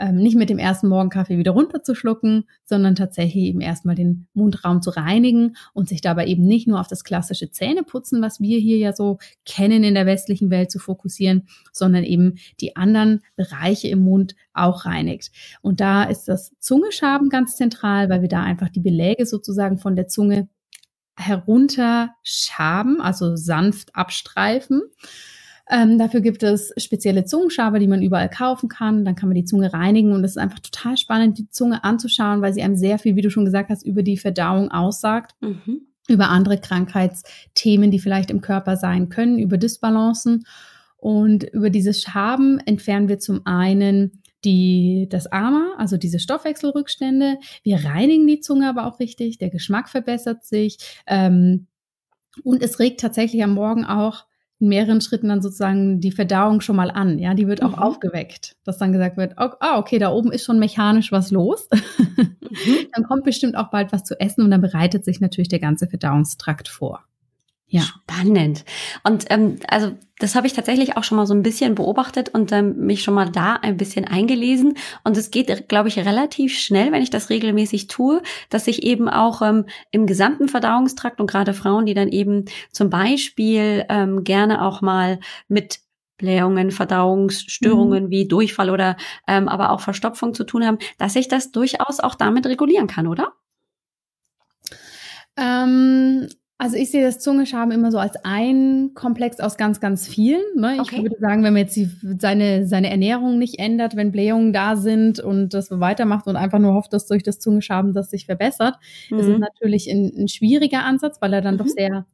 ähm, 0.00 0.16
nicht 0.16 0.34
mit 0.34 0.48
dem 0.48 0.58
ersten 0.58 0.88
Morgenkaffee 0.88 1.36
wieder 1.36 1.52
runterzuschlucken, 1.52 2.48
sondern 2.64 2.94
tatsächlich 2.94 3.44
eben 3.44 3.60
erstmal 3.60 3.94
den 3.94 4.26
Mundraum 4.32 4.80
zu 4.80 4.90
reinigen 4.90 5.56
und 5.74 5.90
sich 5.90 6.00
dabei 6.00 6.26
eben 6.26 6.42
nicht 6.42 6.66
nur 6.66 6.80
auf 6.80 6.88
das 6.88 7.04
klassische 7.04 7.50
Zähneputzen, 7.50 8.22
was 8.22 8.40
wir 8.40 8.58
hier 8.58 8.78
ja 8.78 8.94
so 8.94 9.18
kennen 9.44 9.84
in 9.84 9.94
der 9.94 10.06
westlichen 10.06 10.50
Welt, 10.50 10.70
zu 10.70 10.78
fokussieren, 10.78 11.46
sondern 11.72 12.04
eben 12.04 12.36
die 12.60 12.76
anderen 12.76 13.20
Bereiche 13.36 13.88
im 13.88 14.00
Mund 14.00 14.34
auch 14.54 14.86
reinigt. 14.86 15.30
Und 15.60 15.80
da 15.80 16.04
ist 16.04 16.28
das 16.28 16.52
Zungeschaben 16.58 17.28
ganz 17.28 17.56
zentral, 17.56 18.08
weil 18.08 18.22
wir 18.22 18.28
da 18.28 18.42
einfach 18.42 18.70
die 18.70 18.80
Beläge 18.80 19.26
sozusagen 19.26 19.76
von 19.76 19.96
der 19.96 20.08
Zunge 20.08 20.48
herunterschaben, 21.16 23.02
also 23.02 23.36
sanft 23.36 23.94
abstreifen. 23.94 24.80
Ähm, 25.70 25.98
dafür 25.98 26.20
gibt 26.20 26.42
es 26.42 26.72
spezielle 26.76 27.24
Zungenschaber, 27.24 27.78
die 27.78 27.86
man 27.86 28.02
überall 28.02 28.28
kaufen 28.28 28.68
kann. 28.68 29.04
Dann 29.04 29.14
kann 29.14 29.28
man 29.28 29.36
die 29.36 29.44
Zunge 29.44 29.72
reinigen 29.72 30.12
und 30.12 30.24
es 30.24 30.32
ist 30.32 30.38
einfach 30.38 30.58
total 30.58 30.96
spannend, 30.96 31.38
die 31.38 31.48
Zunge 31.48 31.84
anzuschauen, 31.84 32.42
weil 32.42 32.52
sie 32.52 32.62
einem 32.62 32.76
sehr 32.76 32.98
viel, 32.98 33.14
wie 33.14 33.22
du 33.22 33.30
schon 33.30 33.44
gesagt 33.44 33.70
hast, 33.70 33.86
über 33.86 34.02
die 34.02 34.16
Verdauung 34.16 34.70
aussagt. 34.70 35.36
Mhm. 35.40 35.82
Über 36.08 36.28
andere 36.28 36.58
Krankheitsthemen, 36.58 37.92
die 37.92 38.00
vielleicht 38.00 38.32
im 38.32 38.40
Körper 38.40 38.76
sein 38.76 39.10
können, 39.10 39.38
über 39.38 39.58
Dysbalancen. 39.58 40.44
Und 40.96 41.44
über 41.44 41.70
dieses 41.70 42.02
Schaben 42.02 42.58
entfernen 42.58 43.08
wir 43.08 43.20
zum 43.20 43.46
einen 43.46 44.20
die, 44.44 45.06
das 45.08 45.26
Ama, 45.28 45.74
also 45.78 45.96
diese 45.96 46.18
Stoffwechselrückstände. 46.18 47.38
Wir 47.62 47.84
reinigen 47.84 48.26
die 48.26 48.40
Zunge 48.40 48.68
aber 48.68 48.86
auch 48.86 48.98
richtig. 48.98 49.38
Der 49.38 49.50
Geschmack 49.50 49.88
verbessert 49.88 50.44
sich. 50.44 50.78
Ähm, 51.06 51.68
und 52.42 52.62
es 52.62 52.78
regt 52.80 53.00
tatsächlich 53.00 53.42
am 53.44 53.54
Morgen 53.54 53.84
auch 53.84 54.24
in 54.60 54.68
mehreren 54.68 55.00
Schritten 55.00 55.28
dann 55.28 55.42
sozusagen 55.42 56.00
die 56.00 56.12
Verdauung 56.12 56.60
schon 56.60 56.76
mal 56.76 56.90
an. 56.90 57.18
Ja, 57.18 57.34
die 57.34 57.48
wird 57.48 57.62
auch 57.62 57.76
mhm. 57.76 57.82
aufgeweckt, 57.82 58.56
dass 58.64 58.78
dann 58.78 58.92
gesagt 58.92 59.16
wird, 59.16 59.34
oh, 59.38 59.50
okay, 59.76 59.98
da 59.98 60.12
oben 60.12 60.32
ist 60.32 60.44
schon 60.44 60.58
mechanisch 60.58 61.10
was 61.10 61.30
los. 61.30 61.68
Mhm. 61.70 62.36
dann 62.94 63.04
kommt 63.04 63.24
bestimmt 63.24 63.56
auch 63.56 63.70
bald 63.70 63.92
was 63.92 64.04
zu 64.04 64.18
essen 64.20 64.44
und 64.44 64.50
dann 64.50 64.60
bereitet 64.60 65.04
sich 65.04 65.20
natürlich 65.20 65.48
der 65.48 65.60
ganze 65.60 65.86
Verdauungstrakt 65.86 66.68
vor. 66.68 67.04
Ja. 67.72 67.82
Spannend. 67.82 68.64
Und 69.04 69.26
ähm, 69.30 69.60
also 69.68 69.92
das 70.18 70.34
habe 70.34 70.48
ich 70.48 70.52
tatsächlich 70.52 70.96
auch 70.96 71.04
schon 71.04 71.16
mal 71.16 71.26
so 71.26 71.34
ein 71.34 71.44
bisschen 71.44 71.76
beobachtet 71.76 72.28
und 72.30 72.50
ähm, 72.50 72.76
mich 72.78 73.04
schon 73.04 73.14
mal 73.14 73.30
da 73.30 73.54
ein 73.54 73.76
bisschen 73.76 74.04
eingelesen. 74.04 74.74
Und 75.04 75.16
es 75.16 75.30
geht, 75.30 75.68
glaube 75.68 75.88
ich, 75.88 75.96
relativ 75.98 76.58
schnell, 76.58 76.90
wenn 76.90 77.02
ich 77.02 77.10
das 77.10 77.30
regelmäßig 77.30 77.86
tue, 77.86 78.22
dass 78.50 78.64
sich 78.64 78.82
eben 78.82 79.08
auch 79.08 79.40
ähm, 79.40 79.66
im 79.92 80.06
gesamten 80.06 80.48
Verdauungstrakt 80.48 81.20
und 81.20 81.30
gerade 81.30 81.54
Frauen, 81.54 81.86
die 81.86 81.94
dann 81.94 82.08
eben 82.08 82.46
zum 82.72 82.90
Beispiel 82.90 83.86
ähm, 83.88 84.24
gerne 84.24 84.62
auch 84.62 84.82
mal 84.82 85.20
mit 85.46 85.78
Blähungen, 86.18 86.72
Verdauungsstörungen 86.72 88.06
mhm. 88.06 88.10
wie 88.10 88.26
Durchfall 88.26 88.68
oder 88.68 88.96
ähm, 89.28 89.48
aber 89.48 89.70
auch 89.70 89.80
Verstopfung 89.80 90.34
zu 90.34 90.42
tun 90.42 90.66
haben, 90.66 90.78
dass 90.98 91.14
ich 91.14 91.28
das 91.28 91.52
durchaus 91.52 92.00
auch 92.00 92.16
damit 92.16 92.46
regulieren 92.46 92.88
kann, 92.88 93.06
oder? 93.06 93.32
Ähm, 95.36 96.28
also 96.60 96.76
ich 96.76 96.90
sehe 96.90 97.02
das 97.02 97.18
Zungeschaben 97.18 97.72
immer 97.72 97.90
so 97.90 97.98
als 97.98 98.22
ein 98.22 98.90
Komplex 98.92 99.40
aus 99.40 99.56
ganz, 99.56 99.80
ganz 99.80 100.06
vielen. 100.06 100.42
Ne? 100.56 100.74
Ich 100.74 100.80
okay. 100.80 101.02
würde 101.02 101.16
sagen, 101.18 101.42
wenn 101.42 101.54
man 101.54 101.62
jetzt 101.62 101.74
die, 101.74 101.88
seine, 102.18 102.66
seine 102.66 102.90
Ernährung 102.90 103.38
nicht 103.38 103.58
ändert, 103.58 103.96
wenn 103.96 104.12
Blähungen 104.12 104.52
da 104.52 104.76
sind 104.76 105.20
und 105.20 105.54
das 105.54 105.70
weitermacht 105.70 106.26
und 106.26 106.36
einfach 106.36 106.58
nur 106.58 106.74
hofft, 106.74 106.92
dass 106.92 107.06
durch 107.06 107.22
das 107.22 107.38
Zungeschaben 107.38 107.94
das 107.94 108.10
sich 108.10 108.26
verbessert, 108.26 108.74
mhm. 109.08 109.18
ist 109.20 109.26
es 109.28 109.38
natürlich 109.38 109.90
ein, 109.90 110.12
ein, 110.14 110.28
schwieriger 110.28 110.84
Ansatz, 110.84 111.22
weil 111.22 111.32
er 111.32 111.40
dann 111.40 111.54
mhm. 111.54 111.58
doch 111.58 111.66
sehr 111.66 112.04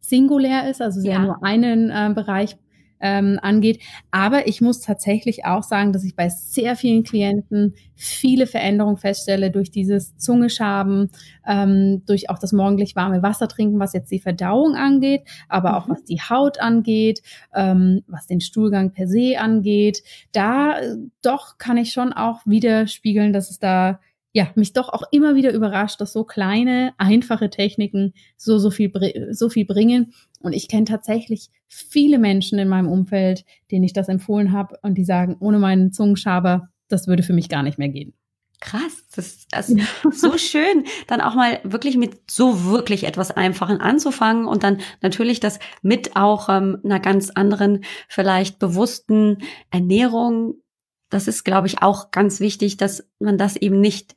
singulär 0.00 0.68
ist, 0.68 0.82
also 0.82 1.00
sehr 1.00 1.14
ja. 1.14 1.22
nur 1.22 1.42
einen 1.42 1.88
äh, 1.88 2.12
Bereich 2.14 2.58
ähm, 3.04 3.38
angeht. 3.42 3.80
Aber 4.10 4.48
ich 4.48 4.62
muss 4.62 4.80
tatsächlich 4.80 5.44
auch 5.44 5.62
sagen, 5.62 5.92
dass 5.92 6.04
ich 6.04 6.16
bei 6.16 6.30
sehr 6.30 6.74
vielen 6.74 7.04
Klienten 7.04 7.74
viele 7.94 8.46
Veränderungen 8.46 8.96
feststelle 8.96 9.50
durch 9.50 9.70
dieses 9.70 10.16
Zungeschaben, 10.16 11.10
ähm, 11.46 12.02
durch 12.06 12.30
auch 12.30 12.38
das 12.38 12.52
morgendlich 12.52 12.96
warme 12.96 13.22
Wasser 13.22 13.46
trinken, 13.46 13.78
was 13.78 13.92
jetzt 13.92 14.10
die 14.10 14.20
Verdauung 14.20 14.74
angeht, 14.74 15.20
aber 15.50 15.76
auch 15.76 15.86
mhm. 15.86 15.92
was 15.92 16.04
die 16.04 16.18
Haut 16.18 16.58
angeht, 16.60 17.20
ähm, 17.54 18.02
was 18.06 18.26
den 18.26 18.40
Stuhlgang 18.40 18.92
per 18.92 19.06
se 19.06 19.38
angeht. 19.38 20.02
Da 20.32 20.78
äh, 20.78 20.96
doch 21.20 21.58
kann 21.58 21.76
ich 21.76 21.92
schon 21.92 22.14
auch 22.14 22.40
widerspiegeln, 22.46 23.34
dass 23.34 23.50
es 23.50 23.58
da 23.58 24.00
ja, 24.36 24.50
mich 24.56 24.72
doch 24.72 24.88
auch 24.88 25.04
immer 25.12 25.36
wieder 25.36 25.52
überrascht, 25.52 26.00
dass 26.00 26.12
so 26.12 26.24
kleine, 26.24 26.92
einfache 26.98 27.50
Techniken 27.50 28.14
so, 28.36 28.58
so 28.58 28.70
viel, 28.70 28.90
so 29.30 29.48
viel 29.48 29.64
bringen. 29.64 30.12
Und 30.44 30.52
ich 30.52 30.68
kenne 30.68 30.84
tatsächlich 30.84 31.50
viele 31.68 32.18
Menschen 32.18 32.58
in 32.58 32.68
meinem 32.68 32.88
Umfeld, 32.88 33.44
denen 33.70 33.84
ich 33.84 33.94
das 33.94 34.08
empfohlen 34.08 34.52
habe 34.52 34.78
und 34.82 34.96
die 34.96 35.04
sagen, 35.04 35.36
ohne 35.40 35.58
meinen 35.58 35.92
Zungenschaber, 35.92 36.68
das 36.88 37.08
würde 37.08 37.22
für 37.22 37.32
mich 37.32 37.48
gar 37.48 37.62
nicht 37.62 37.78
mehr 37.78 37.88
gehen. 37.88 38.12
Krass, 38.60 39.04
das, 39.14 39.46
das 39.50 39.70
ist 39.70 40.20
so 40.20 40.38
schön, 40.38 40.84
dann 41.06 41.20
auch 41.20 41.34
mal 41.34 41.60
wirklich 41.64 41.96
mit 41.96 42.30
so 42.30 42.64
wirklich 42.64 43.04
etwas 43.04 43.30
Einfachen 43.30 43.80
anzufangen 43.80 44.46
und 44.46 44.62
dann 44.62 44.80
natürlich 45.00 45.40
das 45.40 45.58
mit 45.82 46.14
auch 46.14 46.48
ähm, 46.48 46.78
einer 46.84 47.00
ganz 47.00 47.30
anderen, 47.30 47.84
vielleicht 48.08 48.58
bewussten 48.58 49.38
Ernährung. 49.70 50.54
Das 51.10 51.26
ist, 51.26 51.44
glaube 51.44 51.66
ich, 51.66 51.82
auch 51.82 52.10
ganz 52.10 52.40
wichtig, 52.40 52.76
dass 52.76 53.06
man 53.18 53.38
das 53.38 53.56
eben 53.56 53.80
nicht 53.80 54.14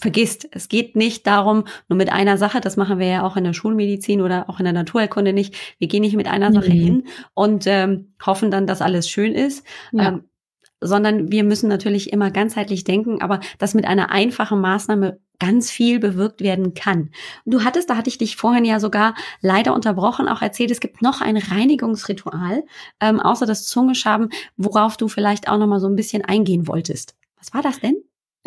vergisst. 0.00 0.48
Es 0.50 0.68
geht 0.68 0.96
nicht 0.96 1.26
darum, 1.26 1.64
nur 1.88 1.96
mit 1.96 2.12
einer 2.12 2.38
Sache, 2.38 2.60
das 2.60 2.76
machen 2.76 2.98
wir 2.98 3.06
ja 3.06 3.22
auch 3.24 3.36
in 3.36 3.44
der 3.44 3.52
Schulmedizin 3.52 4.20
oder 4.20 4.48
auch 4.48 4.58
in 4.58 4.64
der 4.64 4.72
Naturheilkunde 4.72 5.32
nicht. 5.32 5.56
Wir 5.78 5.88
gehen 5.88 6.02
nicht 6.02 6.16
mit 6.16 6.28
einer 6.28 6.52
Sache 6.52 6.70
mhm. 6.70 6.80
hin 6.80 7.04
und 7.34 7.66
ähm, 7.66 8.14
hoffen 8.24 8.50
dann, 8.50 8.66
dass 8.66 8.82
alles 8.82 9.08
schön 9.08 9.34
ist. 9.34 9.66
Ja. 9.92 10.08
Ähm, 10.08 10.24
sondern 10.80 11.32
wir 11.32 11.42
müssen 11.42 11.68
natürlich 11.68 12.12
immer 12.12 12.30
ganzheitlich 12.30 12.84
denken, 12.84 13.20
aber 13.20 13.40
dass 13.58 13.74
mit 13.74 13.84
einer 13.84 14.10
einfachen 14.12 14.60
Maßnahme 14.60 15.18
ganz 15.40 15.70
viel 15.70 15.98
bewirkt 15.98 16.40
werden 16.40 16.74
kann. 16.74 17.10
Du 17.44 17.64
hattest, 17.64 17.90
da 17.90 17.96
hatte 17.96 18.10
ich 18.10 18.18
dich 18.18 18.36
vorhin 18.36 18.64
ja 18.64 18.78
sogar 18.78 19.14
leider 19.40 19.74
unterbrochen, 19.74 20.28
auch 20.28 20.42
erzählt, 20.42 20.70
es 20.70 20.80
gibt 20.80 21.02
noch 21.02 21.20
ein 21.20 21.36
Reinigungsritual, 21.36 22.64
ähm, 23.00 23.20
außer 23.20 23.46
das 23.46 23.64
Zungeschaben, 23.66 24.30
worauf 24.56 24.96
du 24.96 25.08
vielleicht 25.08 25.48
auch 25.48 25.58
noch 25.58 25.66
mal 25.66 25.80
so 25.80 25.88
ein 25.88 25.96
bisschen 25.96 26.24
eingehen 26.24 26.66
wolltest. 26.68 27.16
Was 27.38 27.54
war 27.54 27.62
das 27.62 27.80
denn? 27.80 27.96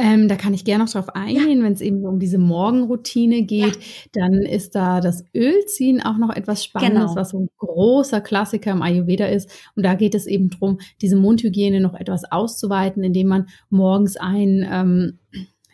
Ähm, 0.03 0.27
da 0.27 0.35
kann 0.35 0.55
ich 0.55 0.65
gerne 0.65 0.83
noch 0.83 0.91
drauf 0.91 1.09
eingehen, 1.09 1.59
ja. 1.59 1.63
wenn 1.63 1.73
es 1.73 1.81
eben 1.81 2.03
um 2.07 2.17
diese 2.17 2.39
Morgenroutine 2.39 3.43
geht, 3.43 3.75
ja. 3.75 3.81
dann 4.13 4.33
ist 4.33 4.73
da 4.73 4.99
das 4.99 5.23
Ölziehen 5.35 6.01
auch 6.01 6.17
noch 6.17 6.35
etwas 6.35 6.63
Spannendes, 6.63 7.11
genau. 7.11 7.15
was 7.15 7.29
so 7.29 7.39
ein 7.39 7.49
großer 7.59 8.19
Klassiker 8.19 8.71
im 8.71 8.81
Ayurveda 8.81 9.27
ist. 9.27 9.51
Und 9.75 9.85
da 9.85 9.93
geht 9.93 10.15
es 10.15 10.25
eben 10.25 10.49
darum, 10.49 10.79
diese 11.01 11.15
Mundhygiene 11.15 11.79
noch 11.81 11.93
etwas 11.93 12.23
auszuweiten, 12.31 13.03
indem 13.03 13.27
man 13.27 13.47
morgens 13.69 14.17
ein 14.17 14.67
ähm, 14.71 15.19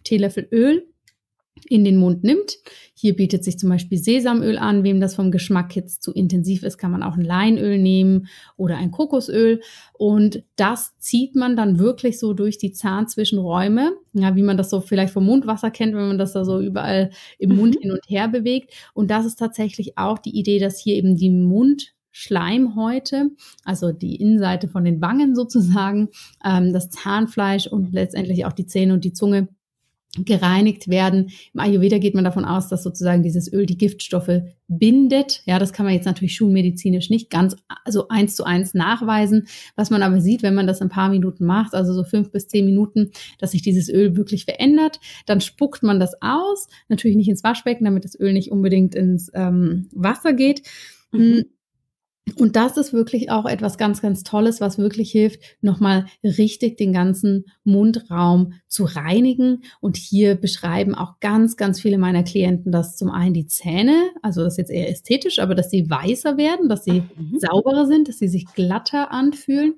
Teelöffel 0.04 0.50
Öl 0.52 0.86
in 1.66 1.84
den 1.84 1.98
Mund 1.98 2.24
nimmt. 2.24 2.58
Hier 2.94 3.16
bietet 3.16 3.44
sich 3.44 3.60
zum 3.60 3.70
Beispiel 3.70 3.98
Sesamöl 3.98 4.58
an. 4.58 4.84
Wem 4.84 5.00
das 5.00 5.16
vom 5.16 5.32
Geschmack 5.32 5.76
jetzt 5.76 6.02
zu 6.02 6.12
intensiv 6.14 6.64
ist, 6.64 6.78
kann 6.78 6.92
man 6.92 7.04
auch 7.04 7.16
ein 7.16 7.24
Leinöl 7.24 7.78
nehmen 7.78 8.28
oder 8.56 8.78
ein 8.78 8.92
Kokosöl. 8.92 9.62
Und 9.94 10.44
das 10.56 10.98
zieht 10.98 11.36
man 11.36 11.56
dann 11.56 11.80
wirklich 11.80 12.20
so 12.20 12.34
durch 12.34 12.58
die 12.58 12.72
Zahnzwischenräume, 12.72 13.94
ja, 14.14 14.36
wie 14.36 14.44
man 14.44 14.58
das 14.58 14.70
so 14.70 14.82
vielleicht 14.82 15.14
vom 15.14 15.26
Mundwasser 15.26 15.72
kennt, 15.72 15.94
wenn 15.94 16.08
man 16.08 16.18
das 16.18 16.34
da 16.34 16.46
so 16.46 16.60
überall 16.60 17.12
im 17.38 17.56
Mund 17.56 17.76
mhm. 17.76 17.82
hin 17.82 17.92
und 17.92 18.02
her 18.08 18.28
bewegt. 18.28 18.74
Und 18.94 19.12
das 19.12 19.26
ist 19.26 19.38
tatsächlich 19.38 19.98
auch 19.98 20.18
die 20.18 20.38
Idee, 20.38 20.60
dass 20.60 20.80
hier 20.80 20.96
eben 20.96 21.16
die 21.16 21.30
Mund 21.30 21.94
Schleimhäute, 22.20 23.30
also 23.64 23.92
die 23.92 24.16
Innenseite 24.16 24.68
von 24.68 24.84
den 24.84 25.02
Wangen 25.02 25.36
sozusagen, 25.36 26.10
ähm, 26.44 26.74
das 26.74 26.90
Zahnfleisch 26.90 27.68
und 27.68 27.94
letztendlich 27.94 28.44
auch 28.46 28.54
die 28.54 28.66
Zähne 28.66 28.96
und 28.96 29.04
die 29.04 29.14
Zunge 29.14 29.50
gereinigt 30.16 30.88
werden. 30.88 31.32
Im 31.54 31.60
Ayurveda 31.60 31.98
geht 31.98 32.16
man 32.16 32.24
davon 32.24 32.46
aus, 32.46 32.70
dass 32.70 32.84
sozusagen 32.84 33.24
dieses 33.24 33.52
Öl 33.52 33.66
die 33.66 33.78
Giftstoffe 33.78 34.42
bindet. 34.68 35.42
Ja, 35.46 35.60
das 35.60 35.74
kann 35.74 35.86
man 35.86 35.94
jetzt 35.94 36.06
natürlich 36.06 36.36
schulmedizinisch 36.36 37.10
nicht 37.10 37.30
ganz 37.30 37.56
so 37.88 38.08
eins 38.08 38.36
zu 38.36 38.44
eins 38.44 38.74
nachweisen. 38.74 39.48
Was 39.76 39.90
man 39.90 40.04
aber 40.04 40.20
sieht, 40.22 40.44
wenn 40.44 40.56
man 40.56 40.68
das 40.68 40.82
ein 40.82 40.90
paar 40.90 41.10
Minuten 41.10 41.46
macht, 41.46 41.74
also 41.74 41.94
so 41.94 42.04
fünf 42.04 42.32
bis 42.32 42.48
zehn 42.48 42.66
Minuten, 42.66 43.12
dass 43.38 43.52
sich 43.52 43.62
dieses 43.62 43.90
Öl 43.90 44.16
wirklich 44.18 44.46
verändert, 44.46 45.00
dann 45.26 45.42
spuckt 45.42 45.84
man 45.84 46.00
das 46.00 46.14
aus. 46.22 46.68
Natürlich 46.90 47.18
nicht 47.18 47.30
ins 47.30 47.44
Waschbecken, 47.44 47.86
damit 47.86 48.04
das 48.04 48.20
Öl 48.20 48.34
nicht 48.34 48.52
unbedingt 48.52 48.96
ins 48.96 49.30
ähm, 49.34 49.90
Wasser 49.92 50.34
geht. 50.34 50.64
Mhm. 51.12 51.46
Und 52.36 52.56
das 52.56 52.78
ist 52.78 52.94
wirklich 52.94 53.32
auch 53.32 53.46
etwas 53.46 53.78
ganz, 53.78 54.02
ganz 54.02 54.24
Tolles, 54.24 54.60
was 54.60 54.78
wirklich 54.78 55.12
hilft, 55.12 55.42
nochmal 55.62 56.06
richtig 56.24 56.78
den 56.78 56.94
ganzen 56.94 57.46
Mundraum 57.64 58.54
zu 58.68 58.84
reinigen. 58.84 59.64
Und 59.80 59.98
hier 59.98 60.36
beschreiben 60.36 60.94
auch 60.96 61.20
ganz, 61.20 61.58
ganz 61.58 61.82
viele 61.82 61.98
meiner 61.98 62.24
Klienten, 62.24 62.72
dass 62.72 62.96
zum 62.96 63.10
einen 63.10 63.34
die 63.34 63.48
Zähne, 63.48 64.10
also 64.22 64.44
das 64.44 64.54
ist 64.54 64.58
jetzt 64.58 64.72
eher 64.72 64.90
ästhetisch, 64.90 65.40
aber 65.40 65.56
dass 65.56 65.70
sie 65.70 65.90
weißer 65.90 66.38
werden, 66.38 66.70
dass 66.70 66.84
sie 66.84 67.02
mhm. 67.02 67.40
sauberer 67.40 67.86
sind, 67.86 68.10
dass 68.10 68.20
sie 68.20 68.28
sich 68.28 68.46
glatter 68.54 69.12
anfühlen. 69.12 69.76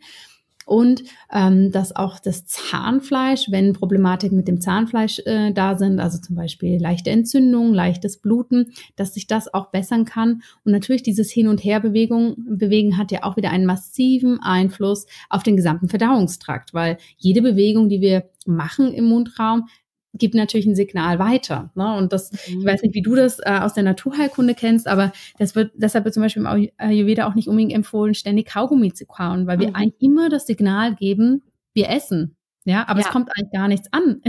Und 0.69 1.03
ähm, 1.33 1.71
dass 1.71 1.95
auch 1.95 2.19
das 2.19 2.45
Zahnfleisch, 2.45 3.47
wenn 3.49 3.73
Problematik 3.73 4.31
mit 4.31 4.47
dem 4.47 4.61
Zahnfleisch 4.61 5.19
äh, 5.25 5.51
da 5.51 5.75
sind, 5.75 5.99
also 5.99 6.19
zum 6.19 6.35
Beispiel 6.35 6.79
leichte 6.79 7.09
Entzündung, 7.09 7.73
leichtes 7.73 8.17
Bluten, 8.17 8.71
dass 8.95 9.15
sich 9.15 9.25
das 9.25 9.51
auch 9.51 9.71
bessern 9.71 10.05
kann. 10.05 10.43
Und 10.63 10.71
natürlich 10.71 11.01
dieses 11.01 11.31
Hin- 11.31 11.47
und 11.47 11.63
Herbewegung 11.63 12.35
bewegen 12.37 12.97
hat 12.97 13.11
ja 13.11 13.23
auch 13.23 13.35
wieder 13.35 13.49
einen 13.49 13.65
massiven 13.65 14.39
Einfluss 14.43 15.07
auf 15.27 15.41
den 15.41 15.57
gesamten 15.57 15.89
Verdauungstrakt, 15.89 16.71
weil 16.75 16.97
jede 17.17 17.41
Bewegung, 17.41 17.89
die 17.89 18.01
wir 18.01 18.29
machen 18.45 18.93
im 18.93 19.05
Mundraum, 19.05 19.67
gibt 20.13 20.35
natürlich 20.35 20.65
ein 20.65 20.75
Signal 20.75 21.19
weiter. 21.19 21.71
Ne? 21.75 21.95
Und 21.95 22.13
das, 22.13 22.31
mhm. 22.31 22.59
ich 22.59 22.65
weiß 22.65 22.81
nicht, 22.81 22.95
wie 22.95 23.01
du 23.01 23.15
das 23.15 23.39
äh, 23.39 23.59
aus 23.61 23.73
der 23.73 23.83
Naturheilkunde 23.83 24.55
kennst, 24.55 24.87
aber 24.87 25.11
das 25.37 25.55
wird, 25.55 25.71
deshalb 25.75 26.05
wird 26.05 26.13
zum 26.13 26.23
Beispiel 26.23 26.43
im 26.43 26.69
Ayurveda 26.77 27.27
auch 27.27 27.35
nicht 27.35 27.47
unbedingt 27.47 27.73
empfohlen, 27.73 28.13
ständig 28.13 28.47
Kaugummi 28.47 28.93
zu 28.93 29.05
kauen, 29.05 29.47
weil 29.47 29.59
wir 29.59 29.69
mhm. 29.69 29.75
eigentlich 29.75 30.01
immer 30.01 30.29
das 30.29 30.47
Signal 30.47 30.95
geben, 30.95 31.43
wir 31.73 31.89
essen. 31.89 32.35
Ja, 32.65 32.87
aber 32.87 32.99
ja. 32.99 33.05
es 33.05 33.11
kommt 33.11 33.29
eigentlich 33.35 33.53
gar 33.53 33.67
nichts 33.67 33.87
an. 33.91 34.21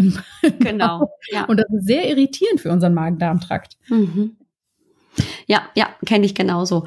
Genau. 0.61 1.11
Ja. 1.31 1.45
Und 1.47 1.59
das 1.59 1.67
ist 1.71 1.87
sehr 1.87 2.09
irritierend 2.09 2.61
für 2.61 2.71
unseren 2.71 2.95
Magen-Darm-Trakt. 2.95 3.77
Mhm. 3.89 4.37
Ja, 5.47 5.63
ja, 5.75 5.89
kenne 6.07 6.25
ich 6.25 6.35
genauso. 6.35 6.87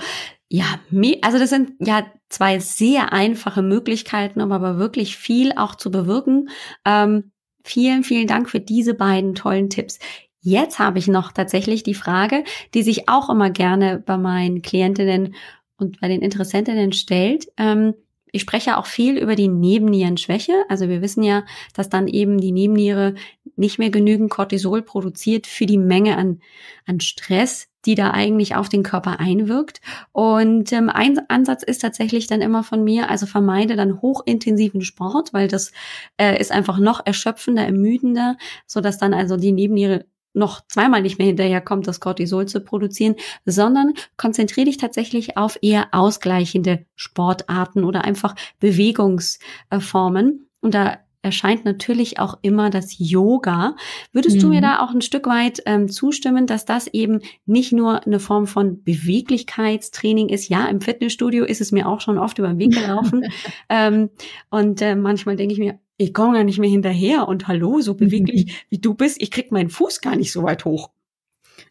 Ja, 0.49 0.79
also 1.21 1.39
das 1.39 1.49
sind 1.49 1.73
ja 1.79 2.05
zwei 2.29 2.59
sehr 2.59 3.11
einfache 3.11 3.61
Möglichkeiten, 3.61 4.41
um 4.41 4.51
aber 4.51 4.77
wirklich 4.77 5.17
viel 5.17 5.51
auch 5.53 5.75
zu 5.75 5.91
bewirken. 5.91 6.49
Ähm, 6.85 7.32
Vielen, 7.64 8.03
vielen 8.03 8.28
Dank 8.28 8.49
für 8.49 8.59
diese 8.59 8.93
beiden 8.93 9.36
tollen 9.36 9.70
Tipps. 9.70 9.99
Jetzt 10.41 10.80
habe 10.80 10.99
ich 10.99 11.07
noch 11.07 11.32
tatsächlich 11.32 11.84
die 11.84 11.93
Frage, 11.93 12.43
die 12.74 12.84
sich 12.84 13.07
auch 13.07 13.30
immer 13.30 13.49
gerne 13.49 14.03
bei 14.05 14.18
meinen 14.18 14.61
Klientinnen 14.61 15.36
und 15.78 16.01
bei 16.01 16.09
den 16.09 16.22
Interessentinnen 16.22 16.91
stellt. 16.91 17.47
Ähm, 17.57 17.93
ich 18.34 18.41
spreche 18.41 18.78
auch 18.78 18.88
viel 18.88 19.18
über 19.18 19.36
die 19.36 19.47
Nebennierenschwäche. 19.47 20.66
Also 20.68 20.89
wir 20.89 21.01
wissen 21.01 21.24
ja, 21.24 21.45
dass 21.76 21.88
dann 21.88 22.07
eben 22.07 22.39
die 22.39 22.51
Nebenniere 22.51 23.14
nicht 23.55 23.80
mehr 23.80 23.91
genügend 23.91 24.32
Cortisol 24.32 24.82
produziert 24.82 25.47
für 25.47 25.68
die 25.68 25.78
Menge 25.78 26.18
an, 26.18 26.41
an 26.86 26.99
Stress, 26.99 27.70
die 27.86 27.95
da 27.95 28.11
eigentlich 28.11 28.55
auf 28.55 28.69
den 28.69 28.84
Körper 28.84 29.19
einwirkt. 29.19 29.81
Und 30.11 30.71
ähm, 30.71 30.89
ein 30.89 31.19
Ansatz 31.29 31.63
ist 31.63 31.79
tatsächlich 31.79 32.27
dann 32.27 32.41
immer 32.41 32.63
von 32.63 32.84
mir, 32.84 33.09
also 33.09 33.25
vermeide 33.25 33.75
dann 33.75 34.01
hochintensiven 34.01 34.81
Sport, 34.81 35.34
weil 35.34 35.47
das 35.47 35.71
äh, 36.17 36.39
ist 36.39 36.51
einfach 36.51 36.79
noch 36.79 37.05
erschöpfender, 37.05 37.63
ermüdender, 37.63 38.38
so 38.65 38.81
dass 38.81 38.97
dann 38.97 39.13
also 39.13 39.38
die 39.38 39.51
Nebenniere 39.51 40.05
noch 40.34 40.65
zweimal 40.67 41.01
nicht 41.01 41.19
mehr 41.19 41.27
hinterherkommt, 41.27 41.88
das 41.88 41.99
Cortisol 41.99 42.47
zu 42.47 42.61
produzieren, 42.61 43.15
sondern 43.45 43.93
konzentriere 44.17 44.65
dich 44.65 44.77
tatsächlich 44.77 45.38
auf 45.38 45.59
eher 45.61 45.89
ausgleichende 45.91 46.86
Sportarten 46.95 47.84
oder 47.84 48.03
einfach 48.03 48.36
Bewegungsformen. 48.59 50.49
Und 50.61 50.73
da 50.73 50.97
erscheint 51.24 51.65
natürlich 51.65 52.19
auch 52.19 52.38
immer 52.41 52.69
das 52.69 52.95
Yoga. 52.99 53.76
Würdest 54.11 54.38
mhm. 54.38 54.41
du 54.41 54.47
mir 54.49 54.57
mhm. 54.57 54.63
da 54.63 54.80
auch 54.80 54.91
ein 54.91 55.01
Stück 55.01 55.26
weit 55.26 55.63
ähm, 55.65 55.89
zustimmen, 55.89 56.45
dass 56.45 56.65
das 56.65 56.88
eben 56.88 57.21
nicht 57.45 57.71
nur 57.71 58.05
eine 58.05 58.19
Form 58.19 58.45
von 58.45 58.84
Beweglichkeitstraining 58.84 60.30
ist? 60.30 60.49
Ja, 60.49 60.67
im 60.67 60.82
Fitnessstudio 60.82 61.45
ist 61.45 61.61
es 61.61 61.71
mir 61.71 61.88
auch 61.88 62.01
schon 62.01 62.17
oft 62.17 62.38
über 62.38 62.49
den 62.49 62.59
Weg 62.59 62.74
gelaufen. 62.74 63.24
ähm, 63.69 64.09
und 64.51 64.82
äh, 64.82 64.95
manchmal 64.95 65.38
denke 65.38 65.53
ich 65.53 65.59
mir, 65.59 65.80
ich 65.97 66.13
komme 66.13 66.38
ja 66.38 66.43
nicht 66.43 66.59
mehr 66.59 66.69
hinterher 66.69 67.28
und 67.28 67.47
hallo, 67.47 67.80
so 67.82 67.95
beweglich 67.95 68.65
wie 68.69 68.80
du 68.80 68.93
bist, 68.93 69.21
ich 69.21 69.32
krieg 69.32 69.51
meinen 69.51 69.69
Fuß 69.69 70.01
gar 70.01 70.15
nicht 70.15 70.32
so 70.32 70.43
weit 70.43 70.65
hoch. 70.65 70.91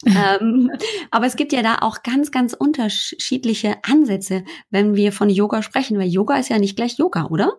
ähm, 0.07 0.71
aber 1.11 1.27
es 1.27 1.37
gibt 1.37 1.53
ja 1.53 1.63
da 1.63 1.79
auch 1.81 2.03
ganz, 2.03 2.31
ganz 2.31 2.55
unterschiedliche 2.55 3.77
Ansätze, 3.85 4.45
wenn 4.71 4.97
wir 4.97 5.13
von 5.13 5.29
Yoga 5.29 5.63
sprechen, 5.63 5.99
weil 5.99 6.09
Yoga 6.09 6.37
ist 6.39 6.49
ja 6.49 6.59
nicht 6.59 6.77
gleich 6.77 6.99
Yoga, 6.99 7.27
oder? 7.27 7.53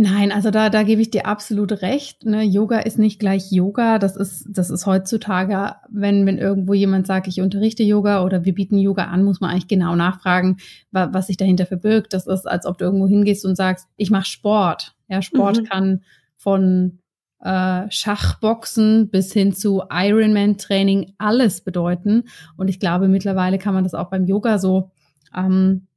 Nein, 0.00 0.30
also 0.30 0.52
da, 0.52 0.70
da 0.70 0.84
gebe 0.84 1.02
ich 1.02 1.10
dir 1.10 1.26
absolut 1.26 1.82
recht. 1.82 2.24
Ne? 2.24 2.44
Yoga 2.44 2.78
ist 2.78 3.00
nicht 3.00 3.18
gleich 3.18 3.50
Yoga. 3.50 3.98
Das 3.98 4.14
ist, 4.14 4.46
das 4.48 4.70
ist 4.70 4.86
heutzutage, 4.86 5.74
wenn, 5.90 6.24
wenn 6.24 6.38
irgendwo 6.38 6.72
jemand 6.72 7.08
sagt, 7.08 7.26
ich 7.26 7.40
unterrichte 7.40 7.82
Yoga 7.82 8.24
oder 8.24 8.44
wir 8.44 8.54
bieten 8.54 8.78
Yoga 8.78 9.06
an, 9.06 9.24
muss 9.24 9.40
man 9.40 9.50
eigentlich 9.50 9.66
genau 9.66 9.96
nachfragen, 9.96 10.58
was, 10.92 11.12
was 11.12 11.26
sich 11.26 11.36
dahinter 11.36 11.66
verbirgt. 11.66 12.12
Das 12.12 12.28
ist, 12.28 12.46
als 12.46 12.64
ob 12.64 12.78
du 12.78 12.84
irgendwo 12.84 13.08
hingehst 13.08 13.44
und 13.44 13.56
sagst, 13.56 13.88
ich 13.96 14.12
mache 14.12 14.26
Sport. 14.26 14.94
Ja, 15.08 15.20
Sport 15.20 15.62
mhm. 15.62 15.64
kann 15.64 16.02
von 16.36 17.00
äh, 17.40 17.90
Schachboxen 17.90 19.10
bis 19.10 19.32
hin 19.32 19.52
zu 19.52 19.82
Ironman-Training 19.90 21.14
alles 21.18 21.62
bedeuten. 21.62 22.28
Und 22.56 22.68
ich 22.68 22.78
glaube, 22.78 23.08
mittlerweile 23.08 23.58
kann 23.58 23.74
man 23.74 23.82
das 23.82 23.94
auch 23.94 24.10
beim 24.10 24.26
Yoga 24.26 24.58
so 24.58 24.92
ähm, 25.36 25.87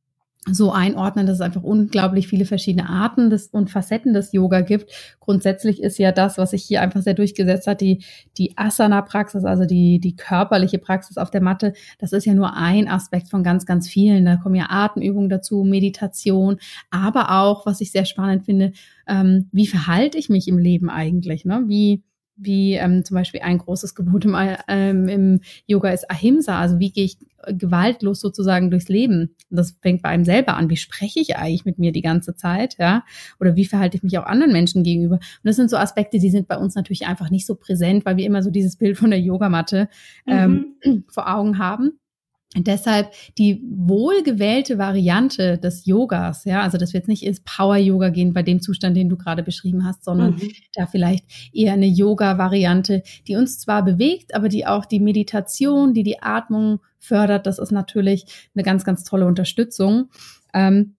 so 0.47 0.71
einordnen, 0.71 1.27
dass 1.27 1.35
es 1.35 1.41
einfach 1.41 1.61
unglaublich 1.61 2.27
viele 2.27 2.45
verschiedene 2.45 2.89
Arten 2.89 3.29
des, 3.29 3.47
und 3.47 3.69
Facetten 3.69 4.11
des 4.13 4.33
Yoga 4.33 4.61
gibt. 4.61 4.91
Grundsätzlich 5.19 5.83
ist 5.83 5.99
ja 5.99 6.11
das, 6.11 6.39
was 6.39 6.51
sich 6.51 6.63
hier 6.63 6.81
einfach 6.81 7.01
sehr 7.01 7.13
durchgesetzt 7.13 7.67
hat, 7.67 7.79
die, 7.79 8.03
die 8.39 8.57
Asana-Praxis, 8.57 9.45
also 9.45 9.65
die, 9.65 9.99
die 9.99 10.15
körperliche 10.15 10.79
Praxis 10.79 11.17
auf 11.17 11.29
der 11.29 11.41
Matte, 11.41 11.73
das 11.99 12.11
ist 12.11 12.25
ja 12.25 12.33
nur 12.33 12.55
ein 12.57 12.87
Aspekt 12.87 13.29
von 13.29 13.43
ganz, 13.43 13.67
ganz 13.67 13.87
vielen. 13.87 14.25
Da 14.25 14.37
kommen 14.37 14.55
ja 14.55 14.65
Atemübungen 14.69 15.29
dazu, 15.29 15.63
Meditation, 15.63 16.57
aber 16.89 17.39
auch, 17.39 17.67
was 17.67 17.79
ich 17.79 17.91
sehr 17.91 18.05
spannend 18.05 18.43
finde, 18.43 18.73
ähm, 19.07 19.47
wie 19.51 19.67
verhalte 19.67 20.17
ich 20.17 20.29
mich 20.29 20.47
im 20.47 20.57
Leben 20.57 20.89
eigentlich? 20.89 21.45
Ne? 21.45 21.65
Wie, 21.67 22.01
wie 22.41 22.73
ähm, 22.73 23.05
zum 23.05 23.15
Beispiel 23.15 23.41
ein 23.41 23.57
großes 23.57 23.95
Gebot 23.95 24.25
im, 24.25 24.35
ähm, 24.67 25.07
im 25.07 25.41
Yoga 25.67 25.89
ist 25.91 26.09
Ahimsa, 26.09 26.59
also 26.59 26.79
wie 26.79 26.91
gehe 26.91 27.05
ich 27.05 27.17
gewaltlos 27.47 28.19
sozusagen 28.19 28.69
durchs 28.69 28.89
Leben. 28.89 29.35
Das 29.49 29.77
fängt 29.81 30.01
bei 30.01 30.09
einem 30.09 30.25
selber 30.25 30.55
an. 30.55 30.69
Wie 30.69 30.77
spreche 30.77 31.19
ich 31.19 31.35
eigentlich 31.37 31.65
mit 31.65 31.79
mir 31.79 31.91
die 31.91 32.01
ganze 32.01 32.35
Zeit, 32.35 32.77
ja? 32.77 33.03
Oder 33.39 33.55
wie 33.55 33.65
verhalte 33.65 33.97
ich 33.97 34.03
mich 34.03 34.17
auch 34.17 34.25
anderen 34.25 34.51
Menschen 34.51 34.83
gegenüber? 34.83 35.15
Und 35.15 35.43
das 35.43 35.55
sind 35.55 35.69
so 35.69 35.77
Aspekte, 35.77 36.19
die 36.19 36.29
sind 36.29 36.47
bei 36.47 36.57
uns 36.57 36.75
natürlich 36.75 37.07
einfach 37.07 37.29
nicht 37.29 37.45
so 37.45 37.55
präsent, 37.55 38.05
weil 38.05 38.17
wir 38.17 38.25
immer 38.25 38.43
so 38.43 38.51
dieses 38.51 38.75
Bild 38.75 38.97
von 38.97 39.09
der 39.09 39.19
Yogamatte 39.19 39.89
ähm, 40.27 40.75
mhm. 40.83 41.03
vor 41.07 41.33
Augen 41.33 41.57
haben. 41.57 41.99
Und 42.55 42.67
deshalb 42.67 43.13
die 43.37 43.63
wohlgewählte 43.65 44.77
Variante 44.77 45.57
des 45.57 45.85
Yogas, 45.85 46.43
ja, 46.43 46.61
also 46.61 46.77
dass 46.77 46.91
wir 46.91 46.99
jetzt 46.99 47.07
nicht 47.07 47.23
ins 47.23 47.39
Power-Yoga 47.39 48.09
gehen 48.09 48.33
bei 48.33 48.43
dem 48.43 48.61
Zustand, 48.61 48.97
den 48.97 49.07
du 49.07 49.15
gerade 49.15 49.41
beschrieben 49.41 49.85
hast, 49.85 50.03
sondern 50.03 50.31
mhm. 50.31 50.51
da 50.73 50.85
vielleicht 50.85 51.25
eher 51.53 51.73
eine 51.73 51.87
Yoga-Variante, 51.87 53.03
die 53.27 53.37
uns 53.37 53.59
zwar 53.59 53.85
bewegt, 53.85 54.35
aber 54.35 54.49
die 54.49 54.65
auch 54.65 54.83
die 54.83 54.99
Meditation, 54.99 55.93
die 55.93 56.03
die 56.03 56.21
Atmung 56.21 56.81
fördert, 56.99 57.47
das 57.47 57.57
ist 57.57 57.71
natürlich 57.71 58.25
eine 58.53 58.63
ganz, 58.63 58.83
ganz 58.83 59.05
tolle 59.05 59.27
Unterstützung. 59.27 60.09
Ähm, 60.53 60.95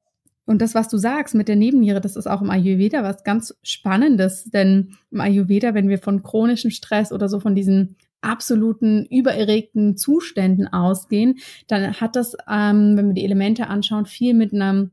und 0.46 0.60
das, 0.62 0.74
was 0.74 0.88
du 0.88 0.96
sagst 0.96 1.34
mit 1.34 1.48
der 1.48 1.56
Nebenniere, 1.56 2.00
das 2.00 2.16
ist 2.16 2.26
auch 2.26 2.40
im 2.40 2.50
Ayurveda 2.50 3.02
was 3.02 3.24
ganz 3.24 3.54
Spannendes, 3.62 4.50
denn 4.50 4.96
im 5.10 5.20
Ayurveda, 5.20 5.74
wenn 5.74 5.88
wir 5.88 5.98
von 5.98 6.22
chronischem 6.22 6.70
Stress 6.70 7.12
oder 7.12 7.28
so 7.28 7.40
von 7.40 7.54
diesen 7.54 7.96
absoluten 8.22 9.06
übererregten 9.06 9.96
Zuständen 9.96 10.68
ausgehen, 10.68 11.38
dann 11.66 12.00
hat 12.00 12.16
das, 12.16 12.34
ähm, 12.48 12.96
wenn 12.96 13.08
wir 13.08 13.14
die 13.14 13.24
Elemente 13.24 13.66
anschauen, 13.68 14.06
viel 14.06 14.34
mit 14.34 14.52
einem 14.52 14.92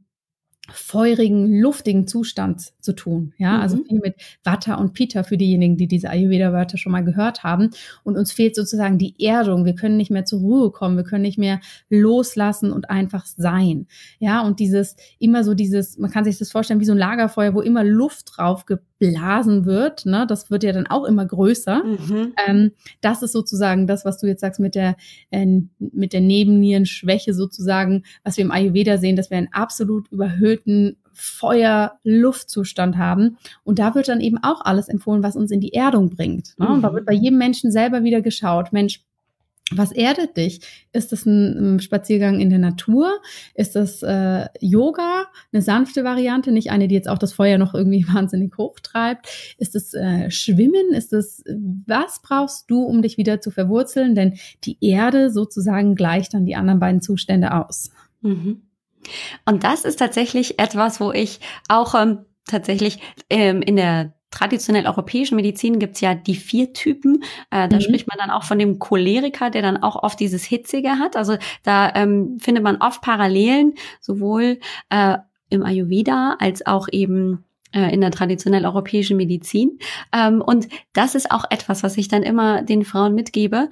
feurigen, 0.74 1.60
luftigen 1.60 2.08
Zustand 2.08 2.72
zu 2.80 2.94
tun. 2.94 3.34
Ja, 3.38 3.60
also 3.60 3.78
mhm. 3.78 3.82
also 3.82 3.90
viel 3.90 4.00
mit 4.00 4.16
Vata 4.44 4.76
und 4.76 4.94
Pita 4.94 5.24
für 5.24 5.38
diejenigen, 5.38 5.78
die 5.78 5.88
diese 5.88 6.10
Ayurveda-Wörter 6.10 6.78
schon 6.78 6.92
mal 6.92 7.04
gehört 7.04 7.44
haben. 7.44 7.70
Und 8.04 8.18
uns 8.18 8.32
fehlt 8.32 8.56
sozusagen 8.56 8.98
die 8.98 9.16
Erdung. 9.24 9.66
Wir 9.66 9.76
können 9.76 9.98
nicht 9.98 10.12
mehr 10.12 10.26
zur 10.26 10.40
Ruhe 10.40 10.72
kommen. 10.72 10.98
Wir 10.98 11.04
können 11.04 11.22
nicht 11.22 11.38
mehr 11.38 11.60
loslassen 11.90 12.72
und 12.72 12.90
einfach 12.90 13.26
sein. 13.26 13.88
Ja, 14.20 14.42
und 14.42 14.60
dieses, 14.60 14.96
immer 15.20 15.44
so 15.44 15.54
dieses, 15.54 15.98
man 15.98 16.12
kann 16.12 16.24
sich 16.24 16.38
das 16.38 16.52
vorstellen 16.52 16.80
wie 16.80 16.86
so 16.86 16.94
ein 16.94 16.98
Lagerfeuer, 16.98 17.54
wo 17.54 17.62
immer 17.62 17.84
Luft 17.84 18.32
drauf 18.36 18.66
geblasen 18.66 19.66
wird. 19.66 20.06
Ne? 20.06 20.26
Das 20.28 20.52
wird 20.52 20.64
ja 20.64 20.72
dann 20.72 20.88
auch 20.88 21.06
immer 21.06 21.26
größer. 21.26 21.84
Mhm. 21.84 22.34
Ähm, 22.48 22.72
das 23.02 23.22
ist 23.24 23.32
sozusagen 23.32 23.88
das, 23.88 24.06
was 24.06 24.20
du 24.20 24.28
jetzt 24.28 24.42
sagst 24.42 24.60
mit 24.60 24.76
der, 24.76 24.96
äh, 25.32 25.46
mit 25.80 26.14
der 26.14 26.22
Nebennierenschwäche 26.22 27.34
sozusagen, 27.34 28.04
was 28.24 28.38
wir 28.38 28.46
im 28.46 28.52
Ayurveda 28.52 28.98
sehen, 28.98 29.16
dass 29.16 29.30
wir 29.30 29.38
einen 29.38 29.54
absolut 29.54 30.08
überhöhten 30.60 30.98
Feuer-Luftzustand 31.14 32.98
haben. 32.98 33.38
Und 33.64 33.80
da 33.80 33.94
wird 33.94 34.08
dann 34.08 34.22
eben 34.22 34.38
auch 34.42 34.62
alles 34.64 34.88
empfohlen, 34.88 35.24
was 35.24 35.36
uns 35.36 35.52
in 35.52 35.60
die 35.60 35.74
Erdung 35.74 36.10
bringt. 36.10 36.58
Ne? 36.58 36.70
Und 36.70 36.82
da 36.82 36.94
wird 36.94 37.06
bei 37.06 37.14
jedem 37.14 37.38
Menschen 37.38 37.72
selber 37.72 38.04
wieder 38.04 38.22
geschaut, 38.22 38.72
Mensch, 38.72 39.02
was 39.72 39.92
erdet 39.92 40.36
dich? 40.36 40.62
Ist 40.94 41.12
das 41.12 41.28
ein, 41.28 41.76
ein 41.76 41.80
Spaziergang 41.80 42.40
in 42.40 42.50
der 42.50 42.58
Natur? 42.58 43.20
Ist 43.54 43.76
das 43.76 44.02
äh, 44.02 44.48
Yoga, 44.62 45.26
eine 45.52 45.62
sanfte 45.62 46.04
Variante, 46.04 46.52
nicht 46.52 46.72
eine, 46.72 46.88
die 46.88 46.96
jetzt 46.96 47.08
auch 47.10 47.20
das 47.20 47.34
Feuer 47.34 47.60
noch 47.60 47.76
irgendwie 47.76 48.08
wahnsinnig 48.14 48.58
hochtreibt? 48.58 49.28
Ist 49.60 49.76
es 49.76 49.94
äh, 49.94 50.32
Schwimmen? 50.32 50.94
Ist 50.94 51.14
es, 51.14 51.44
was 51.86 52.22
brauchst 52.24 52.72
du, 52.72 52.82
um 52.82 53.04
dich 53.04 53.18
wieder 53.18 53.42
zu 53.42 53.52
verwurzeln? 53.52 54.16
Denn 54.16 54.40
die 54.64 54.78
Erde 54.82 55.30
sozusagen 55.30 55.94
gleicht 55.94 56.34
dann 56.34 56.46
die 56.46 56.56
anderen 56.56 56.80
beiden 56.80 57.02
Zustände 57.02 57.54
aus. 57.54 57.92
Mhm. 58.22 58.62
Und 59.46 59.64
das 59.64 59.86
ist 59.86 60.00
tatsächlich 60.00 60.60
etwas, 60.60 61.00
wo 61.00 61.12
ich 61.12 61.40
auch 61.68 61.96
ähm, 61.96 62.26
tatsächlich 62.46 63.00
ähm, 63.30 63.62
in 63.62 63.76
der 63.76 64.14
traditionell 64.32 64.86
europäischen 64.86 65.36
Medizin 65.36 65.80
gibt's 65.80 66.02
ja 66.02 66.14
die 66.14 66.36
vier 66.36 66.74
Typen. 66.74 67.24
Äh, 67.50 67.68
da 67.68 67.78
mhm. 67.78 67.82
spricht 67.82 68.08
man 68.08 68.18
dann 68.20 68.30
auch 68.30 68.44
von 68.44 68.60
dem 68.60 68.80
Choleriker, 68.80 69.50
der 69.50 69.62
dann 69.62 69.82
auch 69.82 70.04
oft 70.04 70.20
dieses 70.20 70.44
Hitzige 70.44 71.00
hat. 71.00 71.16
Also 71.16 71.38
da 71.64 71.92
ähm, 71.96 72.38
findet 72.40 72.64
man 72.64 72.78
oft 72.78 73.02
Parallelen, 73.02 73.74
sowohl 74.00 74.60
äh, 74.90 75.18
im 75.50 75.64
Ayurveda 75.64 76.36
als 76.40 76.66
auch 76.66 76.88
eben 76.92 77.44
äh, 77.72 77.92
in 77.94 78.02
der 78.02 78.12
traditionell 78.12 78.66
europäischen 78.66 79.18
Medizin. 79.18 79.80
Ähm, 80.14 80.42
und 80.42 80.68
das 80.94 81.16
ist 81.16 81.32
auch 81.32 81.46
etwas, 81.50 81.82
was 81.82 81.98
ich 81.98 82.08
dann 82.08 82.24
immer 82.24 82.62
den 82.62 82.84
Frauen 82.86 83.16
mitgebe. 83.16 83.70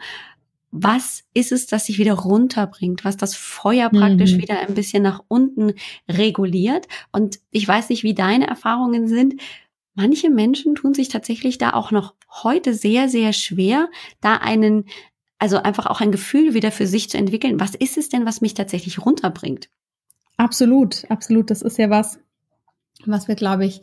Was 0.83 1.23
ist 1.33 1.51
es, 1.51 1.67
das 1.67 1.85
sich 1.85 1.97
wieder 1.97 2.13
runterbringt, 2.13 3.05
was 3.05 3.17
das 3.17 3.35
Feuer 3.35 3.89
praktisch 3.89 4.33
mhm. 4.33 4.41
wieder 4.41 4.59
ein 4.59 4.73
bisschen 4.73 5.03
nach 5.03 5.23
unten 5.27 5.73
reguliert? 6.09 6.87
Und 7.11 7.39
ich 7.51 7.67
weiß 7.67 7.89
nicht, 7.89 8.03
wie 8.03 8.13
deine 8.13 8.47
Erfahrungen 8.47 9.07
sind. 9.07 9.41
Manche 9.93 10.29
Menschen 10.29 10.75
tun 10.75 10.93
sich 10.93 11.09
tatsächlich 11.09 11.57
da 11.57 11.73
auch 11.73 11.91
noch 11.91 12.13
heute 12.43 12.73
sehr, 12.73 13.09
sehr 13.09 13.33
schwer, 13.33 13.89
da 14.21 14.35
einen, 14.35 14.85
also 15.39 15.57
einfach 15.57 15.87
auch 15.87 16.01
ein 16.01 16.11
Gefühl 16.11 16.53
wieder 16.53 16.71
für 16.71 16.87
sich 16.87 17.09
zu 17.09 17.17
entwickeln. 17.17 17.59
Was 17.59 17.73
ist 17.73 17.97
es 17.97 18.09
denn, 18.09 18.25
was 18.25 18.41
mich 18.41 18.53
tatsächlich 18.53 19.03
runterbringt? 19.03 19.69
Absolut, 20.37 21.09
absolut. 21.09 21.49
Das 21.49 21.63
ist 21.63 21.77
ja 21.79 21.89
was, 21.89 22.19
was 23.05 23.27
wir, 23.27 23.35
glaube 23.35 23.65
ich, 23.65 23.81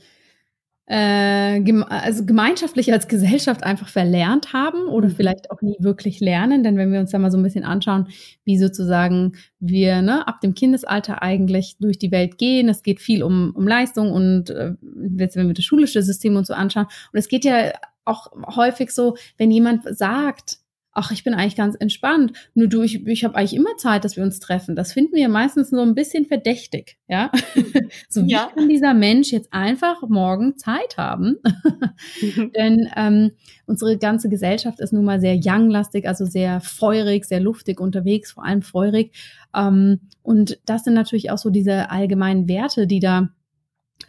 äh, 0.87 1.61
geme 1.61 1.91
also 1.91 2.27
gemeinschaftlich 2.27 2.93
als 2.93 3.09
Gesellschaft 3.09 3.65
einfach 3.65 3.89
verlernt 3.89 4.53
haben 4.53 4.87
oder 4.87 5.09
mhm. 5.09 5.15
vielleicht 5.15 5.51
auch 5.51 5.63
nie 5.63 5.77
wirklich 5.81 6.21
lernen. 6.21 6.63
Denn 6.63 6.77
wenn 6.77 6.93
wir 6.93 7.01
uns 7.01 7.11
da 7.11 7.19
mal 7.19 7.31
so 7.31 7.39
ein 7.39 7.43
bisschen 7.43 7.65
anschauen, 7.65 8.09
wie 8.45 8.59
sozusagen 8.59 9.35
wir 9.61 10.03
ne, 10.03 10.29
ab 10.29 10.41
dem 10.43 10.55
Kindesalter 10.55 11.23
eigentlich 11.23 11.77
durch 11.81 11.99
die 11.99 12.11
Welt 12.11 12.37
gehen, 12.37 12.69
es 12.69 12.83
geht 12.83 13.01
viel 13.01 13.23
um, 13.23 13.53
um 13.55 13.67
Leistung 13.67 14.13
und 14.13 14.51
äh, 14.51 14.73
jetzt, 15.17 15.37
wenn 15.37 15.47
wir 15.47 15.55
das 15.55 15.65
schulische 15.65 16.03
System 16.03 16.37
und 16.37 16.47
so 16.47 16.53
anschauen, 16.53 16.87
und 17.13 17.19
es 17.19 17.29
geht 17.29 17.45
ja 17.45 17.73
auch 18.05 18.33
häufig 18.55 18.91
so, 18.91 19.17
wenn 19.39 19.51
jemand 19.51 19.85
sagt, 19.97 20.59
ach, 20.95 21.11
ich 21.11 21.25
bin 21.25 21.35
eigentlich 21.35 21.57
ganz 21.57 21.77
entspannt. 21.79 22.33
Nur 22.55 22.69
du, 22.69 22.83
ich, 22.83 23.07
ich 23.07 23.25
habe 23.25 23.35
eigentlich 23.35 23.55
immer 23.55 23.77
Zeit, 23.77 24.05
dass 24.05 24.17
wir 24.17 24.23
uns 24.23 24.39
treffen. 24.39 24.77
Das 24.77 24.93
finden 24.93 25.15
wir 25.17 25.29
meistens 25.29 25.71
so 25.71 25.81
ein 25.81 25.95
bisschen 25.95 26.25
verdächtig, 26.25 26.97
ja. 27.09 27.31
so 28.09 28.25
wie 28.25 28.31
ja. 28.31 28.51
kann 28.55 28.69
dieser 28.69 28.95
Mensch 28.95 29.33
jetzt 29.33 29.53
einfach 29.53 30.03
morgen 30.09 30.57
Zeit 30.57 30.97
haben? 30.97 31.37
Denn 32.57 32.89
ähm, 32.97 33.33
unsere 33.67 33.99
ganze 33.99 34.29
Gesellschaft 34.29 34.81
ist 34.81 34.93
nun 34.93 35.05
mal 35.05 35.21
sehr 35.21 35.39
younglastig, 35.43 36.07
also 36.07 36.25
sehr 36.25 36.61
feurig, 36.61 37.25
sehr 37.25 37.41
luftig 37.41 37.81
unterwegs, 37.81 38.33
vor 38.33 38.45
allem 38.45 38.63
feurig. 38.63 39.13
Ähm, 39.55 40.01
und 40.23 40.59
das 40.65 40.85
sind 40.85 40.95
natürlich 40.95 41.31
auch 41.31 41.39
so 41.39 41.51
diese 41.51 41.91
allgemeinen 41.91 42.49
Werte, 42.49 42.87
die 42.87 43.01
da 43.01 43.31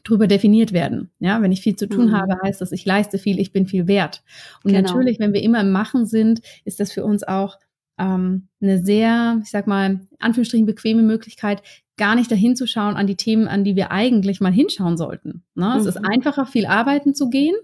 drüber 0.03 0.27
definiert 0.27 0.73
werden. 0.73 1.09
Ja, 1.19 1.41
wenn 1.41 1.51
ich 1.51 1.61
viel 1.61 1.75
zu 1.75 1.87
tun 1.87 2.07
mhm. 2.07 2.11
habe, 2.17 2.37
heißt 2.43 2.61
das, 2.61 2.71
ich 2.71 2.85
leiste 2.85 3.17
viel, 3.17 3.39
ich 3.39 3.51
bin 3.51 3.67
viel 3.67 3.87
wert. 3.87 4.23
Und 4.63 4.71
genau. 4.71 4.81
natürlich, 4.81 5.19
wenn 5.19 5.33
wir 5.33 5.41
immer 5.41 5.61
im 5.61 5.71
Machen 5.71 6.05
sind, 6.05 6.41
ist 6.63 6.79
das 6.79 6.91
für 6.91 7.03
uns 7.03 7.23
auch 7.23 7.57
ähm, 7.97 8.47
eine 8.61 8.79
sehr, 8.83 9.39
ich 9.43 9.49
sag 9.49 9.67
mal, 9.67 10.01
Anführungsstrichen 10.19 10.65
bequeme 10.65 11.03
Möglichkeit, 11.03 11.61
gar 11.97 12.15
nicht 12.15 12.31
dahin 12.31 12.55
zu 12.55 12.67
schauen 12.67 12.95
an 12.95 13.07
die 13.07 13.15
Themen, 13.15 13.47
an 13.47 13.63
die 13.63 13.75
wir 13.75 13.91
eigentlich 13.91 14.41
mal 14.41 14.51
hinschauen 14.51 14.97
sollten. 14.97 15.43
Ne? 15.55 15.69
Mhm. 15.73 15.79
Es 15.79 15.85
ist 15.85 15.99
mhm. 15.99 16.07
einfacher, 16.07 16.45
viel 16.45 16.65
arbeiten 16.65 17.15
zu 17.15 17.29
gehen 17.29 17.55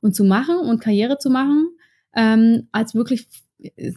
und 0.00 0.14
zu 0.14 0.24
machen 0.24 0.56
und 0.56 0.80
Karriere 0.80 1.18
zu 1.18 1.30
machen, 1.30 1.68
ähm, 2.14 2.68
als 2.72 2.94
wirklich 2.94 3.28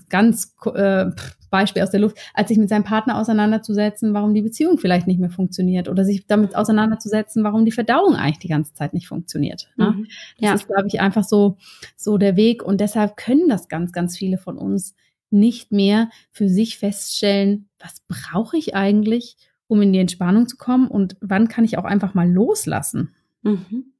ganz 0.10 0.56
äh, 0.74 1.06
Beispiel 1.50 1.84
aus 1.84 1.92
der 1.92 2.00
Luft, 2.00 2.18
als 2.34 2.50
sich 2.50 2.58
mit 2.58 2.70
seinem 2.70 2.84
Partner 2.84 3.18
auseinanderzusetzen, 3.20 4.14
warum 4.14 4.34
die 4.34 4.42
Beziehung 4.42 4.78
vielleicht 4.78 5.08
nicht 5.08 5.20
mehr 5.20 5.30
funktioniert 5.30 5.88
oder 5.88 6.04
sich 6.04 6.26
damit 6.26 6.56
auseinanderzusetzen, 6.56 7.44
warum 7.44 7.66
die 7.66 7.72
Verdauung 7.72 8.16
eigentlich 8.16 8.40
die 8.40 8.48
ganze 8.48 8.74
Zeit 8.74 8.94
nicht 8.94 9.08
funktioniert. 9.08 9.70
Ne? 9.76 9.92
Mhm. 9.92 10.08
Das 10.40 10.50
ja. 10.50 10.54
ist, 10.56 10.68
glaube 10.68 10.88
ich, 10.88 11.00
einfach 11.00 11.24
so, 11.24 11.58
so 11.96 12.18
der 12.18 12.36
Weg 12.36 12.64
und 12.64 12.82
deshalb 12.82 13.18
können 13.18 13.50
das 13.50 13.68
ganz, 13.68 13.92
ganz 13.92 14.18
viele 14.18 14.38
von 14.38 14.58
uns 14.58 14.96
nicht 15.30 15.72
mehr 15.72 16.10
für 16.32 16.48
sich 16.48 16.78
feststellen, 16.78 17.68
was 17.80 18.02
brauche 18.08 18.58
ich 18.58 18.76
eigentlich, 18.76 19.38
um 19.68 19.82
in 19.82 19.94
die 19.94 20.00
Entspannung 20.00 20.48
zu 20.48 20.58
kommen 20.58 20.88
und 20.88 21.18
wann 21.22 21.48
kann 21.48 21.66
ich 21.66 21.78
auch 21.78 21.86
einfach 21.86 22.14
mal 22.14 22.30
loslassen. 22.30 23.14
Mhm. 23.42 23.93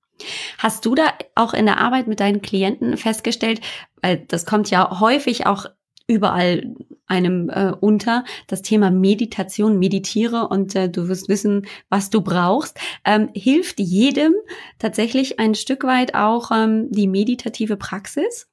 Hast 0.58 0.86
du 0.86 0.96
da 0.96 1.14
auch 1.36 1.54
in 1.54 1.66
der 1.66 1.80
Arbeit 1.80 2.08
mit 2.08 2.20
deinen 2.20 2.42
Klienten 2.42 2.98
festgestellt, 2.98 3.62
weil 4.02 4.26
das 4.28 4.46
kommt 4.46 4.70
ja 4.70 5.00
häufig 5.00 5.46
auch 5.46 5.66
überall 6.08 6.76
einem 7.08 7.50
äh, 7.50 7.72
unter, 7.80 8.24
das 8.48 8.62
Thema 8.62 8.92
Meditation, 8.92 9.80
meditiere 9.80 10.48
und 10.48 10.76
äh, 10.76 10.90
du 10.90 11.08
wirst 11.08 11.30
wissen, 11.30 11.68
was 11.90 12.10
du 12.10 12.22
brauchst, 12.22 12.80
ähm, 13.06 13.30
hilft 13.34 13.80
jedem 13.80 14.34
tatsächlich 14.80 15.40
ein 15.40 15.56
Stück 15.56 15.84
weit 15.84 16.16
auch 16.16 16.52
ähm, 16.52 16.90
die 16.92 17.08
meditative 17.08 17.78
Praxis? 17.78 18.48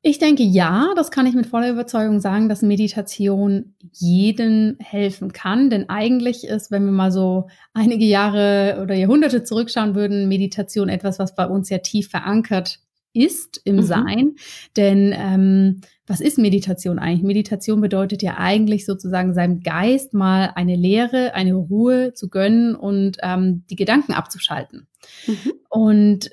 Ich 0.00 0.18
denke 0.18 0.44
ja, 0.44 0.92
das 0.94 1.10
kann 1.10 1.26
ich 1.26 1.34
mit 1.34 1.46
voller 1.46 1.70
Überzeugung 1.70 2.20
sagen, 2.20 2.48
dass 2.48 2.62
Meditation 2.62 3.74
jedem 3.92 4.76
helfen 4.78 5.32
kann. 5.32 5.70
Denn 5.70 5.88
eigentlich 5.88 6.44
ist, 6.44 6.70
wenn 6.70 6.84
wir 6.84 6.92
mal 6.92 7.10
so 7.10 7.48
einige 7.74 8.04
Jahre 8.04 8.78
oder 8.80 8.94
Jahrhunderte 8.94 9.42
zurückschauen 9.42 9.96
würden, 9.96 10.28
Meditation 10.28 10.88
etwas, 10.88 11.18
was 11.18 11.34
bei 11.34 11.46
uns 11.46 11.68
ja 11.68 11.78
tief 11.78 12.10
verankert 12.10 12.78
ist 13.12 13.60
im 13.64 13.76
mhm. 13.76 13.82
Sein. 13.82 14.34
Denn 14.76 15.12
ähm, 15.16 15.80
was 16.06 16.20
ist 16.20 16.38
Meditation 16.38 17.00
eigentlich? 17.00 17.24
Meditation 17.24 17.80
bedeutet 17.80 18.22
ja 18.22 18.36
eigentlich 18.38 18.86
sozusagen 18.86 19.34
seinem 19.34 19.60
Geist 19.60 20.14
mal 20.14 20.52
eine 20.54 20.76
Lehre, 20.76 21.34
eine 21.34 21.54
Ruhe 21.54 22.14
zu 22.14 22.28
gönnen 22.28 22.76
und 22.76 23.18
ähm, 23.22 23.64
die 23.68 23.76
Gedanken 23.76 24.12
abzuschalten. 24.12 24.86
Mhm. 25.26 25.52
Und 25.68 26.30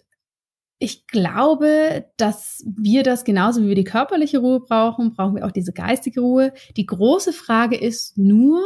ich 0.77 1.07
glaube, 1.07 2.05
dass 2.17 2.63
wir 2.65 3.03
das 3.03 3.23
genauso 3.23 3.61
wie 3.61 3.69
wir 3.69 3.75
die 3.75 3.83
körperliche 3.85 4.39
Ruhe 4.39 4.59
brauchen, 4.59 5.13
brauchen 5.13 5.35
wir 5.35 5.45
auch 5.45 5.51
diese 5.51 5.71
geistige 5.71 6.21
Ruhe. 6.21 6.53
Die 6.75 6.85
große 6.85 7.31
Frage 7.31 7.77
ist 7.77 8.17
nur, 8.17 8.61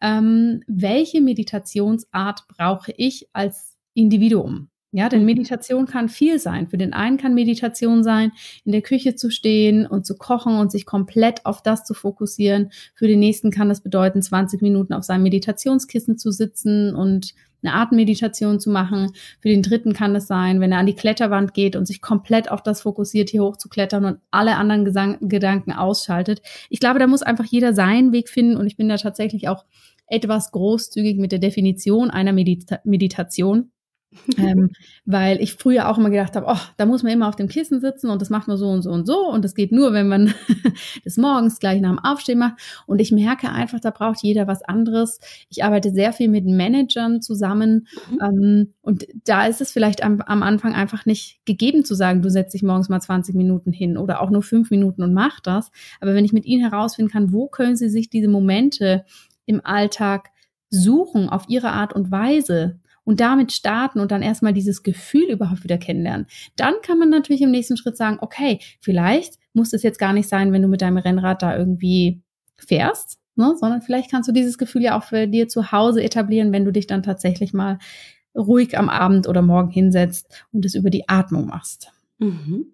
ähm, 0.00 0.62
welche 0.68 1.20
Meditationsart 1.20 2.46
brauche 2.48 2.92
ich 2.96 3.28
als 3.32 3.76
Individuum? 3.94 4.70
Ja, 4.90 5.10
denn 5.10 5.20
mhm. 5.20 5.26
Meditation 5.26 5.84
kann 5.84 6.08
viel 6.08 6.38
sein. 6.38 6.68
Für 6.68 6.78
den 6.78 6.94
einen 6.94 7.18
kann 7.18 7.34
Meditation 7.34 8.02
sein, 8.02 8.32
in 8.64 8.72
der 8.72 8.80
Küche 8.80 9.14
zu 9.14 9.30
stehen 9.30 9.86
und 9.86 10.06
zu 10.06 10.16
kochen 10.16 10.56
und 10.58 10.72
sich 10.72 10.86
komplett 10.86 11.44
auf 11.44 11.62
das 11.62 11.84
zu 11.84 11.92
fokussieren. 11.92 12.70
Für 12.94 13.06
den 13.06 13.20
nächsten 13.20 13.50
kann 13.50 13.68
das 13.68 13.82
bedeuten, 13.82 14.22
20 14.22 14.62
Minuten 14.62 14.94
auf 14.94 15.04
seinem 15.04 15.24
Meditationskissen 15.24 16.16
zu 16.16 16.30
sitzen 16.30 16.94
und 16.94 17.34
eine 17.62 17.74
Atemmeditation 17.74 18.60
zu 18.60 18.70
machen. 18.70 19.12
Für 19.40 19.48
den 19.48 19.62
dritten 19.62 19.92
kann 19.92 20.16
es 20.16 20.26
sein, 20.26 20.60
wenn 20.60 20.72
er 20.72 20.78
an 20.78 20.86
die 20.86 20.94
Kletterwand 20.94 21.52
geht 21.52 21.76
und 21.76 21.86
sich 21.86 22.00
komplett 22.00 22.50
auf 22.50 22.62
das 22.62 22.80
fokussiert, 22.80 23.28
hier 23.28 23.42
hoch 23.42 23.56
zu 23.58 23.68
klettern 23.68 24.06
und 24.06 24.18
alle 24.30 24.56
anderen 24.56 24.86
Gesang 24.86 25.28
Gedanken 25.28 25.72
ausschaltet. 25.72 26.40
Ich 26.70 26.80
glaube, 26.80 26.98
da 26.98 27.06
muss 27.06 27.22
einfach 27.22 27.44
jeder 27.44 27.74
seinen 27.74 28.12
Weg 28.12 28.30
finden 28.30 28.56
und 28.56 28.66
ich 28.66 28.76
bin 28.76 28.88
da 28.88 28.96
tatsächlich 28.96 29.48
auch 29.48 29.64
etwas 30.06 30.50
großzügig 30.52 31.18
mit 31.18 31.32
der 31.32 31.40
Definition 31.40 32.10
einer 32.10 32.32
Medita 32.32 32.78
Meditation 32.84 33.70
ähm, 34.38 34.70
weil 35.04 35.40
ich 35.42 35.54
früher 35.54 35.88
auch 35.88 35.98
immer 35.98 36.10
gedacht 36.10 36.34
habe, 36.34 36.46
oh, 36.48 36.60
da 36.76 36.86
muss 36.86 37.02
man 37.02 37.12
immer 37.12 37.28
auf 37.28 37.36
dem 37.36 37.48
Kissen 37.48 37.80
sitzen 37.80 38.08
und 38.08 38.22
das 38.22 38.30
macht 38.30 38.48
man 38.48 38.56
so 38.56 38.68
und 38.68 38.82
so 38.82 38.90
und 38.90 39.06
so 39.06 39.28
und 39.28 39.44
das 39.44 39.54
geht 39.54 39.70
nur, 39.70 39.92
wenn 39.92 40.08
man 40.08 40.34
das 41.04 41.16
morgens 41.16 41.58
gleich 41.58 41.80
nach 41.80 41.90
dem 41.90 41.98
Aufstehen 41.98 42.38
macht. 42.38 42.54
Und 42.86 43.00
ich 43.00 43.12
merke 43.12 43.50
einfach, 43.50 43.80
da 43.80 43.90
braucht 43.90 44.22
jeder 44.22 44.46
was 44.46 44.62
anderes. 44.62 45.20
Ich 45.50 45.62
arbeite 45.62 45.90
sehr 45.90 46.12
viel 46.12 46.28
mit 46.28 46.46
Managern 46.46 47.20
zusammen 47.20 47.86
mhm. 48.10 48.18
ähm, 48.22 48.74
und 48.80 49.06
da 49.24 49.46
ist 49.46 49.60
es 49.60 49.72
vielleicht 49.72 50.02
am, 50.02 50.20
am, 50.22 50.42
Anfang 50.42 50.74
einfach 50.74 51.04
nicht 51.04 51.40
gegeben 51.44 51.84
zu 51.84 51.94
sagen, 51.94 52.22
du 52.22 52.30
setzt 52.30 52.54
dich 52.54 52.62
morgens 52.62 52.88
mal 52.88 53.00
20 53.00 53.34
Minuten 53.34 53.72
hin 53.72 53.98
oder 53.98 54.22
auch 54.22 54.30
nur 54.30 54.42
fünf 54.42 54.70
Minuten 54.70 55.02
und 55.02 55.12
mach 55.12 55.40
das. 55.40 55.70
Aber 56.00 56.14
wenn 56.14 56.24
ich 56.24 56.32
mit 56.32 56.46
ihnen 56.46 56.68
herausfinden 56.68 57.12
kann, 57.12 57.32
wo 57.32 57.48
können 57.48 57.76
sie 57.76 57.90
sich 57.90 58.08
diese 58.08 58.28
Momente 58.28 59.04
im 59.44 59.60
Alltag 59.64 60.30
suchen 60.70 61.28
auf 61.28 61.44
ihre 61.48 61.70
Art 61.70 61.92
und 61.92 62.10
Weise, 62.10 62.80
und 63.08 63.20
damit 63.20 63.52
starten 63.52 64.00
und 64.00 64.12
dann 64.12 64.20
erstmal 64.20 64.52
dieses 64.52 64.82
Gefühl 64.82 65.30
überhaupt 65.30 65.64
wieder 65.64 65.78
kennenlernen. 65.78 66.26
Dann 66.56 66.74
kann 66.82 66.98
man 66.98 67.08
natürlich 67.08 67.40
im 67.40 67.50
nächsten 67.50 67.78
Schritt 67.78 67.96
sagen, 67.96 68.18
okay, 68.20 68.58
vielleicht 68.82 69.38
muss 69.54 69.72
es 69.72 69.82
jetzt 69.82 69.98
gar 69.98 70.12
nicht 70.12 70.28
sein, 70.28 70.52
wenn 70.52 70.60
du 70.60 70.68
mit 70.68 70.82
deinem 70.82 70.98
Rennrad 70.98 71.40
da 71.40 71.56
irgendwie 71.56 72.20
fährst, 72.58 73.18
ne, 73.34 73.54
sondern 73.58 73.80
vielleicht 73.80 74.10
kannst 74.10 74.28
du 74.28 74.32
dieses 74.34 74.58
Gefühl 74.58 74.82
ja 74.82 74.98
auch 74.98 75.04
für 75.04 75.26
dir 75.26 75.48
zu 75.48 75.72
Hause 75.72 76.02
etablieren, 76.02 76.52
wenn 76.52 76.66
du 76.66 76.70
dich 76.70 76.86
dann 76.86 77.02
tatsächlich 77.02 77.54
mal 77.54 77.78
ruhig 78.36 78.76
am 78.76 78.90
Abend 78.90 79.26
oder 79.26 79.40
morgen 79.40 79.70
hinsetzt 79.70 80.44
und 80.52 80.66
es 80.66 80.74
über 80.74 80.90
die 80.90 81.08
Atmung 81.08 81.46
machst. 81.46 81.90
Mhm. 82.18 82.66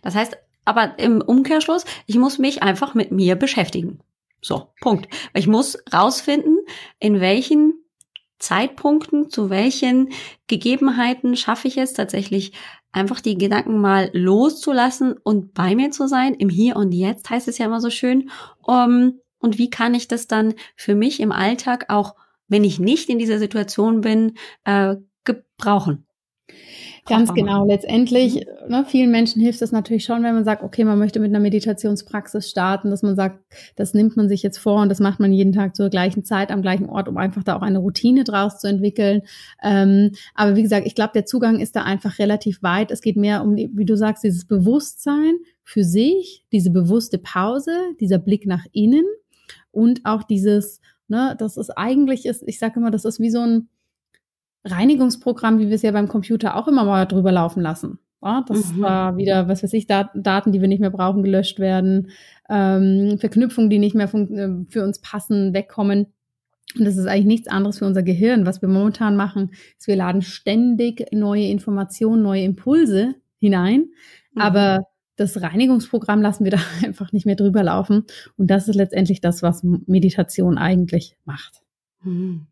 Das 0.00 0.14
heißt, 0.14 0.38
aber 0.64 0.98
im 0.98 1.20
Umkehrschluss, 1.20 1.84
ich 2.06 2.16
muss 2.16 2.38
mich 2.38 2.62
einfach 2.62 2.94
mit 2.94 3.12
mir 3.12 3.36
beschäftigen. 3.36 3.98
So, 4.40 4.68
Punkt. 4.80 5.06
Ich 5.34 5.46
muss 5.46 5.76
rausfinden, 5.92 6.60
in 6.98 7.20
welchen 7.20 7.74
Zeitpunkten, 8.42 9.30
zu 9.30 9.50
welchen 9.50 10.10
Gegebenheiten 10.48 11.36
schaffe 11.36 11.68
ich 11.68 11.78
es 11.78 11.92
tatsächlich 11.92 12.52
einfach 12.90 13.20
die 13.20 13.38
Gedanken 13.38 13.80
mal 13.80 14.10
loszulassen 14.12 15.14
und 15.22 15.54
bei 15.54 15.74
mir 15.74 15.90
zu 15.90 16.06
sein. 16.08 16.34
Im 16.34 16.50
Hier 16.50 16.76
und 16.76 16.92
Jetzt 16.92 17.30
heißt 17.30 17.48
es 17.48 17.58
ja 17.58 17.66
immer 17.66 17.80
so 17.80 17.88
schön. 17.88 18.30
Um, 18.60 19.20
und 19.38 19.58
wie 19.58 19.70
kann 19.70 19.94
ich 19.94 20.08
das 20.08 20.26
dann 20.26 20.54
für 20.76 20.94
mich 20.94 21.20
im 21.20 21.32
Alltag 21.32 21.86
auch, 21.88 22.14
wenn 22.48 22.64
ich 22.64 22.78
nicht 22.78 23.08
in 23.08 23.18
dieser 23.18 23.38
Situation 23.38 24.02
bin, 24.02 24.34
äh, 24.64 24.96
gebrauchen? 25.24 26.06
Ganz 27.04 27.34
genau. 27.34 27.66
Letztendlich, 27.66 28.34
mhm. 28.36 28.70
ne, 28.70 28.84
vielen 28.86 29.10
Menschen 29.10 29.42
hilft 29.42 29.60
es 29.60 29.72
natürlich 29.72 30.04
schon, 30.04 30.22
wenn 30.22 30.34
man 30.34 30.44
sagt, 30.44 30.62
okay, 30.62 30.84
man 30.84 31.00
möchte 31.00 31.18
mit 31.18 31.30
einer 31.30 31.40
Meditationspraxis 31.40 32.48
starten, 32.48 32.90
dass 32.90 33.02
man 33.02 33.16
sagt, 33.16 33.40
das 33.74 33.92
nimmt 33.92 34.16
man 34.16 34.28
sich 34.28 34.44
jetzt 34.44 34.58
vor 34.58 34.80
und 34.80 34.88
das 34.88 35.00
macht 35.00 35.18
man 35.18 35.32
jeden 35.32 35.52
Tag 35.52 35.74
zur 35.74 35.90
gleichen 35.90 36.24
Zeit 36.24 36.52
am 36.52 36.62
gleichen 36.62 36.88
Ort, 36.88 37.08
um 37.08 37.16
einfach 37.16 37.42
da 37.42 37.56
auch 37.56 37.62
eine 37.62 37.80
Routine 37.80 38.22
draus 38.22 38.60
zu 38.60 38.68
entwickeln. 38.68 39.22
Ähm, 39.64 40.12
aber 40.34 40.54
wie 40.54 40.62
gesagt, 40.62 40.86
ich 40.86 40.94
glaube, 40.94 41.12
der 41.12 41.26
Zugang 41.26 41.58
ist 41.58 41.74
da 41.74 41.82
einfach 41.82 42.20
relativ 42.20 42.62
weit. 42.62 42.92
Es 42.92 43.00
geht 43.00 43.16
mehr 43.16 43.42
um, 43.42 43.56
wie 43.56 43.84
du 43.84 43.96
sagst, 43.96 44.22
dieses 44.22 44.46
Bewusstsein 44.46 45.34
für 45.64 45.82
sich, 45.82 46.44
diese 46.52 46.70
bewusste 46.70 47.18
Pause, 47.18 47.72
dieser 48.00 48.18
Blick 48.18 48.46
nach 48.46 48.64
innen 48.70 49.04
und 49.72 50.02
auch 50.04 50.22
dieses, 50.22 50.80
ne, 51.08 51.34
das 51.36 51.56
ist 51.56 51.70
eigentlich 51.70 52.26
ist, 52.26 52.44
ich 52.46 52.60
sage 52.60 52.78
immer, 52.78 52.92
das 52.92 53.04
ist 53.04 53.18
wie 53.18 53.30
so 53.30 53.40
ein 53.40 53.68
Reinigungsprogramm, 54.64 55.58
wie 55.58 55.68
wir 55.68 55.74
es 55.74 55.82
ja 55.82 55.90
beim 55.90 56.08
Computer 56.08 56.56
auch 56.56 56.68
immer 56.68 56.84
mal 56.84 57.06
drüber 57.06 57.32
laufen 57.32 57.62
lassen. 57.62 57.98
Ja, 58.22 58.44
dass 58.46 58.72
mhm. 58.72 58.82
da 58.82 59.16
wieder, 59.16 59.48
was 59.48 59.64
weiß 59.64 59.72
ich, 59.72 59.88
Daten, 59.88 60.52
die 60.52 60.60
wir 60.60 60.68
nicht 60.68 60.80
mehr 60.80 60.90
brauchen, 60.90 61.24
gelöscht 61.24 61.58
werden, 61.58 62.10
ähm, 62.48 63.18
Verknüpfungen, 63.18 63.68
die 63.68 63.80
nicht 63.80 63.96
mehr 63.96 64.12
äh, 64.14 64.64
für 64.68 64.84
uns 64.84 65.00
passen, 65.00 65.54
wegkommen. 65.54 66.06
Und 66.78 66.84
das 66.84 66.96
ist 66.96 67.06
eigentlich 67.06 67.26
nichts 67.26 67.48
anderes 67.48 67.78
für 67.78 67.86
unser 67.86 68.04
Gehirn. 68.04 68.46
Was 68.46 68.62
wir 68.62 68.68
momentan 68.68 69.16
machen, 69.16 69.50
ist, 69.76 69.88
wir 69.88 69.96
laden 69.96 70.22
ständig 70.22 71.06
neue 71.12 71.48
Informationen, 71.48 72.22
neue 72.22 72.44
Impulse 72.44 73.16
hinein. 73.38 73.88
Mhm. 74.34 74.40
Aber 74.40 74.86
das 75.16 75.42
Reinigungsprogramm 75.42 76.22
lassen 76.22 76.44
wir 76.44 76.52
da 76.52 76.60
einfach 76.84 77.10
nicht 77.10 77.26
mehr 77.26 77.36
drüber 77.36 77.64
laufen. 77.64 78.04
Und 78.36 78.50
das 78.50 78.68
ist 78.68 78.76
letztendlich 78.76 79.20
das, 79.20 79.42
was 79.42 79.64
Meditation 79.64 80.58
eigentlich 80.58 81.16
macht. 81.24 81.62
Mhm. 82.04 82.46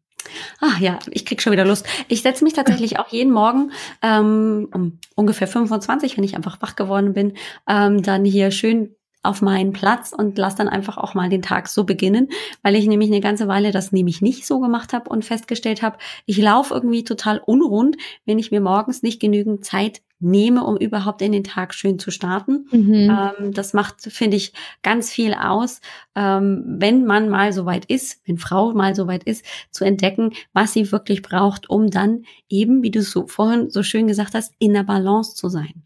Ah 0.60 0.78
ja, 0.80 0.98
ich 1.10 1.24
krieg 1.24 1.40
schon 1.42 1.52
wieder 1.52 1.64
Lust. 1.64 1.86
Ich 2.08 2.22
setze 2.22 2.44
mich 2.44 2.52
tatsächlich 2.52 2.98
auch 2.98 3.08
jeden 3.08 3.32
Morgen 3.32 3.72
ähm, 4.02 4.68
um 4.72 4.98
ungefähr 5.14 5.48
25, 5.48 6.16
wenn 6.16 6.24
ich 6.24 6.36
einfach 6.36 6.60
wach 6.60 6.76
geworden 6.76 7.12
bin, 7.12 7.34
ähm, 7.68 8.02
dann 8.02 8.24
hier 8.24 8.50
schön 8.50 8.94
auf 9.22 9.42
meinen 9.42 9.72
Platz 9.72 10.12
und 10.16 10.38
lass 10.38 10.54
dann 10.54 10.68
einfach 10.68 10.96
auch 10.96 11.14
mal 11.14 11.28
den 11.28 11.42
Tag 11.42 11.68
so 11.68 11.84
beginnen, 11.84 12.28
weil 12.62 12.74
ich 12.74 12.86
nämlich 12.86 13.10
eine 13.10 13.20
ganze 13.20 13.48
Weile 13.48 13.70
das 13.70 13.92
nämlich 13.92 14.22
nicht 14.22 14.46
so 14.46 14.60
gemacht 14.60 14.92
habe 14.92 15.10
und 15.10 15.24
festgestellt 15.24 15.82
habe, 15.82 15.98
ich 16.26 16.38
laufe 16.38 16.74
irgendwie 16.74 17.04
total 17.04 17.38
unrund, 17.44 17.96
wenn 18.24 18.38
ich 18.38 18.50
mir 18.50 18.60
morgens 18.60 19.02
nicht 19.02 19.20
genügend 19.20 19.64
Zeit 19.64 20.00
nehme, 20.20 20.64
um 20.64 20.76
überhaupt 20.76 21.22
in 21.22 21.32
den 21.32 21.44
Tag 21.44 21.74
schön 21.74 21.98
zu 21.98 22.10
starten. 22.10 22.66
Mhm. 22.70 23.10
Ähm, 23.10 23.52
das 23.52 23.72
macht, 23.72 24.00
finde 24.02 24.36
ich, 24.36 24.52
ganz 24.82 25.10
viel 25.10 25.34
aus, 25.34 25.80
ähm, 26.14 26.62
wenn 26.66 27.06
man 27.06 27.30
mal 27.30 27.52
so 27.52 27.64
weit 27.64 27.86
ist, 27.86 28.20
wenn 28.26 28.38
Frau 28.38 28.72
mal 28.72 28.94
so 28.94 29.06
weit 29.06 29.24
ist, 29.24 29.44
zu 29.70 29.84
entdecken, 29.84 30.32
was 30.52 30.74
sie 30.74 30.92
wirklich 30.92 31.22
braucht, 31.22 31.70
um 31.70 31.90
dann 31.90 32.24
eben, 32.48 32.82
wie 32.82 32.90
du 32.90 33.02
so 33.02 33.26
vorhin 33.26 33.70
so 33.70 33.82
schön 33.82 34.06
gesagt 34.06 34.34
hast, 34.34 34.52
in 34.58 34.74
der 34.74 34.84
Balance 34.84 35.34
zu 35.34 35.48
sein. 35.48 35.82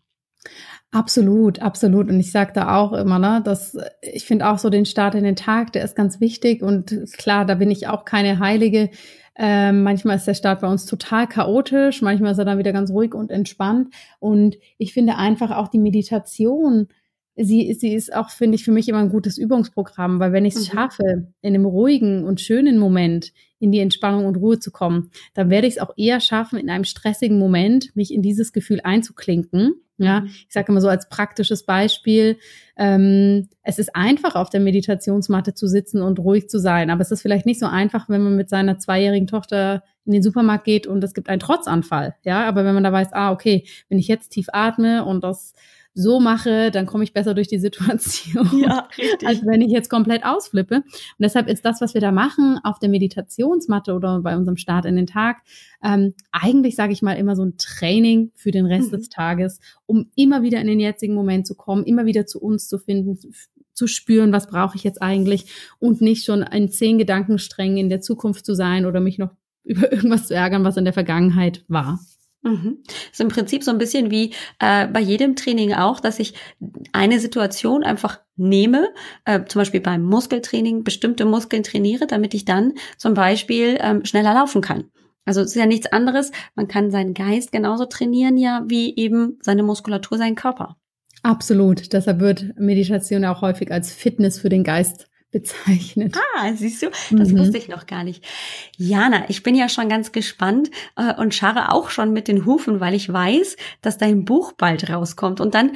Absolut, 0.95 1.59
absolut. 1.59 2.09
Und 2.09 2.20
ich 2.20 2.30
sage 2.30 2.53
da 2.55 2.76
auch 2.76 2.92
immer, 2.92 3.18
ne, 3.18 3.42
dass 3.45 3.76
ich 4.01 4.24
finde 4.24 4.49
auch 4.49 4.59
so 4.59 4.70
den 4.70 4.86
Start 4.86 5.16
in 5.16 5.24
den 5.24 5.34
Tag, 5.34 5.72
der 5.72 5.82
ist 5.82 5.97
ganz 5.97 6.20
wichtig. 6.20 6.62
Und 6.62 7.12
klar, 7.18 7.45
da 7.45 7.57
bin 7.57 7.72
ich 7.72 7.88
auch 7.88 8.05
keine 8.05 8.38
Heilige. 8.38 8.90
Ähm, 9.34 9.82
manchmal 9.82 10.14
ist 10.14 10.28
der 10.28 10.34
Start 10.34 10.61
bei 10.61 10.68
uns 10.68 10.86
total 10.86 11.26
chaotisch, 11.26 12.01
manchmal 12.01 12.30
ist 12.30 12.38
er 12.38 12.45
dann 12.45 12.59
wieder 12.59 12.72
ganz 12.72 12.92
ruhig 12.92 13.12
und 13.12 13.32
entspannt. 13.32 13.92
Und 14.20 14.55
ich 14.78 14.92
finde 14.92 15.16
einfach 15.16 15.51
auch 15.51 15.66
die 15.66 15.80
Meditation, 15.80 16.86
sie, 17.34 17.74
sie 17.74 17.92
ist 17.92 18.14
auch, 18.14 18.30
finde 18.30 18.55
ich, 18.55 18.62
für 18.62 18.70
mich 18.70 18.88
immer 18.88 19.01
ein 19.01 19.09
gutes 19.09 19.36
Übungsprogramm, 19.36 20.20
weil 20.20 20.32
wenn 20.32 20.45
ich 20.45 20.55
es 20.55 20.68
mhm. 20.68 20.76
schaffe, 20.76 21.32
in 21.40 21.55
einem 21.57 21.66
ruhigen 21.66 22.22
und 22.22 22.40
schönen 22.40 22.78
Moment 22.78 23.32
in 23.59 23.72
die 23.72 23.80
Entspannung 23.80 24.26
und 24.26 24.36
Ruhe 24.36 24.61
zu 24.61 24.70
kommen, 24.70 25.11
dann 25.34 25.51
werde 25.51 25.66
ich 25.66 25.74
es 25.74 25.80
auch 25.80 25.95
eher 25.97 26.20
schaffen, 26.20 26.57
in 26.57 26.70
einem 26.70 26.84
stressigen 26.84 27.40
Moment 27.40 27.97
mich 27.97 28.14
in 28.14 28.22
dieses 28.22 28.53
Gefühl 28.53 28.80
einzuklinken 28.84 29.72
ja, 29.99 30.20
mhm. 30.20 30.26
ich 30.26 30.53
sage 30.53 30.70
immer 30.72 30.80
so 30.80 30.88
als 30.88 31.09
praktisches 31.09 31.64
Beispiel, 31.64 32.38
ähm, 32.76 33.49
es 33.62 33.78
ist 33.78 33.95
einfach 33.95 34.34
auf 34.34 34.51
der 34.51 34.61
Meditationsmatte 34.61 35.55
zu 35.55 35.68
sitzen 35.68 36.03
und 36.03 36.18
ruhig 36.18 36.49
zu 36.49 36.59
sein, 36.59 36.90
aber 36.90 37.01
es 37.01 37.11
ist 37.11 37.22
vielleicht 37.22 37.47
nicht 37.47 37.61
so 37.61 37.66
einfach, 37.66 38.09
wenn 38.09 38.22
man 38.22 38.36
mit 38.36 38.49
seiner 38.49 38.78
zweijährigen 38.78 39.28
Tochter 39.28 39.84
in 40.05 40.12
den 40.12 40.22
Supermarkt 40.22 40.64
geht 40.64 40.86
und 40.86 41.03
es 41.05 41.14
gibt 41.14 41.28
einen 41.28 41.40
Trotzanfall. 41.40 42.16
Ja, 42.24 42.47
aber 42.47 42.64
wenn 42.64 42.74
man 42.74 42.84
da 42.84 42.92
weiß, 42.92 43.12
ah, 43.12 43.30
okay, 43.30 43.66
wenn 43.88 43.99
ich 43.99 44.09
jetzt 44.09 44.30
tief 44.30 44.49
atme 44.53 45.05
und 45.05 45.22
das 45.22 45.55
so 45.95 46.18
mache, 46.18 46.72
dann 46.72 46.86
komme 46.86 47.05
ich 47.05 47.12
besser 47.12 47.34
durch 47.34 47.47
die 47.47 47.59
Situation, 47.59 48.49
ja, 48.61 48.88
richtig. 48.99 49.26
als 49.26 49.47
wenn 49.47 49.61
ich 49.61 49.70
jetzt 49.70 49.88
komplett 49.88 50.24
ausflippe. 50.24 50.76
Und 50.76 50.84
deshalb 51.20 51.49
ist 51.49 51.64
das, 51.64 51.80
was 51.80 51.95
wir 51.95 52.01
da 52.01 52.11
machen 52.11 52.59
auf 52.64 52.80
der 52.80 52.88
Meditationsmatte 52.88 53.95
oder 53.95 54.20
bei 54.20 54.36
unserem 54.36 54.57
Start 54.57 54.86
in 54.86 54.97
den 54.97 55.07
Tag, 55.07 55.42
ähm, 55.82 56.14
eigentlich 56.32 56.74
sage 56.74 56.92
ich 56.92 57.03
mal 57.03 57.12
immer 57.12 57.36
so 57.36 57.45
ein 57.45 57.57
Training 57.59 58.32
für 58.34 58.51
den 58.51 58.66
Rest 58.66 58.90
mhm. 58.90 58.97
des 58.97 59.09
Tages, 59.09 59.61
um 59.86 60.11
immer 60.16 60.42
wieder 60.42 60.61
in 60.61 60.66
den 60.66 60.80
jetzigen 60.80 61.14
Moment 61.14 61.47
zu 61.47 61.55
kommen, 61.55 61.84
immer 61.84 62.07
wieder 62.07 62.26
zu 62.26 62.40
uns 62.40 62.68
zu 62.68 62.78
finden, 62.78 63.16
zu 63.72 63.86
spüren, 63.86 64.32
was 64.32 64.49
brauche 64.49 64.76
ich 64.76 64.84
jetzt 64.84 65.03
eigentlich 65.03 65.47
und 65.78 66.01
nicht 66.01 66.24
schon 66.24 66.42
in 66.42 66.70
zehn 66.70 66.99
Gedankensträngen 66.99 67.76
in 67.76 67.88
der 67.88 68.01
Zukunft 68.01 68.47
zu 68.47 68.55
sein 68.55 68.86
oder 68.86 69.01
mich 69.01 69.18
noch 69.18 69.30
über 69.64 69.90
irgendwas 69.92 70.26
zu 70.26 70.34
ärgern, 70.34 70.64
was 70.64 70.76
in 70.76 70.84
der 70.84 70.92
Vergangenheit 70.92 71.64
war. 71.68 72.01
Mhm. 72.45 72.82
ist 73.11 73.20
im 73.22 73.28
Prinzip 73.28 73.64
so 73.64 73.70
ein 73.70 73.78
bisschen 73.78 74.11
wie 74.11 74.34
äh, 74.61 74.86
bei 74.86 75.01
jedem 75.01 75.34
Training 75.34 75.72
auch, 75.72 75.99
dass 75.99 76.18
ich 76.18 76.34
eine 76.92 77.18
Situation 77.18 77.82
einfach 77.82 78.20
nehme, 78.36 78.88
äh, 79.24 79.45
zum 79.47 79.61
Beispiel 79.61 79.80
beim 79.80 80.03
Muskeltraining 80.03 80.84
bestimmte 80.84 81.24
Muskeln 81.24 81.62
trainiere, 81.62 82.07
damit 82.07 82.34
ich 82.34 82.45
dann 82.45 82.74
zum 82.99 83.14
Beispiel 83.14 83.78
ähm, 83.80 84.05
schneller 84.05 84.34
laufen 84.34 84.61
kann. 84.61 84.90
Also 85.24 85.40
es 85.40 85.49
ist 85.49 85.57
ja 85.57 85.64
nichts 85.64 85.86
anderes. 85.86 86.32
Man 86.55 86.68
kann 86.68 86.90
seinen 86.90 87.14
Geist 87.14 87.51
genauso 87.51 87.86
trainieren, 87.86 88.36
ja, 88.36 88.62
wie 88.66 88.95
eben 88.95 89.38
seine 89.40 89.62
Muskulatur, 89.62 90.18
seinen 90.18 90.34
Körper. 90.34 90.76
Absolut. 91.22 91.95
Deshalb 91.95 92.20
wird 92.20 92.59
Meditation 92.59 93.24
auch 93.24 93.40
häufig 93.40 93.72
als 93.72 93.90
Fitness 93.90 94.38
für 94.38 94.51
den 94.51 94.64
Geist 94.64 95.09
bezeichnet. 95.35 96.16
Ah, 96.37 96.53
siehst 96.55 96.80
du, 96.80 96.91
das 97.11 97.32
mhm. 97.32 97.39
wusste 97.39 97.59
ich 97.59 97.68
noch 97.68 97.87
gar 97.87 98.05
nicht. 98.05 98.24
Jana, 98.78 99.28
ich 99.28 99.43
bin 99.43 99.57
ja 99.57 99.68
schon 99.68 99.89
ganz 99.89 100.12
gespannt 100.12 100.70
äh, 100.97 101.12
und 101.14 101.35
scharre 101.35 101.72
auch 101.72 101.91
schon 101.91 102.12
mit 102.12 102.28
den 102.28 102.47
Hufen, 102.47 102.78
weil 102.78 102.95
ich 102.95 103.12
weiß, 103.12 103.57
dass 103.82 103.99
dein 103.99 104.24
Buch 104.24 104.53
bald 104.53 104.89
rauskommt. 104.89 105.41
Und 105.41 105.55
dann 105.55 105.72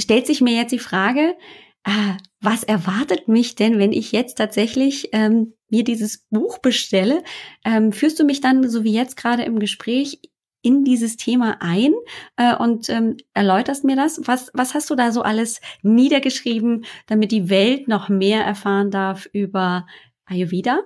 stellt 0.00 0.28
sich 0.28 0.40
mir 0.40 0.54
jetzt 0.54 0.70
die 0.70 0.78
Frage, 0.78 1.36
äh, 1.84 2.14
was 2.40 2.62
erwartet 2.62 3.26
mich 3.26 3.56
denn, 3.56 3.80
wenn 3.80 3.92
ich 3.92 4.12
jetzt 4.12 4.36
tatsächlich 4.36 5.08
ähm, 5.12 5.54
mir 5.68 5.82
dieses 5.82 6.26
Buch 6.30 6.58
bestelle? 6.58 7.24
Ähm, 7.64 7.92
führst 7.92 8.20
du 8.20 8.24
mich 8.24 8.40
dann, 8.40 8.70
so 8.70 8.84
wie 8.84 8.92
jetzt 8.92 9.16
gerade 9.16 9.42
im 9.42 9.58
Gespräch, 9.58 10.20
in 10.62 10.84
dieses 10.84 11.16
Thema 11.16 11.56
ein 11.60 11.92
äh, 12.36 12.54
und 12.54 12.88
ähm, 12.88 13.16
erläuterst 13.34 13.84
mir 13.84 13.96
das. 13.96 14.20
Was, 14.24 14.50
was 14.54 14.74
hast 14.74 14.90
du 14.90 14.94
da 14.94 15.12
so 15.12 15.22
alles 15.22 15.60
niedergeschrieben, 15.82 16.84
damit 17.06 17.32
die 17.32 17.48
Welt 17.48 17.88
noch 17.88 18.08
mehr 18.08 18.44
erfahren 18.44 18.90
darf 18.90 19.28
über 19.32 19.86
Ayurveda? 20.26 20.80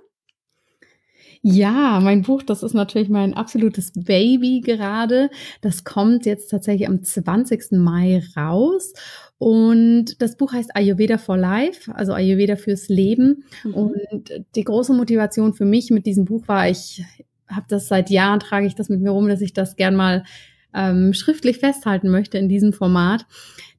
Ja, 1.46 2.00
mein 2.00 2.22
Buch, 2.22 2.42
das 2.42 2.62
ist 2.62 2.72
natürlich 2.72 3.10
mein 3.10 3.34
absolutes 3.34 3.92
Baby 3.94 4.62
gerade. 4.64 5.28
Das 5.60 5.84
kommt 5.84 6.24
jetzt 6.24 6.48
tatsächlich 6.48 6.88
am 6.88 7.02
20. 7.02 7.72
Mai 7.72 8.22
raus. 8.34 8.94
Und 9.36 10.22
das 10.22 10.38
Buch 10.38 10.54
heißt 10.54 10.74
Ayurveda 10.74 11.18
for 11.18 11.36
Life, 11.36 11.94
also 11.94 12.14
Ayurveda 12.14 12.56
fürs 12.56 12.88
Leben. 12.88 13.44
Mhm. 13.62 13.74
Und 13.74 14.44
die 14.54 14.64
große 14.64 14.94
Motivation 14.94 15.52
für 15.52 15.66
mich 15.66 15.90
mit 15.90 16.06
diesem 16.06 16.24
Buch 16.24 16.48
war, 16.48 16.70
ich 16.70 17.04
habe 17.55 17.66
das 17.68 17.88
seit 17.88 18.11
Jahren, 18.11 18.40
trage 18.40 18.66
ich 18.66 18.74
das 18.74 18.88
mit 18.88 19.00
mir 19.00 19.11
rum, 19.11 19.28
dass 19.28 19.40
ich 19.40 19.52
das 19.52 19.76
gern 19.76 19.96
mal 19.96 20.24
ähm, 20.74 21.12
schriftlich 21.14 21.59
festhalten 21.59 22.11
möchte 22.11 22.38
in 22.38 22.48
diesem 22.48 22.72
Format. 22.72 23.26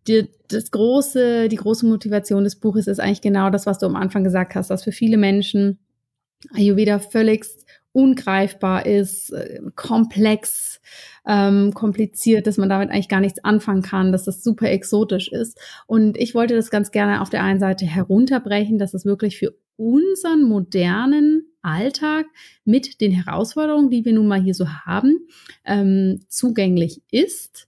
Die, 0.07 0.30
das 0.47 0.71
große, 0.71 1.49
die 1.49 1.55
große 1.55 1.86
Motivation 1.86 2.43
des 2.43 2.57
Buches 2.57 2.88
ist 2.88 2.99
eigentlich 2.99 3.21
genau 3.21 3.49
das, 3.49 3.65
was 3.65 3.80
du 3.80 3.86
am 3.86 3.95
Anfang 3.95 4.23
gesagt 4.23 4.55
hast, 4.55 4.69
dass 4.69 4.84
für 4.84 4.91
viele 4.91 5.17
Menschen 5.17 5.80
Ayurveda 6.53 6.99
völlig 6.99 7.45
ungreifbar 7.91 8.86
ist, 8.86 9.32
äh, 9.32 9.61
komplex, 9.76 10.82
ähm, 11.26 11.73
kompliziert, 11.73 12.45
dass 12.45 12.57
man 12.57 12.67
damit 12.67 12.89
eigentlich 12.91 13.09
gar 13.09 13.21
nichts 13.21 13.43
anfangen 13.43 13.82
kann, 13.82 14.11
dass 14.11 14.26
das 14.26 14.43
super 14.43 14.69
exotisch 14.69 15.32
ist. 15.32 15.57
Und 15.88 16.17
ich 16.17 16.36
wollte 16.36 16.55
das 16.55 16.69
ganz 16.69 16.91
gerne 16.91 17.21
auf 17.21 17.30
der 17.30 17.41
einen 17.41 17.59
Seite 17.59 17.86
herunterbrechen, 17.86 18.78
dass 18.78 18.93
es 18.93 19.05
wirklich 19.05 19.38
für 19.38 19.55
unseren 19.78 20.43
modernen 20.43 21.55
Alltag 21.66 22.26
mit 22.63 23.01
den 23.01 23.11
Herausforderungen, 23.11 23.89
die 23.89 24.05
wir 24.05 24.13
nun 24.13 24.28
mal 24.28 24.41
hier 24.41 24.53
so 24.53 24.70
haben, 24.70 25.28
ähm, 25.66 26.22
zugänglich 26.30 27.01
ist. 27.11 27.68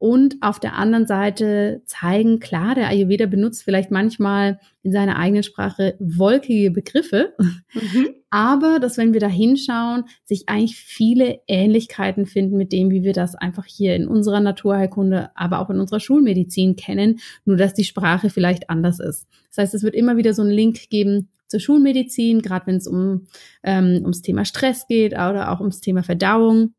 Und 0.00 0.38
auf 0.40 0.58
der 0.58 0.76
anderen 0.76 1.06
Seite 1.06 1.82
zeigen, 1.84 2.40
klar, 2.40 2.74
der 2.74 2.88
Ayurveda 2.88 3.26
benutzt 3.26 3.64
vielleicht 3.64 3.90
manchmal 3.90 4.58
in 4.82 4.92
seiner 4.92 5.18
eigenen 5.18 5.42
Sprache 5.42 5.94
wolkige 6.00 6.70
Begriffe, 6.70 7.34
mhm. 7.74 8.08
aber 8.30 8.78
dass, 8.80 8.96
wenn 8.96 9.12
wir 9.12 9.20
da 9.20 9.28
hinschauen, 9.28 10.04
sich 10.24 10.48
eigentlich 10.48 10.76
viele 10.76 11.40
Ähnlichkeiten 11.46 12.24
finden 12.24 12.56
mit 12.56 12.72
dem, 12.72 12.90
wie 12.90 13.02
wir 13.02 13.12
das 13.12 13.34
einfach 13.34 13.66
hier 13.66 13.94
in 13.94 14.08
unserer 14.08 14.40
Naturheilkunde, 14.40 15.32
aber 15.34 15.58
auch 15.58 15.68
in 15.68 15.78
unserer 15.78 16.00
Schulmedizin 16.00 16.76
kennen, 16.76 17.20
nur 17.44 17.58
dass 17.58 17.74
die 17.74 17.84
Sprache 17.84 18.30
vielleicht 18.30 18.70
anders 18.70 19.00
ist. 19.00 19.26
Das 19.50 19.58
heißt, 19.58 19.74
es 19.74 19.82
wird 19.82 19.94
immer 19.94 20.16
wieder 20.16 20.32
so 20.32 20.40
einen 20.40 20.50
Link 20.50 20.88
geben 20.88 21.28
zur 21.50 21.60
Schulmedizin, 21.60 22.40
gerade 22.40 22.66
wenn 22.66 22.76
es 22.76 22.86
um 22.86 23.26
ähm, 23.62 23.98
ums 24.02 24.22
Thema 24.22 24.44
Stress 24.44 24.86
geht 24.86 25.12
oder 25.12 25.50
auch 25.50 25.60
ums 25.60 25.80
Thema 25.80 26.02
Verdauung. 26.02 26.74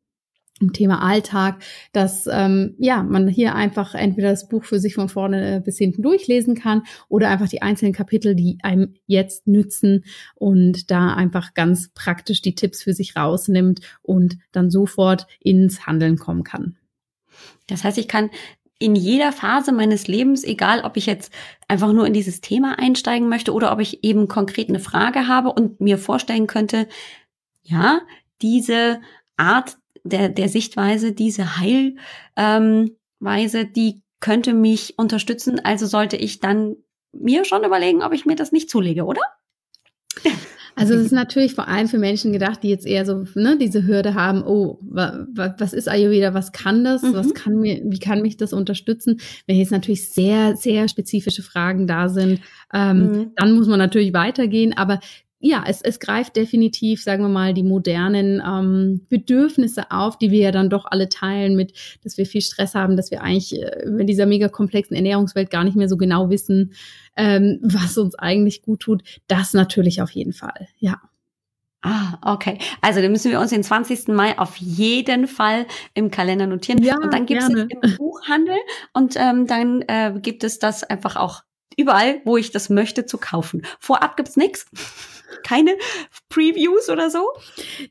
im 0.60 0.74
Thema 0.74 1.02
Alltag, 1.02 1.64
dass 1.92 2.28
ähm, 2.32 2.76
ja 2.78 3.02
man 3.02 3.28
hier 3.28 3.56
einfach 3.56 3.96
entweder 3.96 4.30
das 4.30 4.48
Buch 4.48 4.64
für 4.64 4.80
sich 4.80 4.94
von 4.94 5.10
vorne 5.10 5.56
äh, 5.56 5.60
bis 5.60 5.80
hinten 5.80 6.04
durchlesen 6.04 6.54
kann 6.54 6.84
oder 7.10 7.30
einfach 7.30 7.50
die 7.50 7.64
einzelnen 7.64 7.94
Kapitel, 7.94 8.36
die 8.36 8.60
einem 8.62 8.94
jetzt 9.08 9.48
nützen 9.48 10.04
und 10.36 10.92
da 10.92 11.16
einfach 11.16 11.56
ganz 11.56 11.90
praktisch 11.96 12.42
die 12.44 12.54
Tipps 12.54 12.84
für 12.84 12.94
sich 12.94 13.16
rausnimmt 13.16 13.82
und 14.04 14.38
dann 14.52 14.70
sofort 14.70 15.26
ins 15.40 15.88
Handeln 15.88 16.18
kommen 16.18 16.44
kann. 16.44 16.78
Das 17.66 17.84
heißt, 17.84 17.98
ich 17.98 18.08
kann 18.08 18.30
in 18.82 18.96
jeder 18.96 19.32
Phase 19.32 19.72
meines 19.72 20.08
Lebens, 20.08 20.44
egal 20.44 20.82
ob 20.84 20.98
ich 20.98 21.06
jetzt 21.06 21.32
einfach 21.68 21.94
nur 21.94 22.06
in 22.06 22.14
dieses 22.14 22.42
Thema 22.42 22.80
einsteigen 22.80 23.30
möchte 23.30 23.54
oder 23.54 23.72
ob 23.72 23.80
ich 23.80 24.04
eben 24.04 24.28
konkret 24.28 24.70
eine 24.70 24.80
Frage 24.80 25.28
habe 25.28 25.52
und 25.52 25.80
mir 25.80 25.98
vorstellen 25.98 26.48
könnte, 26.48 26.88
ja, 27.64 28.02
diese 28.42 29.02
Art 29.38 29.78
der, 30.04 30.30
der 30.30 30.50
Sichtweise, 30.50 31.12
diese 31.12 31.58
Heilweise, 31.58 32.06
ähm, 32.38 33.74
die 33.76 34.02
könnte 34.20 34.54
mich 34.54 34.98
unterstützen. 34.98 35.60
Also 35.64 35.86
sollte 35.86 36.18
ich 36.18 36.40
dann 36.40 36.76
mir 37.12 37.46
schon 37.46 37.64
überlegen, 37.64 38.02
ob 38.02 38.14
ich 38.14 38.26
mir 38.26 38.36
das 38.36 38.52
nicht 38.52 38.70
zulege, 38.70 39.06
oder? 39.06 39.22
Also 40.76 40.94
es 40.94 41.06
ist 41.06 41.12
natürlich 41.12 41.54
vor 41.54 41.68
allem 41.68 41.88
für 41.88 41.98
Menschen 41.98 42.32
gedacht, 42.32 42.64
die 42.64 42.70
jetzt 42.70 42.86
eher 42.86 43.06
so 43.06 43.26
ne, 43.36 43.58
diese 43.58 43.86
Hürde 43.86 44.16
haben, 44.16 44.44
oh, 44.44 44.80
wa, 44.82 45.26
wa, 45.34 45.56
was 45.58 45.74
ist 45.74 45.90
Ayurveda, 45.90 46.34
was 46.34 46.52
kann 46.52 46.84
das, 46.84 47.02
mhm. 47.04 47.14
was 47.14 47.34
kann 47.34 47.60
mir, 47.60 47.82
wie 47.84 48.00
kann 48.00 48.22
mich 48.22 48.38
das 48.38 48.54
unterstützen? 48.54 49.20
Wenn 49.48 49.58
jetzt 49.58 49.72
natürlich 49.72 50.10
sehr, 50.10 50.56
sehr 50.56 50.88
spezifische 50.88 51.44
Fragen 51.44 51.88
da 51.88 52.10
sind, 52.10 52.42
ähm, 52.74 52.98
mhm. 52.98 53.32
dann 53.36 53.54
muss 53.54 53.68
man 53.68 53.80
natürlich 53.80 54.14
weitergehen, 54.14 54.76
aber 54.78 55.00
ja, 55.42 55.64
es, 55.68 55.82
es 55.82 56.00
greift 56.00 56.36
definitiv, 56.36 57.02
sagen 57.04 57.24
wir 57.24 57.30
mal, 57.30 57.54
die 57.54 57.64
modernen 57.64 58.42
ähm, 58.46 59.06
Bedürfnisse 59.10 59.90
auf, 59.90 60.18
die 60.18 60.30
wir 60.30 60.40
ja 60.40 60.52
dann 60.52 60.70
doch 60.70 60.86
alle 60.86 61.10
teilen 61.10 61.56
mit, 61.56 61.74
dass 62.04 62.18
wir 62.18 62.28
viel 62.28 62.42
Stress 62.42 62.76
haben, 62.76 62.96
dass 62.96 63.10
wir 63.10 63.22
eigentlich 63.24 63.60
äh, 63.60 63.82
in 63.86 64.06
dieser 64.06 64.28
mega 64.28 64.50
komplexen 64.50 64.96
Ernährungswelt 64.96 65.50
gar 65.50 65.64
nicht 65.64 65.76
mehr 65.76 65.90
so 65.90 65.98
genau 65.98 66.30
wissen, 66.30 66.74
ähm, 67.18 67.60
was 67.64 67.98
uns 67.98 68.16
eigentlich 68.16 68.62
gut 68.62 68.82
tut. 68.82 69.04
Das 69.28 69.54
natürlich 69.54 70.02
auf 70.02 70.12
jeden 70.12 70.34
Fall, 70.34 70.68
ja. 70.78 71.02
Ah, 71.84 72.20
okay. 72.22 72.60
Also 72.82 73.02
dann 73.02 73.12
müssen 73.12 73.32
wir 73.32 73.40
uns 73.40 73.50
den 73.50 73.64
20. 73.64 74.10
Mai 74.10 74.38
auf 74.38 74.58
jeden 74.58 75.26
Fall 75.26 75.66
im 75.96 76.12
Kalender 76.12 76.46
notieren. 76.46 76.84
Ja, 76.84 76.98
und 76.98 77.12
dann 77.12 77.26
gibt 77.26 77.42
es 77.42 77.50
im 77.50 77.70
Buchhandel 77.98 78.58
und 78.94 79.16
ähm, 79.18 79.48
dann 79.48 79.82
äh, 79.88 80.14
gibt 80.22 80.44
es 80.44 80.60
das 80.60 80.84
einfach 80.84 81.16
auch 81.16 81.42
überall, 81.78 82.22
wo 82.24 82.38
ich 82.38 82.52
das 82.52 82.70
möchte, 82.70 83.08
zu 83.08 83.18
kaufen. 83.18 83.64
Vorab 83.80 84.16
gibt's 84.16 84.38
nichts 84.38 84.68
keine 85.44 85.72
Previews 86.30 86.90
oder 86.90 87.10
so? 87.10 87.20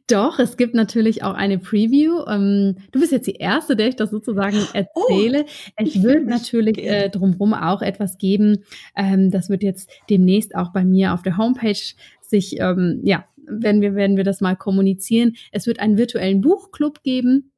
Doch, 0.09 0.38
es 0.38 0.57
gibt 0.57 0.74
natürlich 0.74 1.22
auch 1.22 1.34
eine 1.34 1.59
Preview. 1.59 2.24
Ähm, 2.26 2.76
du 2.93 3.01
bist 3.01 3.12
jetzt 3.12 3.26
die 3.26 3.36
Erste, 3.36 3.76
der 3.76 3.88
ich 3.88 3.97
das 3.97 4.11
sozusagen 4.11 4.59
oh, 4.59 4.72
erzähle. 4.72 5.45
Oh, 5.47 5.72
es 5.76 6.03
wird 6.03 6.26
natürlich 6.26 6.78
äh, 6.78 7.09
drumherum 7.09 7.55
auch 7.55 7.82
etwas 7.82 8.18
geben. 8.18 8.64
Ähm, 8.97 9.30
das 9.30 9.49
wird 9.49 9.62
jetzt 9.62 9.91
demnächst 10.09 10.55
auch 10.55 10.72
bei 10.72 10.84
mir 10.84 11.14
auf 11.14 11.22
der 11.22 11.36
Homepage 11.36 11.95
sich, 12.20 12.61
ähm, 12.61 13.01
ja, 13.05 13.24
werden 13.51 13.80
wir, 13.80 13.95
werden 13.95 14.16
wir 14.16 14.24
das 14.24 14.41
mal 14.41 14.57
kommunizieren. 14.57 15.34
Es 15.53 15.66
wird 15.66 15.80
einen 15.80 15.99
virtuellen 15.99 16.41
Buchclub 16.41 17.03
geben. 17.03 17.53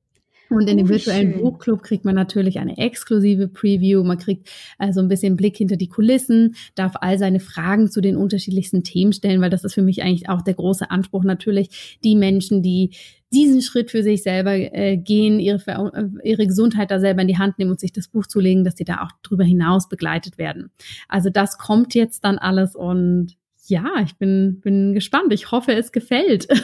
Und 0.51 0.69
in 0.69 0.77
dem 0.77 0.87
oh, 0.87 0.91
virtuellen 0.91 1.33
schön. 1.33 1.43
Buchclub 1.43 1.83
kriegt 1.83 2.05
man 2.05 2.15
natürlich 2.15 2.59
eine 2.59 2.77
exklusive 2.77 3.49
Preview. 3.49 4.05
Man 4.05 4.19
kriegt 4.19 4.51
also 4.79 5.01
ein 5.01 5.09
bisschen 5.09 5.37
Blick 5.37 5.57
hinter 5.57 5.77
die 5.77 5.89
Kulissen, 5.89 6.55
darf 6.75 6.93
all 7.01 7.19
seine 7.19 7.41
Fragen 7.41 7.91
zu 7.91 8.01
den 8.01 8.17
unterschiedlichsten 8.17 8.85
Themen 8.85 9.13
stellen, 9.13 9.41
weil 9.41 9.51
das 9.51 9.65
ist 9.65 9.75
für 9.75 9.83
mich 9.83 10.03
eigentlich 10.03 10.29
auch 10.29 10.43
der 10.43 10.55
große 10.55 10.91
Anspruch. 10.91 11.25
Natürlich 11.25 11.99
die 12.05 12.17
Menschen, 12.17 12.63
die 12.63 12.91
diesen 13.33 13.63
Schritt 13.63 13.91
für 13.91 14.03
sich 14.03 14.23
selber 14.23 14.53
äh, 14.53 14.97
gehen, 14.99 15.41
ihre, 15.41 15.59
äh, 15.67 16.09
ihre 16.23 16.47
Gesundheit 16.47 16.91
da 16.91 17.01
selber 17.01 17.23
in 17.23 17.29
die 17.29 17.39
Hand 17.39 17.59
nehmen 17.59 17.71
und 17.71 17.81
sich 17.81 17.93
das 17.93 18.09
Buch 18.09 18.27
zulegen, 18.27 18.63
dass 18.63 18.75
die 18.75 18.85
da 18.85 19.03
auch 19.03 19.13
drüber 19.23 19.45
hinaus 19.45 19.89
begleitet 19.89 20.39
werden. 20.39 20.71
Also 21.09 21.31
das 21.31 21.57
kommt 21.57 21.95
jetzt 21.95 22.25
dann 22.25 22.39
alles 22.39 22.77
und 22.77 23.37
ja, 23.67 23.85
ich 24.05 24.17
bin, 24.17 24.61
bin 24.61 24.93
gespannt. 24.93 25.33
Ich 25.33 25.51
hoffe, 25.51 25.73
es 25.73 25.93
gefällt. 25.93 26.49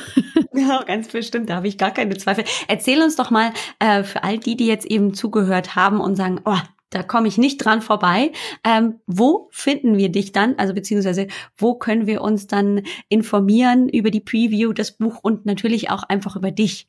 Ja, 0.55 0.82
ganz 0.82 1.07
bestimmt, 1.09 1.51
da 1.51 1.57
habe 1.57 1.68
ich 1.68 1.78
gar 1.78 1.92
keine 1.92 2.16
Zweifel. 2.16 2.42
Erzähl 2.66 3.01
uns 3.01 3.14
doch 3.14 3.30
mal 3.30 3.53
äh, 3.78 4.03
für 4.03 4.24
all 4.24 4.38
die, 4.38 4.57
die 4.57 4.66
jetzt 4.66 4.86
eben 4.86 5.14
zugehört 5.14 5.76
haben 5.76 6.01
und 6.01 6.16
sagen, 6.16 6.40
oh, 6.44 6.59
da 6.90 7.03
komme 7.03 7.28
ich 7.28 7.38
nicht 7.38 7.59
dran 7.59 7.80
vorbei. 7.80 8.32
Ähm, 8.64 9.01
wo 9.07 9.49
finden 9.53 9.99
wir 9.99 10.09
dich 10.09 10.32
dann? 10.32 10.59
Also 10.59 10.74
beziehungsweise 10.74 11.28
wo 11.57 11.74
können 11.74 12.07
wir 12.07 12.22
uns 12.22 12.49
dann 12.49 12.82
informieren 13.09 13.88
über 13.88 14.11
die 14.11 14.20
Preview, 14.20 14.72
das 14.72 14.92
Buch 14.92 15.18
und 15.22 15.46
natürlich 15.46 15.90
auch 15.90 16.03
einfach 16.03 16.34
über 16.34 16.51
dich? 16.51 16.88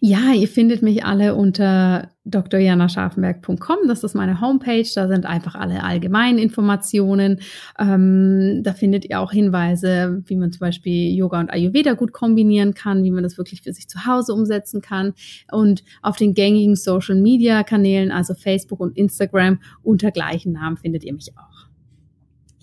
Ja, 0.00 0.32
ihr 0.34 0.48
findet 0.48 0.82
mich 0.82 1.04
alle 1.04 1.34
unter 1.34 2.10
drjanascharfenberg.com. 2.24 3.76
Das 3.86 4.04
ist 4.04 4.14
meine 4.14 4.40
Homepage. 4.40 4.86
Da 4.94 5.08
sind 5.08 5.26
einfach 5.26 5.54
alle 5.54 5.82
allgemeinen 5.82 6.38
Informationen. 6.38 7.40
Ähm, 7.78 8.60
da 8.62 8.74
findet 8.74 9.08
ihr 9.08 9.20
auch 9.20 9.32
Hinweise, 9.32 10.22
wie 10.26 10.36
man 10.36 10.52
zum 10.52 10.60
Beispiel 10.60 11.16
Yoga 11.16 11.40
und 11.40 11.50
Ayurveda 11.50 11.94
gut 11.94 12.12
kombinieren 12.12 12.74
kann, 12.74 13.02
wie 13.02 13.10
man 13.10 13.22
das 13.22 13.38
wirklich 13.38 13.62
für 13.62 13.72
sich 13.72 13.88
zu 13.88 14.06
Hause 14.06 14.34
umsetzen 14.34 14.82
kann. 14.82 15.14
Und 15.50 15.82
auf 16.02 16.16
den 16.16 16.34
gängigen 16.34 16.76
Social 16.76 17.16
Media 17.16 17.62
Kanälen, 17.62 18.12
also 18.12 18.34
Facebook 18.34 18.80
und 18.80 18.96
Instagram, 18.96 19.60
unter 19.82 20.10
gleichen 20.10 20.52
Namen 20.52 20.76
findet 20.76 21.04
ihr 21.04 21.14
mich 21.14 21.32
auch. 21.36 21.57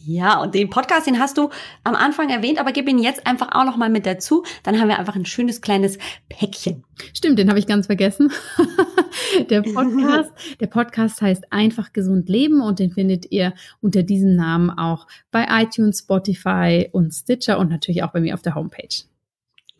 Ja, 0.08 0.39
und 0.39 0.53
den 0.53 0.70
Podcast, 0.70 1.08
den 1.08 1.18
hast 1.18 1.36
du 1.39 1.49
am 1.84 1.95
Anfang 1.95 2.30
erwähnt, 2.30 2.60
aber 2.60 2.72
gib 2.72 2.88
ihn 2.88 2.99
jetzt 2.99 3.26
einfach 3.26 3.49
auch 3.53 3.66
noch 3.66 3.76
mal 3.76 3.89
mit 3.89 4.06
dazu. 4.06 4.43
Dann 4.62 4.80
haben 4.80 4.88
wir 4.88 4.99
einfach 4.99 5.16
ein 5.16 5.26
schönes 5.26 5.62
kleines 5.62 5.97
Päckchen. 6.30 6.84
Stimmt, 7.16 7.39
den 7.39 7.49
habe 7.49 7.58
ich 7.58 7.66
ganz 7.66 7.88
vergessen. 7.88 8.32
der 9.49 9.64
Podcast, 9.64 10.32
der 10.60 10.68
Podcast 10.68 11.24
heißt 11.24 11.51
Einfach 11.51 11.91
gesund 11.91 12.30
leben 12.30 12.62
und 12.62 12.78
den 12.78 12.91
findet 12.91 13.32
ihr 13.32 13.56
unter 13.82 14.03
diesem 14.03 14.36
Namen 14.36 14.70
auch 14.70 15.08
bei 15.32 15.47
iTunes, 15.49 15.99
Spotify 15.99 16.88
und 16.91 17.12
Stitcher 17.12 17.58
und 17.58 17.72
natürlich 17.72 18.03
auch 18.03 18.12
bei 18.12 18.22
mir 18.22 18.36
auf 18.36 18.43
der 18.43 18.53
Homepage. 18.53 19.06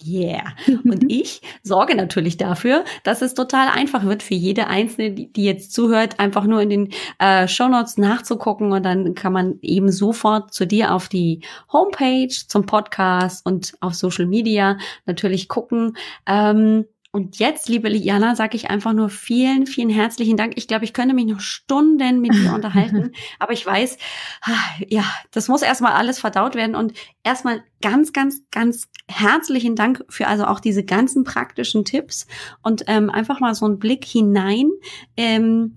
Yeah. 0.04 0.54
Und 0.84 1.06
ich 1.12 1.42
sorge 1.64 1.96
natürlich 1.96 2.38
dafür, 2.38 2.84
dass 3.04 3.22
es 3.22 3.34
total 3.34 3.70
einfach 3.70 4.04
wird 4.04 4.24
für 4.24 4.34
jede 4.34 4.68
Einzelne, 4.68 5.12
die, 5.12 5.44
jetzt 5.44 5.74
zuhört, 5.74 6.20
einfach 6.20 6.44
nur 6.46 6.62
in 6.62 6.70
den 6.70 6.90
äh, 7.20 7.48
Show 7.48 7.68
Notes 7.68 7.98
nachzugucken 7.98 8.72
und 8.72 8.84
dann 8.84 9.16
kann 9.16 9.34
man 9.34 9.60
eben 9.62 9.92
sofort 9.92 10.54
zu 10.54 10.68
dir 10.68 10.94
auf 10.94 11.08
die 11.08 11.42
Homepage, 11.72 12.30
zum 12.30 12.66
Podcast 12.66 13.46
und 13.46 13.74
auf 13.80 13.94
Social 13.96 14.26
Media 14.26 14.78
natürlich 15.06 15.48
gucken. 15.48 15.96
Ähm, 16.26 16.86
und 17.16 17.40
jetzt, 17.40 17.70
liebe 17.70 17.88
Liana, 17.88 18.36
sage 18.36 18.58
ich 18.58 18.70
einfach 18.70 18.92
nur 18.92 19.08
vielen, 19.08 19.68
vielen 19.68 19.90
herzlichen 19.90 20.36
Dank. 20.36 20.58
Ich 20.58 20.68
glaube, 20.68 20.84
ich 20.84 20.92
könnte 20.92 21.16
mich 21.16 21.26
noch 21.26 21.40
Stunden 21.40 22.20
mit 22.20 22.34
dir 22.34 22.54
unterhalten, 22.54 23.14
aber 23.40 23.54
ich 23.54 23.66
weiß, 23.66 23.98
ah, 24.42 24.52
ja, 24.90 25.06
das 25.32 25.48
muss 25.48 25.62
erstmal 25.62 25.94
alles 25.94 26.20
verdaut 26.20 26.56
werden. 26.56 26.76
Und 26.76 26.92
erstmal 27.24 27.64
ganz, 27.82 28.12
ganz, 28.12 28.42
ganz 28.52 28.90
herzlichen 29.08 29.78
Dank 29.78 30.04
für 30.10 30.28
also 30.28 30.44
auch 30.44 30.60
diese 30.60 30.84
ganzen 30.84 31.24
praktischen 31.24 31.86
Tipps 31.86 32.28
und 32.64 32.84
ähm, 32.88 33.10
einfach 33.10 33.40
mal 33.40 33.56
so 33.56 33.66
einen 33.66 33.80
Blick 33.80 34.04
hinein 34.04 34.72
ähm, 35.16 35.74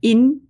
in 0.00 0.47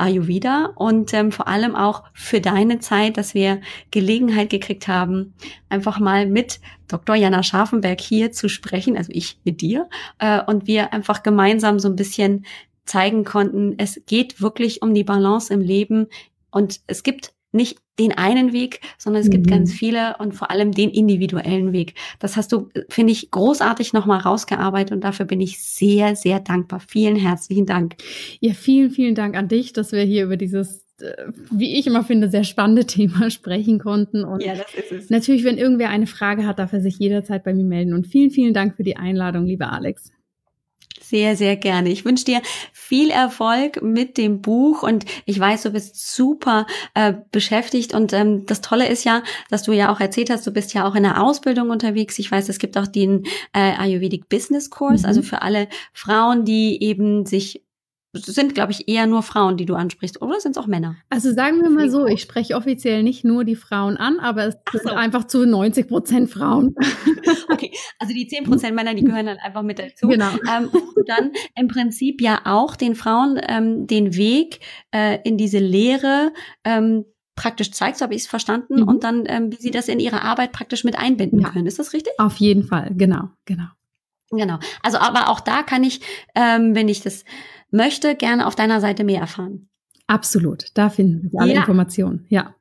Ayurveda 0.00 0.72
und 0.74 1.12
ähm, 1.14 1.32
vor 1.32 1.48
allem 1.48 1.76
auch 1.76 2.04
für 2.14 2.40
deine 2.40 2.78
Zeit, 2.80 3.16
dass 3.16 3.34
wir 3.34 3.60
Gelegenheit 3.90 4.50
gekriegt 4.50 4.88
haben, 4.88 5.34
einfach 5.68 5.98
mal 5.98 6.26
mit 6.26 6.60
Dr. 6.88 7.14
Jana 7.14 7.42
Scharfenberg 7.42 8.00
hier 8.00 8.32
zu 8.32 8.48
sprechen, 8.48 8.96
also 8.96 9.12
ich 9.14 9.38
mit 9.44 9.60
dir, 9.60 9.88
äh, 10.18 10.42
und 10.44 10.66
wir 10.66 10.92
einfach 10.92 11.22
gemeinsam 11.22 11.78
so 11.78 11.88
ein 11.88 11.96
bisschen 11.96 12.44
zeigen 12.84 13.24
konnten, 13.24 13.74
es 13.78 14.02
geht 14.06 14.40
wirklich 14.40 14.82
um 14.82 14.94
die 14.94 15.04
Balance 15.04 15.52
im 15.52 15.60
Leben 15.60 16.08
und 16.50 16.80
es 16.86 17.02
gibt 17.02 17.32
nicht 17.52 17.78
den 17.98 18.16
einen 18.16 18.52
Weg, 18.52 18.80
sondern 18.98 19.22
es 19.22 19.28
mhm. 19.28 19.32
gibt 19.32 19.48
ganz 19.48 19.72
viele 19.72 20.16
und 20.18 20.34
vor 20.34 20.50
allem 20.50 20.72
den 20.72 20.90
individuellen 20.90 21.72
Weg. 21.72 21.94
Das 22.18 22.36
hast 22.36 22.52
du, 22.52 22.68
finde 22.88 23.12
ich, 23.12 23.30
großartig 23.30 23.92
nochmal 23.92 24.20
rausgearbeitet 24.20 24.92
und 24.92 25.04
dafür 25.04 25.26
bin 25.26 25.40
ich 25.40 25.62
sehr, 25.62 26.16
sehr 26.16 26.40
dankbar. 26.40 26.80
Vielen 26.80 27.16
herzlichen 27.16 27.66
Dank. 27.66 27.96
Ja, 28.40 28.54
vielen, 28.54 28.90
vielen 28.90 29.14
Dank 29.14 29.36
an 29.36 29.48
dich, 29.48 29.72
dass 29.72 29.92
wir 29.92 30.02
hier 30.02 30.24
über 30.24 30.36
dieses 30.36 30.86
äh, 31.02 31.32
wie 31.50 31.78
ich 31.78 31.86
immer 31.86 32.04
finde, 32.04 32.30
sehr 32.30 32.44
spannende 32.44 32.84
Thema 32.86 33.30
sprechen 33.30 33.78
konnten. 33.78 34.24
Und 34.24 34.42
ja, 34.42 34.54
das 34.54 34.74
ist 34.74 34.92
es. 34.92 35.10
Natürlich, 35.10 35.44
wenn 35.44 35.58
irgendwer 35.58 35.90
eine 35.90 36.06
Frage 36.06 36.46
hat, 36.46 36.58
darf 36.58 36.72
er 36.72 36.80
sich 36.80 36.98
jederzeit 36.98 37.44
bei 37.44 37.54
mir 37.54 37.64
melden. 37.64 37.94
Und 37.94 38.06
vielen, 38.06 38.30
vielen 38.30 38.54
Dank 38.54 38.76
für 38.76 38.82
die 38.82 38.96
Einladung, 38.96 39.46
lieber 39.46 39.72
Alex. 39.72 40.12
Sehr, 41.10 41.36
sehr 41.36 41.56
gerne. 41.56 41.88
Ich 41.88 42.04
wünsche 42.04 42.24
dir 42.24 42.40
viel 42.72 43.10
Erfolg 43.10 43.82
mit 43.82 44.16
dem 44.16 44.40
Buch 44.40 44.84
und 44.84 45.04
ich 45.24 45.40
weiß, 45.40 45.64
du 45.64 45.70
bist 45.70 46.14
super 46.14 46.68
äh, 46.94 47.14
beschäftigt 47.32 47.94
und 47.94 48.12
ähm, 48.12 48.46
das 48.46 48.60
Tolle 48.60 48.88
ist 48.88 49.02
ja, 49.02 49.24
dass 49.48 49.64
du 49.64 49.72
ja 49.72 49.92
auch 49.92 49.98
erzählt 49.98 50.30
hast, 50.30 50.46
du 50.46 50.52
bist 50.52 50.72
ja 50.72 50.86
auch 50.86 50.94
in 50.94 51.02
der 51.02 51.20
Ausbildung 51.20 51.70
unterwegs. 51.70 52.16
Ich 52.20 52.30
weiß, 52.30 52.48
es 52.48 52.60
gibt 52.60 52.78
auch 52.78 52.86
den 52.86 53.24
äh, 53.52 53.72
Ayurvedic 53.76 54.28
Business 54.28 54.70
Course, 54.70 55.04
also 55.04 55.18
mhm. 55.18 55.20
also 55.20 55.22
für 55.22 55.42
alle 55.42 55.66
Frauen, 55.92 56.44
die 56.44 56.80
eben 56.80 57.26
sich 57.26 57.64
sind, 58.12 58.54
glaube 58.54 58.72
ich, 58.72 58.88
eher 58.88 59.06
nur 59.06 59.22
Frauen, 59.22 59.56
die 59.56 59.66
du 59.66 59.74
ansprichst, 59.74 60.20
oder 60.20 60.40
sind 60.40 60.56
es 60.56 60.62
auch 60.62 60.66
Männer? 60.66 60.96
Also 61.10 61.32
sagen 61.32 61.62
wir 61.62 61.70
mal 61.70 61.90
so, 61.90 62.06
ich 62.06 62.20
spreche 62.20 62.56
offiziell 62.56 63.02
nicht 63.02 63.24
nur 63.24 63.44
die 63.44 63.54
Frauen 63.54 63.96
an, 63.96 64.18
aber 64.18 64.46
es 64.46 64.56
so. 64.72 64.78
sind 64.78 64.90
einfach 64.90 65.26
zu 65.26 65.46
90 65.46 65.88
Prozent 65.88 66.30
Frauen. 66.30 66.74
Okay, 67.52 67.72
also 67.98 68.14
die 68.14 68.26
10 68.26 68.44
Prozent 68.44 68.74
Männer, 68.74 68.94
die 68.94 69.04
gehören 69.04 69.26
dann 69.26 69.38
einfach 69.38 69.62
mit 69.62 69.78
dazu. 69.78 70.08
Genau. 70.08 70.30
Ähm, 70.50 70.70
du 70.72 71.02
dann 71.06 71.32
im 71.56 71.68
Prinzip 71.68 72.20
ja 72.20 72.40
auch 72.44 72.76
den 72.76 72.94
Frauen 72.94 73.40
ähm, 73.46 73.86
den 73.86 74.16
Weg 74.16 74.60
äh, 74.92 75.18
in 75.24 75.36
diese 75.36 75.58
Lehre 75.58 76.32
ähm, 76.64 77.04
praktisch 77.34 77.72
zeigst, 77.72 78.02
habe 78.02 78.14
ich 78.14 78.22
es 78.22 78.28
verstanden, 78.28 78.80
mhm. 78.80 78.88
und 78.88 79.04
dann, 79.04 79.24
ähm, 79.26 79.52
wie 79.52 79.56
sie 79.56 79.70
das 79.70 79.88
in 79.88 80.00
ihre 80.00 80.22
Arbeit 80.22 80.52
praktisch 80.52 80.84
mit 80.84 80.98
einbinden 80.98 81.40
ja. 81.40 81.50
können. 81.50 81.66
Ist 81.66 81.78
das 81.78 81.92
richtig? 81.92 82.12
Auf 82.18 82.36
jeden 82.36 82.64
Fall, 82.64 82.90
genau, 82.94 83.30
genau. 83.44 83.66
Genau. 84.30 84.58
Also, 84.82 84.98
aber 84.98 85.28
auch 85.28 85.40
da 85.40 85.62
kann 85.62 85.82
ich, 85.82 86.00
ähm, 86.34 86.74
wenn 86.74 86.88
ich 86.88 87.00
das 87.00 87.24
möchte, 87.70 88.14
gerne 88.14 88.46
auf 88.46 88.54
deiner 88.54 88.80
Seite 88.80 89.04
mehr 89.04 89.20
erfahren. 89.20 89.68
Absolut. 90.06 90.66
Da 90.74 90.90
finden 90.90 91.30
wir 91.30 91.40
alle 91.40 91.54
ja. 91.54 91.60
Informationen. 91.60 92.26
Ja. 92.28 92.54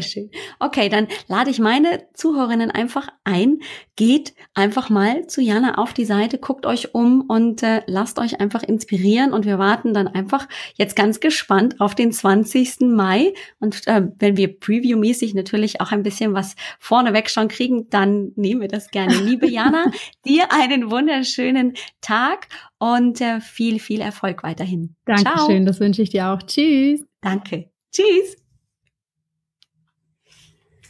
Sehr 0.00 0.02
schön. 0.02 0.30
Okay, 0.58 0.88
dann 0.88 1.08
lade 1.28 1.50
ich 1.50 1.58
meine 1.58 2.06
Zuhörerinnen 2.14 2.70
einfach 2.70 3.08
ein. 3.24 3.58
Geht 3.96 4.34
einfach 4.54 4.90
mal 4.90 5.26
zu 5.26 5.40
Jana 5.40 5.78
auf 5.78 5.92
die 5.92 6.04
Seite, 6.04 6.38
guckt 6.38 6.66
euch 6.66 6.94
um 6.94 7.22
und 7.22 7.62
äh, 7.62 7.82
lasst 7.86 8.18
euch 8.18 8.40
einfach 8.40 8.62
inspirieren. 8.62 9.32
Und 9.32 9.44
wir 9.44 9.58
warten 9.58 9.94
dann 9.94 10.08
einfach 10.08 10.48
jetzt 10.74 10.96
ganz 10.96 11.20
gespannt 11.20 11.80
auf 11.80 11.94
den 11.94 12.12
20. 12.12 12.80
Mai. 12.80 13.34
Und 13.60 13.86
äh, 13.86 14.08
wenn 14.18 14.36
wir 14.36 14.58
previewmäßig 14.58 15.34
natürlich 15.34 15.80
auch 15.80 15.92
ein 15.92 16.02
bisschen 16.02 16.34
was 16.34 16.54
vorneweg 16.78 17.30
schon 17.30 17.48
kriegen, 17.48 17.88
dann 17.90 18.32
nehmen 18.36 18.60
wir 18.60 18.68
das 18.68 18.90
gerne. 18.90 19.14
Liebe 19.14 19.48
Jana, 19.48 19.90
dir 20.24 20.52
einen 20.52 20.90
wunderschönen 20.90 21.74
Tag 22.00 22.48
und 22.78 23.20
äh, 23.20 23.40
viel, 23.40 23.78
viel 23.78 24.00
Erfolg 24.00 24.42
weiterhin. 24.42 24.96
Dankeschön, 25.04 25.36
Ciao. 25.36 25.64
das 25.64 25.80
wünsche 25.80 26.02
ich 26.02 26.10
dir 26.10 26.28
auch. 26.28 26.42
Tschüss. 26.42 27.04
Danke. 27.20 27.70
Tschüss. 27.92 28.41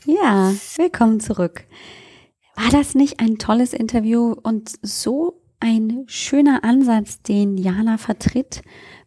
Ja, 0.05 0.53
willkommen 0.76 1.20
zurück. 1.20 1.64
War 2.57 2.70
das 2.72 2.96
nicht 2.96 3.20
ein 3.20 3.38
tolles 3.38 3.72
Interview 3.72 4.34
und 4.42 4.72
so 4.82 5.40
ein 5.61 6.03
schöner 6.07 6.64
Ansatz, 6.64 7.22
den 7.22 7.57
Jana 7.57 7.98
vertritt, 7.98 8.62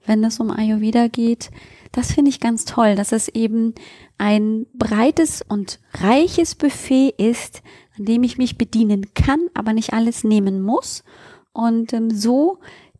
wenn 0.06 0.24
es 0.24 0.40
um 0.40 0.52
Ayurveda 0.52 1.10
geht? 1.10 1.52
Das 1.92 2.14
finde 2.14 2.30
ich 2.30 2.40
ganz 2.40 2.64
toll, 2.64 2.96
dass 2.96 3.12
es 3.12 3.28
eben 3.28 3.76
ein 4.18 4.68
breites 4.74 5.42
und 5.46 5.82
reiches 5.96 6.56
Buffet 6.56 7.14
ist, 7.18 7.62
an 7.98 8.06
dem 8.06 8.24
ich 8.24 8.38
mich 8.38 8.58
bedienen 8.58 9.14
kann, 9.14 9.42
aber 9.54 9.74
nicht 9.74 9.92
alles 9.92 10.24
nehmen 10.24 10.62
muss. 10.62 11.04
Und 11.52 11.92
ähm, 11.92 12.10
so 12.10 12.60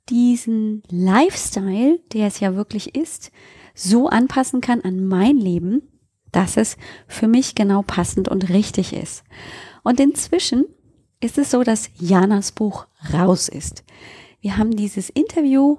diesen 0.10 0.84
Lifestyle, 0.90 2.02
der 2.12 2.28
es 2.28 2.42
ja 2.42 2.58
wirklich 2.58 2.94
ist, 2.94 3.32
so 3.74 4.10
anpassen 4.10 4.60
kann 4.60 4.82
an 4.82 5.08
mein 5.08 5.38
Leben, 5.38 5.82
dass 6.36 6.58
es 6.58 6.78
für 7.08 7.28
mich 7.28 7.56
genau 7.56 7.82
passend 7.82 8.28
und 8.28 8.50
richtig 8.50 8.94
ist. 8.94 9.24
Und 9.84 10.00
inzwischen 10.00 10.66
ist 11.22 11.38
es 11.38 11.52
so, 11.52 11.64
dass 11.64 11.90
Janas 11.98 12.52
Buch 12.52 12.88
raus 13.14 13.48
ist. 13.50 13.84
Wir 14.42 14.58
haben 14.58 14.76
dieses 14.76 15.10
Interview 15.10 15.78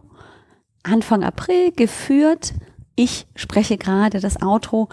Anfang 0.83 1.25
April 1.25 1.73
geführt. 1.73 2.55
Ich 2.95 3.27
spreche 3.35 3.77
gerade 3.77 4.21
das 4.21 4.41
Outro 4.41 4.89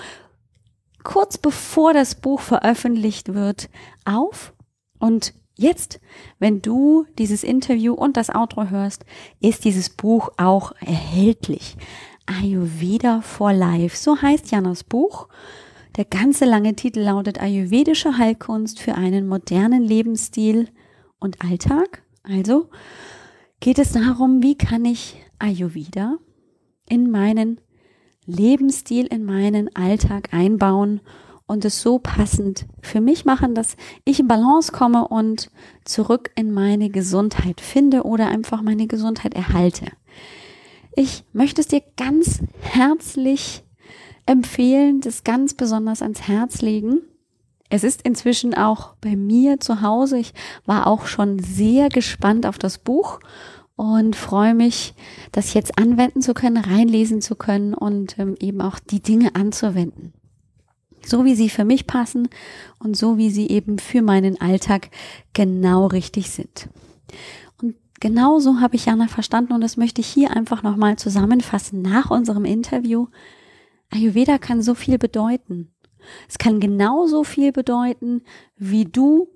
kurz 1.04 1.38
bevor 1.38 1.94
das 1.94 2.16
Buch 2.16 2.42
veröffentlicht 2.42 3.34
wird 3.34 3.70
auf. 4.06 4.54
Und 5.00 5.34
jetzt, 5.56 6.00
wenn 6.40 6.62
du 6.62 7.06
dieses 7.18 7.44
Interview 7.44 7.94
und 7.94 8.18
das 8.18 8.30
Outro 8.30 8.70
hörst, 8.70 9.06
ist 9.40 9.66
dieses 9.66 9.90
Buch 9.90 10.30
auch 10.38 10.72
erhältlich. 10.80 11.78
Ayurveda 12.26 13.22
for 13.22 13.54
Life. 13.54 13.98
So 13.98 14.22
heißt 14.22 14.52
Janas 14.52 14.84
Buch. 14.84 15.28
Der 15.96 16.06
ganze 16.06 16.46
lange 16.46 16.76
Titel 16.76 17.02
lautet 17.02 17.40
Ayurvedische 17.40 18.18
Heilkunst 18.18 18.80
für 18.80 18.96
einen 18.96 19.28
modernen 19.28 19.84
Lebensstil 19.84 20.70
und 21.20 21.44
Alltag. 21.44 22.02
Also 22.24 22.70
geht 23.60 23.78
es 23.78 23.92
darum, 23.92 24.42
wie 24.42 24.58
kann 24.58 24.86
ich 24.86 25.18
Ayurveda 25.40 26.18
in 26.90 27.12
meinen 27.12 27.60
Lebensstil, 28.26 29.06
in 29.06 29.24
meinen 29.24 29.76
Alltag 29.76 30.34
einbauen 30.34 31.02
und 31.46 31.66
es 31.66 31.82
so 31.82 32.00
passend 32.00 32.66
für 32.82 33.02
mich 33.02 33.26
machen, 33.26 33.54
dass 33.54 33.76
ich 34.06 34.20
in 34.20 34.28
Balance 34.28 34.72
komme 34.72 35.08
und 35.08 35.52
zurück 35.86 36.32
in 36.36 36.52
meine 36.52 36.90
Gesundheit 36.90 37.62
finde 37.62 38.04
oder 38.04 38.28
einfach 38.28 38.62
meine 38.62 38.88
Gesundheit 38.88 39.34
erhalte. 39.34 39.88
Ich 40.96 41.24
möchte 41.34 41.62
es 41.62 41.68
dir 41.68 41.82
ganz 41.98 42.42
herzlich 42.62 43.64
empfehlen, 44.26 45.02
das 45.02 45.24
ganz 45.24 45.56
besonders 45.56 46.02
ans 46.02 46.28
Herz 46.28 46.62
legen. 46.62 47.02
Es 47.70 47.84
ist 47.84 48.04
inzwischen 48.04 48.54
auch 48.54 48.94
bei 49.02 49.16
mir 49.16 49.60
zu 49.60 49.82
Hause. 49.82 50.20
Ich 50.20 50.34
war 50.66 50.86
auch 50.86 51.08
schon 51.08 51.40
sehr 51.40 51.90
gespannt 51.90 52.46
auf 52.46 52.60
das 52.60 52.78
Buch 52.78 53.20
und 53.76 54.16
freue 54.16 54.54
mich, 54.54 54.94
das 55.32 55.56
jetzt 55.56 55.80
anwenden 55.80 56.22
zu 56.22 56.36
können, 56.36 56.58
reinlesen 56.58 57.22
zu 57.22 57.36
können 57.36 57.74
und 57.74 58.20
ähm, 58.20 58.36
eben 58.40 58.62
auch 58.62 58.78
die 58.78 59.02
Dinge 59.02 59.34
anzuwenden. 59.36 60.14
So 61.04 61.26
wie 61.26 61.34
sie 61.34 61.50
für 61.50 61.66
mich 61.66 61.88
passen 61.88 62.30
und 62.78 62.96
so 62.96 63.18
wie 63.18 63.32
sie 63.32 63.50
eben 63.50 63.80
für 63.80 64.04
meinen 64.04 64.40
Alltag 64.40 64.92
genau 65.34 65.88
richtig 65.88 66.30
sind. 66.30 66.70
Genau 68.04 68.38
so 68.40 68.60
habe 68.60 68.76
ich 68.76 68.88
Jana 68.88 69.08
verstanden 69.08 69.54
und 69.54 69.62
das 69.62 69.78
möchte 69.78 70.02
ich 70.02 70.08
hier 70.08 70.32
einfach 70.32 70.62
nochmal 70.62 70.98
zusammenfassen 70.98 71.82
nach 71.82 72.12
unserem 72.12 72.44
Interview. 72.44 73.08
Ayurveda 73.92 74.40
kann 74.40 74.62
so 74.62 74.76
viel 74.76 74.98
bedeuten. 74.98 75.74
Es 76.28 76.38
kann 76.38 76.60
genauso 76.60 77.24
viel 77.24 77.54
bedeuten, 77.54 78.24
wie 78.58 78.84
du 78.84 79.30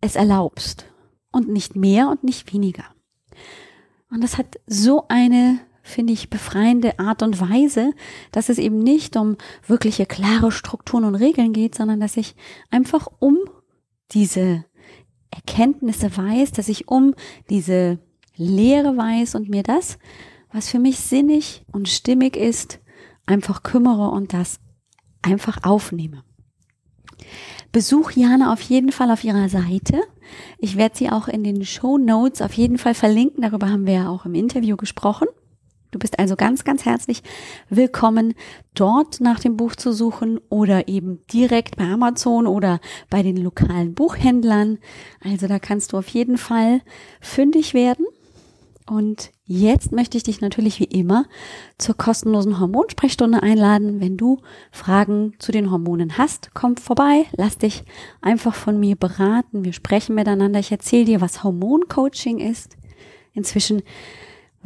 es 0.00 0.14
erlaubst. 0.14 0.86
Und 1.32 1.48
nicht 1.48 1.74
mehr 1.74 2.08
und 2.08 2.22
nicht 2.22 2.52
weniger. 2.52 2.84
Und 4.08 4.22
das 4.22 4.38
hat 4.38 4.60
so 4.68 5.06
eine, 5.08 5.58
finde 5.82 6.12
ich, 6.12 6.30
befreiende 6.30 7.00
Art 7.00 7.24
und 7.24 7.40
Weise, 7.40 7.92
dass 8.30 8.50
es 8.50 8.58
eben 8.58 8.78
nicht 8.78 9.16
um 9.16 9.36
wirkliche 9.66 10.06
klare 10.06 10.52
Strukturen 10.52 11.02
und 11.02 11.16
Regeln 11.16 11.52
geht, 11.52 11.74
sondern 11.74 11.98
dass 11.98 12.16
ich 12.16 12.36
einfach 12.70 13.08
um 13.18 13.36
diese 14.12 14.64
Erkenntnisse 15.36 16.16
weiß, 16.16 16.52
dass 16.52 16.68
ich 16.68 16.88
um 16.88 17.14
diese 17.50 17.98
Lehre 18.36 18.96
weiß 18.96 19.34
und 19.34 19.48
mir 19.48 19.62
das, 19.62 19.98
was 20.52 20.68
für 20.68 20.78
mich 20.78 20.98
sinnig 20.98 21.64
und 21.72 21.88
stimmig 21.88 22.36
ist, 22.36 22.80
einfach 23.26 23.62
kümmere 23.62 24.10
und 24.10 24.32
das 24.32 24.58
einfach 25.22 25.58
aufnehme. 25.62 26.22
Besuch 27.72 28.12
Jana 28.12 28.52
auf 28.52 28.60
jeden 28.62 28.92
Fall 28.92 29.10
auf 29.10 29.24
ihrer 29.24 29.48
Seite. 29.48 30.00
Ich 30.58 30.76
werde 30.76 30.96
sie 30.96 31.10
auch 31.10 31.28
in 31.28 31.44
den 31.44 31.64
Show 31.64 31.98
Notes 31.98 32.40
auf 32.40 32.52
jeden 32.54 32.78
Fall 32.78 32.94
verlinken. 32.94 33.42
Darüber 33.42 33.68
haben 33.70 33.86
wir 33.86 33.94
ja 33.94 34.08
auch 34.08 34.24
im 34.24 34.34
Interview 34.34 34.76
gesprochen. 34.76 35.28
Du 35.96 36.00
bist 36.00 36.18
also 36.18 36.36
ganz, 36.36 36.62
ganz 36.62 36.84
herzlich 36.84 37.22
willkommen, 37.70 38.34
dort 38.74 39.18
nach 39.22 39.40
dem 39.40 39.56
Buch 39.56 39.76
zu 39.76 39.94
suchen 39.94 40.38
oder 40.50 40.88
eben 40.88 41.24
direkt 41.32 41.76
bei 41.78 41.84
Amazon 41.84 42.46
oder 42.46 42.80
bei 43.08 43.22
den 43.22 43.38
lokalen 43.38 43.94
Buchhändlern. 43.94 44.76
Also 45.24 45.46
da 45.46 45.58
kannst 45.58 45.94
du 45.94 45.96
auf 45.96 46.08
jeden 46.08 46.36
Fall 46.36 46.82
fündig 47.22 47.72
werden. 47.72 48.04
Und 48.86 49.30
jetzt 49.46 49.90
möchte 49.90 50.18
ich 50.18 50.22
dich 50.22 50.42
natürlich 50.42 50.80
wie 50.80 50.84
immer 50.84 51.24
zur 51.78 51.96
kostenlosen 51.96 52.60
Hormonsprechstunde 52.60 53.42
einladen. 53.42 53.98
Wenn 53.98 54.18
du 54.18 54.42
Fragen 54.72 55.32
zu 55.38 55.50
den 55.50 55.70
Hormonen 55.70 56.18
hast, 56.18 56.50
komm 56.52 56.76
vorbei, 56.76 57.24
lass 57.38 57.56
dich 57.56 57.84
einfach 58.20 58.54
von 58.54 58.78
mir 58.78 58.96
beraten. 58.96 59.64
Wir 59.64 59.72
sprechen 59.72 60.14
miteinander. 60.14 60.60
Ich 60.60 60.72
erzähle 60.72 61.06
dir, 61.06 61.22
was 61.22 61.42
Hormoncoaching 61.42 62.38
ist. 62.38 62.76
Inzwischen 63.32 63.82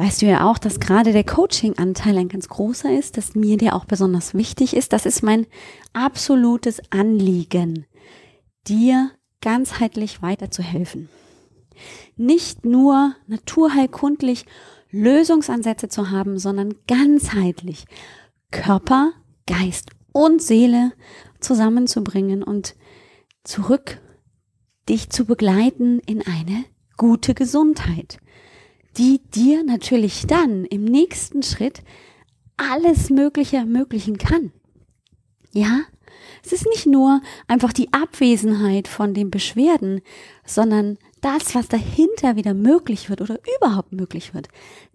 weißt 0.01 0.23
du 0.23 0.27
ja 0.27 0.51
auch, 0.51 0.57
dass 0.57 0.81
gerade 0.81 1.13
der 1.13 1.25
Coaching-Anteil 1.25 2.17
ein 2.17 2.29
ganz 2.29 2.49
großer 2.49 2.91
ist, 2.91 3.19
dass 3.19 3.35
mir 3.35 3.59
der 3.59 3.77
auch 3.77 3.85
besonders 3.85 4.33
wichtig 4.33 4.75
ist. 4.75 4.95
Das 4.95 5.05
ist 5.05 5.23
mein 5.23 5.47
absolutes 5.93 6.81
Anliegen, 6.89 7.85
dir 8.67 9.11
ganzheitlich 9.43 10.23
weiterzuhelfen. 10.23 11.11
Nicht 12.17 12.65
nur 12.65 13.15
naturheilkundlich 13.27 14.47
Lösungsansätze 14.91 15.91
zu 15.91 16.11
haben, 16.11 16.39
sondern 16.39 16.77
ganzheitlich 16.89 17.85
Körper, 18.51 19.13
Geist 19.47 19.91
und 20.13 20.41
Seele 20.41 20.93
zusammenzubringen 21.41 22.43
und 22.43 22.75
zurück 23.45 24.01
dich 24.89 25.11
zu 25.11 25.27
begleiten 25.27 26.01
in 26.01 26.23
eine 26.27 26.65
gute 26.97 27.35
Gesundheit 27.35 28.19
die 28.97 29.21
dir 29.35 29.65
natürlich 29.65 30.27
dann 30.27 30.65
im 30.65 30.85
nächsten 30.85 31.43
Schritt 31.43 31.83
alles 32.57 33.11
Mögliche 33.11 33.57
ermöglichen 33.57 34.19
kann. 34.19 34.53
Ja, 35.53 35.81
es 36.45 36.53
ist 36.53 36.67
nicht 36.67 36.87
nur 36.87 37.21
einfach 37.49 37.73
die 37.73 37.93
Abwesenheit 37.93 38.89
von 38.89 39.15
den 39.15 39.31
Beschwerden, 39.31 40.01
sondern 40.45 40.99
das, 41.21 41.55
was 41.55 41.69
dahinter 41.69 42.37
wieder 42.37 42.55
möglich 42.55 43.11
wird 43.11 43.21
oder 43.21 43.39
überhaupt 43.59 43.93
möglich 43.93 44.33
wird. 44.33 44.49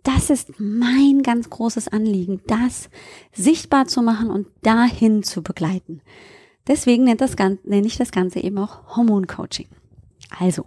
Das 0.03 0.29
ist 0.29 0.59
mein 0.59 1.21
ganz 1.23 1.49
großes 1.49 1.87
Anliegen, 1.87 2.41
das 2.47 2.89
sichtbar 3.33 3.87
zu 3.87 4.01
machen 4.01 4.29
und 4.29 4.47
dahin 4.63 5.23
zu 5.23 5.43
begleiten. 5.43 6.01
Deswegen 6.67 7.03
nenne 7.03 7.87
ich 7.87 7.97
das 7.97 8.11
Ganze 8.11 8.39
eben 8.39 8.57
auch 8.57 8.95
Hormoncoaching. 8.95 9.67
Also, 10.39 10.65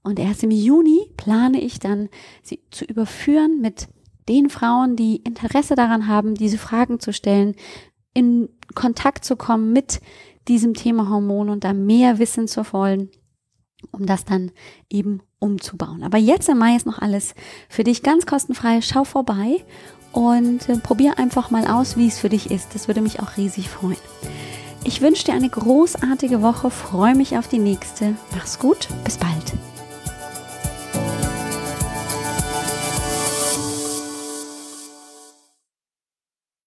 Und 0.02 0.18
erst 0.18 0.42
im 0.42 0.50
Juni 0.50 1.10
plane 1.16 1.60
ich 1.60 1.78
dann, 1.78 2.08
sie 2.42 2.60
zu 2.70 2.84
überführen 2.84 3.60
mit 3.60 3.88
den 4.28 4.48
Frauen, 4.48 4.96
die 4.96 5.16
Interesse 5.16 5.74
daran 5.74 6.06
haben, 6.06 6.34
diese 6.34 6.58
Fragen 6.58 7.00
zu 7.00 7.12
stellen, 7.12 7.54
in 8.14 8.48
Kontakt 8.74 9.24
zu 9.24 9.36
kommen 9.36 9.72
mit 9.72 10.00
diesem 10.48 10.74
Thema 10.74 11.08
Hormon 11.08 11.48
und 11.48 11.64
da 11.64 11.72
mehr 11.72 12.18
wissen 12.18 12.48
zu 12.48 12.72
wollen 12.72 13.10
um 13.90 14.06
das 14.06 14.24
dann 14.24 14.50
eben 14.88 15.22
umzubauen. 15.38 16.02
Aber 16.02 16.18
jetzt 16.18 16.48
im 16.48 16.58
Mai 16.58 16.76
ist 16.76 16.86
noch 16.86 16.98
alles 16.98 17.34
für 17.68 17.84
dich 17.84 18.02
ganz 18.02 18.26
kostenfrei. 18.26 18.80
Schau 18.82 19.04
vorbei 19.04 19.64
und 20.12 20.68
äh, 20.68 20.76
probier 20.78 21.18
einfach 21.18 21.50
mal 21.50 21.66
aus, 21.66 21.96
wie 21.96 22.08
es 22.08 22.18
für 22.18 22.28
dich 22.28 22.50
ist. 22.50 22.74
Das 22.74 22.88
würde 22.88 23.00
mich 23.00 23.20
auch 23.20 23.36
riesig 23.36 23.68
freuen. 23.68 23.96
Ich 24.84 25.00
wünsche 25.00 25.24
dir 25.24 25.34
eine 25.34 25.50
großartige 25.50 26.42
Woche, 26.42 26.70
freue 26.70 27.14
mich 27.14 27.36
auf 27.36 27.48
die 27.48 27.58
nächste. 27.58 28.16
Mach's 28.34 28.58
gut, 28.58 28.88
bis 29.04 29.18
bald. 29.18 29.69